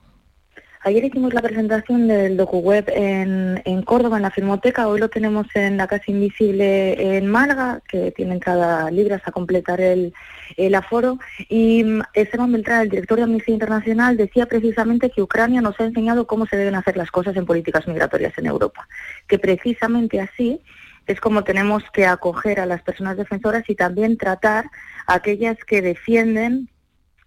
Ayer 0.80 1.04
hicimos 1.04 1.34
la 1.34 1.42
presentación 1.42 2.08
del 2.08 2.38
DocuWeb 2.38 2.84
en, 2.88 3.60
en 3.66 3.82
Córdoba, 3.82 4.16
en 4.16 4.22
la 4.22 4.30
Filmoteca. 4.30 4.88
Hoy 4.88 4.98
lo 4.98 5.10
tenemos 5.10 5.46
en 5.54 5.76
la 5.76 5.86
Casa 5.86 6.04
Invisible 6.08 7.16
en 7.16 7.26
Málaga, 7.26 7.80
que 7.86 8.12
tiene 8.12 8.34
entrada 8.34 8.90
libre 8.90 9.14
hasta 9.14 9.32
completar 9.32 9.82
el, 9.82 10.14
el 10.56 10.74
aforo. 10.74 11.18
Y 11.48 11.84
mm, 11.84 12.02
Esteban 12.14 12.52
Beltrán, 12.52 12.82
el 12.82 12.88
director 12.90 13.18
de 13.18 13.24
Amnistía 13.24 13.54
Internacional, 13.54 14.16
decía 14.16 14.46
precisamente 14.46 15.10
que 15.10 15.22
Ucrania 15.22 15.60
nos 15.60 15.78
ha 15.80 15.84
enseñado 15.84 16.26
cómo 16.26 16.46
se 16.46 16.56
deben 16.56 16.74
hacer 16.74 16.96
las 16.96 17.10
cosas 17.10 17.36
en 17.36 17.46
políticas 17.46 17.86
migratorias 17.86 18.36
en 18.38 18.46
Europa. 18.46 18.86
Que 19.26 19.38
precisamente 19.38 20.20
así 20.20 20.60
es 21.06 21.20
como 21.20 21.44
tenemos 21.44 21.84
que 21.92 22.06
acoger 22.06 22.60
a 22.60 22.66
las 22.66 22.82
personas 22.82 23.16
defensoras 23.16 23.68
y 23.68 23.74
también 23.74 24.16
tratar 24.16 24.66
a 25.06 25.14
aquellas 25.14 25.58
que 25.66 25.82
defienden 25.82 26.70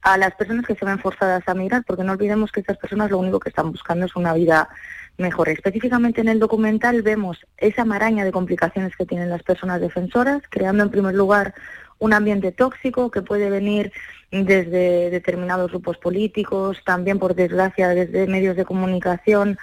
a 0.01 0.17
las 0.17 0.33
personas 0.35 0.65
que 0.65 0.75
se 0.75 0.85
ven 0.85 0.99
forzadas 0.99 1.43
a 1.47 1.53
migrar, 1.53 1.83
porque 1.85 2.03
no 2.03 2.13
olvidemos 2.13 2.51
que 2.51 2.61
estas 2.61 2.77
personas 2.77 3.11
lo 3.11 3.17
único 3.17 3.39
que 3.39 3.49
están 3.49 3.71
buscando 3.71 4.05
es 4.05 4.15
una 4.15 4.33
vida 4.33 4.69
mejor. 5.17 5.49
Específicamente 5.49 6.21
en 6.21 6.29
el 6.29 6.39
documental 6.39 7.01
vemos 7.01 7.45
esa 7.57 7.85
maraña 7.85 8.23
de 8.23 8.31
complicaciones 8.31 8.95
que 8.95 9.05
tienen 9.05 9.29
las 9.29 9.43
personas 9.43 9.81
defensoras, 9.81 10.41
creando 10.49 10.83
en 10.83 10.91
primer 10.91 11.15
lugar 11.15 11.53
un 11.99 12.13
ambiente 12.13 12.51
tóxico 12.51 13.09
que 13.09 13.21
puede 13.21 13.49
venir 13.49 13.91
desde 14.31 15.09
determinados 15.09 15.71
grupos 15.71 15.97
políticos, 15.97 16.81
también 16.85 17.17
por 17.17 17.33
desgracia 17.33 17.89
desde 17.89 18.27
medios 18.27 18.55
de 18.55 18.65
comunicación 18.65 19.57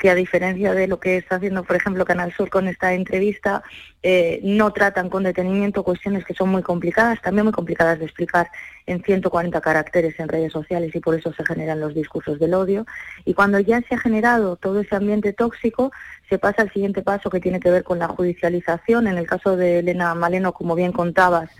que 0.00 0.08
a 0.08 0.14
diferencia 0.14 0.72
de 0.72 0.88
lo 0.88 0.98
que 0.98 1.18
está 1.18 1.36
haciendo, 1.36 1.62
por 1.62 1.76
ejemplo, 1.76 2.06
Canal 2.06 2.32
Sur 2.32 2.48
con 2.48 2.66
esta 2.68 2.94
entrevista, 2.94 3.62
eh, 4.02 4.40
no 4.42 4.72
tratan 4.72 5.10
con 5.10 5.24
detenimiento 5.24 5.84
cuestiones 5.84 6.24
que 6.24 6.32
son 6.32 6.48
muy 6.48 6.62
complicadas, 6.62 7.20
también 7.20 7.44
muy 7.44 7.52
complicadas 7.52 7.98
de 7.98 8.06
explicar 8.06 8.50
en 8.86 9.02
140 9.02 9.60
caracteres 9.60 10.18
en 10.18 10.28
redes 10.28 10.54
sociales 10.54 10.94
y 10.94 11.00
por 11.00 11.14
eso 11.14 11.34
se 11.34 11.44
generan 11.44 11.80
los 11.80 11.94
discursos 11.94 12.38
del 12.38 12.54
odio. 12.54 12.86
Y 13.26 13.34
cuando 13.34 13.60
ya 13.60 13.82
se 13.82 13.94
ha 13.94 13.98
generado 13.98 14.56
todo 14.56 14.80
ese 14.80 14.96
ambiente 14.96 15.34
tóxico, 15.34 15.92
se 16.30 16.38
pasa 16.38 16.62
al 16.62 16.72
siguiente 16.72 17.02
paso 17.02 17.28
que 17.28 17.40
tiene 17.40 17.60
que 17.60 17.70
ver 17.70 17.84
con 17.84 17.98
la 17.98 18.08
judicialización. 18.08 19.06
En 19.06 19.18
el 19.18 19.26
caso 19.26 19.58
de 19.58 19.80
Elena 19.80 20.14
Maleno, 20.14 20.54
como 20.54 20.74
bien 20.74 20.92
contabas, 20.92 21.50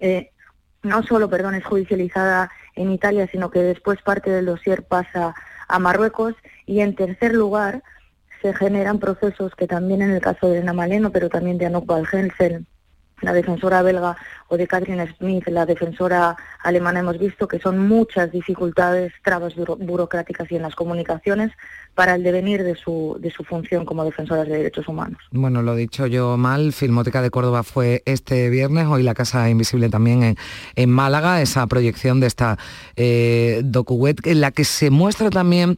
eh, 0.00 0.30
no 0.82 1.02
solo, 1.02 1.28
perdón, 1.28 1.56
es 1.56 1.64
judicializada 1.66 2.50
en 2.74 2.90
Italia, 2.90 3.28
sino 3.30 3.50
que 3.50 3.58
después 3.58 4.00
parte 4.00 4.30
del 4.30 4.46
dossier 4.46 4.82
pasa 4.82 5.34
a 5.68 5.78
Marruecos 5.78 6.34
y 6.66 6.80
en 6.80 6.94
tercer 6.94 7.34
lugar 7.34 7.82
se 8.40 8.52
generan 8.54 8.98
procesos 8.98 9.54
que 9.54 9.66
también 9.66 10.02
en 10.02 10.10
el 10.10 10.20
caso 10.20 10.48
de 10.48 10.58
Elena 10.58 10.72
Maleno, 10.72 11.10
pero 11.10 11.28
también 11.28 11.58
de 11.58 11.66
Anouk 11.66 11.86
Balgensen, 11.86 12.66
la 13.22 13.32
defensora 13.32 13.82
belga, 13.82 14.16
o 14.48 14.56
de 14.56 14.66
Catherine 14.66 15.06
Smith, 15.18 15.46
la 15.48 15.64
defensora 15.66 16.36
alemana, 16.62 17.00
hemos 17.00 17.18
visto 17.18 17.48
que 17.48 17.58
son 17.58 17.78
muchas 17.78 18.30
dificultades, 18.32 19.12
trabas 19.24 19.54
buro- 19.56 19.76
burocráticas 19.78 20.50
y 20.52 20.56
en 20.56 20.62
las 20.62 20.74
comunicaciones 20.74 21.50
para 21.94 22.14
el 22.14 22.22
devenir 22.22 22.62
de 22.62 22.74
su, 22.74 23.16
de 23.20 23.30
su 23.30 23.44
función 23.44 23.84
como 23.84 24.04
defensoras 24.04 24.46
de 24.48 24.56
derechos 24.56 24.88
humanos. 24.88 25.18
Bueno, 25.30 25.62
lo 25.62 25.74
dicho 25.74 26.06
yo 26.06 26.36
mal, 26.36 26.72
Filmoteca 26.72 27.20
de 27.22 27.30
Córdoba 27.30 27.62
fue 27.62 28.02
este 28.06 28.48
viernes, 28.50 28.86
hoy 28.86 29.02
la 29.02 29.14
Casa 29.14 29.48
Invisible 29.50 29.88
también 29.90 30.22
en, 30.22 30.36
en 30.76 30.90
Málaga, 30.90 31.40
esa 31.42 31.66
proyección 31.66 32.20
de 32.20 32.26
esta 32.28 32.58
eh, 32.96 33.60
docuweb 33.64 34.16
en 34.24 34.40
la 34.40 34.50
que 34.52 34.64
se 34.64 34.90
muestra 34.90 35.28
también 35.30 35.76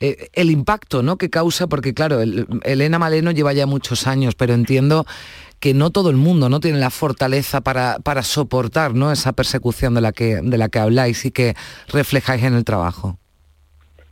eh, 0.00 0.28
el 0.34 0.50
impacto 0.50 1.02
¿no? 1.02 1.16
que 1.16 1.30
causa, 1.30 1.66
porque 1.66 1.94
claro, 1.94 2.20
el- 2.20 2.46
Elena 2.62 2.98
Maleno 2.98 3.30
lleva 3.32 3.52
ya 3.52 3.66
muchos 3.66 4.06
años, 4.06 4.34
pero 4.36 4.54
entiendo 4.54 5.04
que 5.60 5.74
no 5.74 5.90
todo 5.90 6.10
el 6.10 6.16
mundo 6.16 6.48
no 6.48 6.60
tiene 6.60 6.78
la 6.78 6.90
fortaleza 6.90 7.60
para, 7.60 7.98
para 8.00 8.22
soportar 8.22 8.94
¿no? 8.94 9.12
esa 9.12 9.32
persecución 9.32 9.94
de 9.94 10.00
la, 10.00 10.12
que, 10.12 10.40
de 10.42 10.58
la 10.58 10.68
que 10.68 10.78
habláis 10.78 11.24
y 11.24 11.30
que 11.30 11.54
reflejáis 11.88 12.44
en 12.44 12.54
el 12.54 12.64
trabajo. 12.64 13.18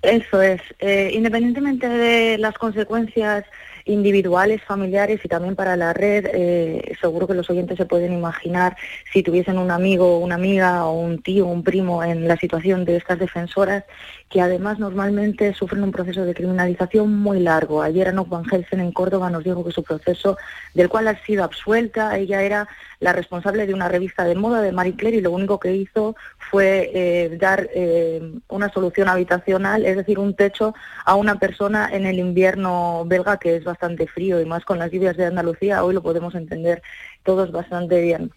Eso 0.03 0.43
es. 0.43 0.61
Eh, 0.81 1.13
independientemente 1.15 1.89
de 1.89 2.39
las 2.39 2.55
consecuencias 2.59 3.45
individuales, 3.87 4.63
familiares 4.63 5.21
y 5.25 5.29
también 5.29 5.57
para 5.57 5.77
la 5.77 5.93
red, 5.93 6.27
eh, 6.33 6.97
seguro 7.01 7.27
que 7.27 7.35
los 7.35 7.49
oyentes 7.51 7.77
se 7.77 7.85
pueden 7.85 8.13
imaginar 8.13 8.77
si 9.13 9.23
tuviesen 9.23 9.59
un 9.59 9.71
amigo, 9.71 10.19
una 10.19 10.37
amiga 10.37 10.87
o 10.87 10.99
un 10.99 11.23
tío, 11.23 11.47
un 11.47 11.63
primo 11.63 12.03
en 12.03 12.27
la 12.27 12.37
situación 12.37 12.85
de 12.85 12.97
estas 12.97 13.19
defensoras, 13.19 13.85
que 14.29 14.41
además 14.41 14.79
normalmente 14.79 15.55
sufren 15.55 15.85
un 15.85 15.93
proceso 15.93 16.25
de 16.25 16.35
criminalización 16.35 17.16
muy 17.16 17.41
largo. 17.41 17.83
Ayer 17.83 18.09
Anouk 18.09 18.29
Van 18.29 18.45
Helsen 18.51 18.81
en 18.81 18.91
Córdoba 18.91 19.31
nos 19.31 19.45
dijo 19.45 19.64
que 19.64 19.70
su 19.70 19.83
proceso, 19.83 20.37
del 20.75 20.89
cual 20.89 21.09
ha 21.09 21.22
sido 21.25 21.45
absuelta, 21.45 22.18
ella 22.18 22.43
era 22.43 22.68
la 23.01 23.12
responsable 23.12 23.66
de 23.66 23.75
una 23.75 23.89
revista 23.89 24.25
de 24.25 24.35
moda 24.35 24.61
de 24.61 24.72
Marie 24.72 24.97
Claire 24.97 25.18
y 25.18 25.20
lo 25.20 25.31
único 25.31 25.61
que 25.61 25.77
hizo 25.77 26.16
fue 26.51 26.91
eh, 26.95 27.37
dar 27.39 27.68
eh, 27.75 28.22
una 28.49 28.70
solución 28.70 29.09
habitacional, 29.09 29.85
es 29.85 29.97
decir, 29.97 30.18
un 30.18 30.35
techo 30.35 30.75
a 31.05 31.14
una 31.14 31.39
persona 31.39 31.91
en 31.93 32.07
el 32.07 32.18
invierno 32.18 33.05
belga 33.07 33.39
que 33.39 33.57
es 33.57 33.64
bastante 33.64 34.07
frío 34.07 34.41
y 34.41 34.47
más 34.47 34.64
con 34.64 34.79
las 34.79 34.91
lluvias 34.91 35.16
de 35.16 35.27
Andalucía, 35.27 35.85
hoy 35.85 35.95
lo 35.95 36.03
podemos 36.03 36.35
entender 36.35 36.83
todos 37.22 37.53
bastante 37.53 38.01
bien. 38.01 38.33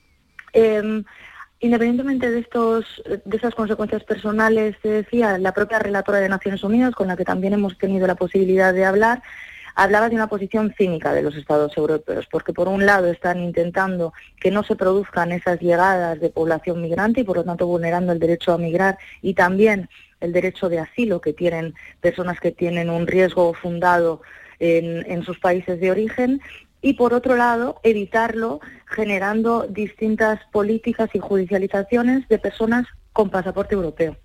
Em, 0.54 1.04
Independientemente 1.60 2.30
de 2.30 2.40
estos, 2.40 3.02
de 3.26 3.38
esas 3.38 3.56
consecuencias 3.56 4.04
personales, 4.04 4.76
te 4.82 4.90
decía, 4.90 5.38
la 5.40 5.54
propia 5.54 5.80
relatora 5.80 6.20
de 6.20 6.30
Naciones 6.30 6.64
Unidas, 6.64 6.94
con 6.94 7.08
la 7.08 7.18
que 7.18 7.26
también 7.26 7.54
hemos 7.54 7.78
tenido 7.78 8.06
la 8.06 8.16
posibilidad 8.16 8.74
de 8.74 8.86
hablar, 8.86 9.24
hablaba 9.78 10.10
de 10.10 10.16
una 10.16 10.28
posición 10.28 10.74
cínica 10.76 11.14
de 11.14 11.22
los 11.22 11.36
Estados 11.36 11.78
europeos, 11.78 12.28
porque 12.32 12.52
por 12.52 12.68
un 12.68 12.86
lado 12.86 13.08
están 13.08 13.40
intentando 13.40 14.12
que 14.40 14.50
no 14.50 14.64
se 14.64 14.76
produzcan 14.76 15.32
esas 15.32 15.60
llegadas 15.60 16.20
de 16.20 16.30
población 16.30 16.82
migrante 16.82 17.22
y 17.22 17.24
por 17.24 17.38
lo 17.38 17.44
tanto 17.44 17.68
vulnerando 17.68 18.12
el 18.12 18.20
derecho 18.20 18.54
a 18.54 18.58
migrar 18.58 18.98
y 19.22 19.36
también 19.36 19.88
el 20.20 20.34
derecho 20.34 20.68
de 20.68 20.80
asilo 20.80 21.22
que 21.22 21.32
tienen 21.32 21.76
personas 22.02 22.40
que 22.40 22.52
tienen 22.52 22.90
un 22.90 23.06
riesgo 23.06 23.54
fundado 23.54 24.22
en, 24.60 25.06
en 25.12 25.24
sus 25.24 25.38
países 25.40 25.80
de 25.80 25.92
origen 25.92 26.42
y 26.88 26.94
por 26.94 27.14
otro 27.14 27.36
lado 27.36 27.82
evitarlo 27.84 28.62
generando 28.86 29.68
distintas 29.68 30.40
políticas 30.54 31.10
y 31.14 31.20
judicializaciones 31.20 32.26
de 32.30 32.40
personas 32.40 32.88
con 33.12 33.30
pasaporte 33.30 33.76
europeo. 33.76 34.16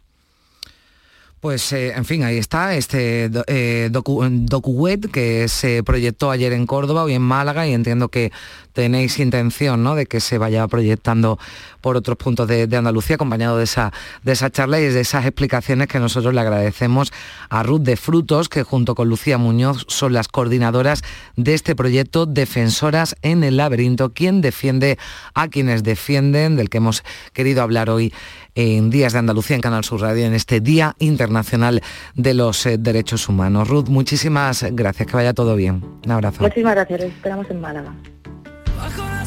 Pues, 1.43 1.73
eh, 1.73 1.93
en 1.97 2.05
fin, 2.05 2.23
ahí 2.23 2.39
está 2.39 2.77
este 2.77 3.29
eh, 3.49 3.89
docu, 3.91 4.89
que 5.13 5.49
se 5.49 5.83
proyectó 5.83 6.31
ayer 6.31 6.53
en 6.53 6.69
Córdoba, 6.69 7.03
hoy 7.03 7.15
en 7.15 7.23
Málaga, 7.23 7.67
y 7.67 7.75
entiendo 7.75 8.11
que 8.11 8.31
tenéis 8.73 9.19
intención 9.19 9.83
¿no? 9.83 9.97
de 9.97 10.07
que 10.07 10.21
se 10.21 10.39
vaya 10.39 10.69
proyectando 10.69 11.41
por 11.81 11.97
otros 11.97 12.17
puntos 12.17 12.47
de, 12.47 12.69
de 12.69 12.77
Andalucía, 12.77 13.17
acompañado 13.17 13.59
de 13.59 13.65
esa, 13.65 13.93
de 14.23 14.31
esa 14.31 14.51
charla 14.51 14.79
y 14.79 14.85
de 14.85 15.01
esas 15.01 15.27
explicaciones 15.27 15.89
que 15.89 15.99
nosotros 15.99 16.33
le 16.33 16.41
agradecemos 16.41 17.13
a 17.51 17.65
Ruth 17.65 17.83
de 17.83 17.97
Frutos, 17.97 18.49
que 18.49 18.63
junto 18.63 18.95
con 18.95 19.09
Lucía 19.09 19.37
Muñoz 19.37 19.85
son 19.89 20.13
las 20.13 20.29
coordinadoras 20.29 21.03
de 21.35 21.55
este 21.55 21.75
proyecto 21.75 22.25
Defensoras 22.25 23.17
en 23.23 23.43
el 23.43 23.57
Laberinto, 23.57 24.13
quien 24.13 24.43
defiende 24.43 24.97
a 25.35 25.49
quienes 25.49 25.83
defienden, 25.83 26.55
del 26.55 26.71
que 26.71 26.79
hemos 26.79 27.03
querido 27.33 27.63
hablar 27.63 27.91
hoy 27.91 28.13
en 28.55 28.91
Días 28.91 29.13
de 29.13 29.19
Andalucía 29.19 29.57
en 29.57 29.63
Canal 29.63 29.85
Sur 29.85 30.01
Radio, 30.01 30.27
en 30.27 30.35
este 30.35 30.61
Día 30.61 30.95
Internacional 30.99 31.83
de 32.15 32.35
los 32.35 32.67
eh, 32.67 32.79
Derechos 32.79 33.29
Humanos. 33.29 33.69
Ruth, 33.69 33.89
muchísimas 33.89 34.65
gracias, 34.73 35.09
que 35.09 35.17
vaya 35.17 35.33
todo 35.33 35.57
bien. 35.57 35.83
Un 36.05 36.11
abrazo. 36.11 36.43
Muchísimas 36.43 36.75
gracias, 36.75 37.01
les 37.01 37.13
esperamos 37.13 37.51
en 37.51 37.61
Málaga. 37.61 37.95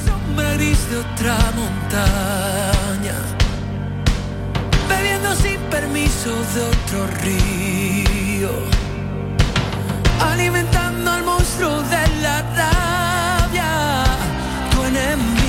sombra 0.06 0.54
gris 0.54 0.90
de 0.90 0.98
otra 0.98 1.38
montaña, 1.56 3.16
bebiendo 4.90 5.36
sin 5.36 5.60
permiso 5.70 6.30
de 6.30 6.62
otro 6.62 7.08
río, 7.24 8.50
alimentando 10.32 11.12
al 11.12 11.24
monstruo 11.24 11.82
de 11.84 12.22
la 12.22 12.42
rabia, 12.56 14.04
tu 14.72 14.84
enemigo. 14.84 15.45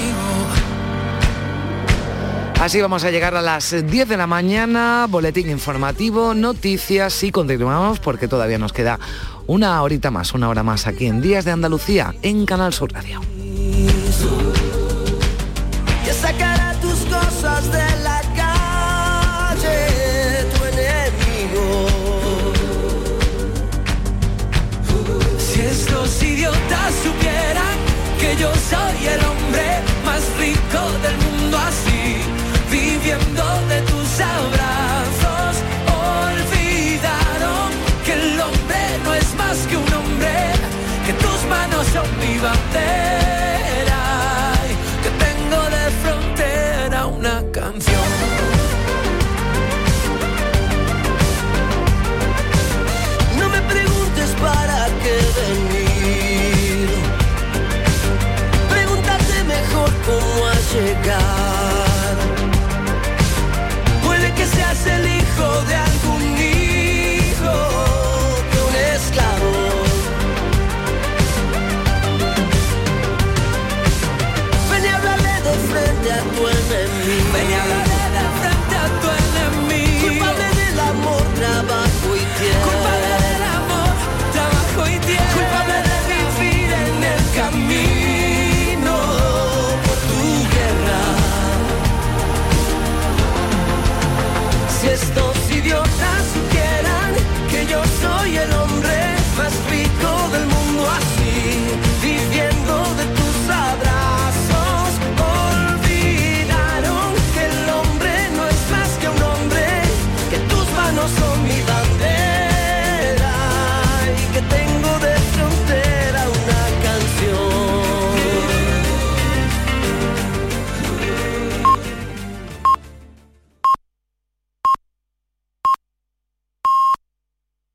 Así 2.61 2.81
vamos 2.81 3.05
a 3.05 3.11
llegar 3.11 3.37
a 3.37 3.43
las 3.43 3.71
10 3.87 4.09
de 4.09 4.17
la 4.17 4.27
mañana, 4.27 5.07
boletín 5.11 5.51
informativo, 5.51 6.33
noticias 6.33 7.23
y 7.23 7.31
continuamos 7.31 8.01
porque 8.01 8.29
todavía 8.29 8.59
nos 8.59 8.73
queda 8.73 8.99
una 9.47 9.83
horita 9.83 10.11
más, 10.11 10.33
una 10.33 10.49
hora 10.49 10.63
más 10.63 10.87
aquí 10.87 11.07
en 11.07 11.21
Días 11.21 11.45
de 11.45 11.53
Andalucía 11.53 12.15
en 12.23 12.47
Canal 12.47 12.73
Sur 12.73 12.93
Radio. 12.93 13.21
Si 25.39 25.61
estos 25.61 26.23
idiotas 26.23 26.95
supieran 27.05 27.77
que 28.19 28.37
yo 28.41 28.51
soy 28.55 29.07
el 29.09 29.36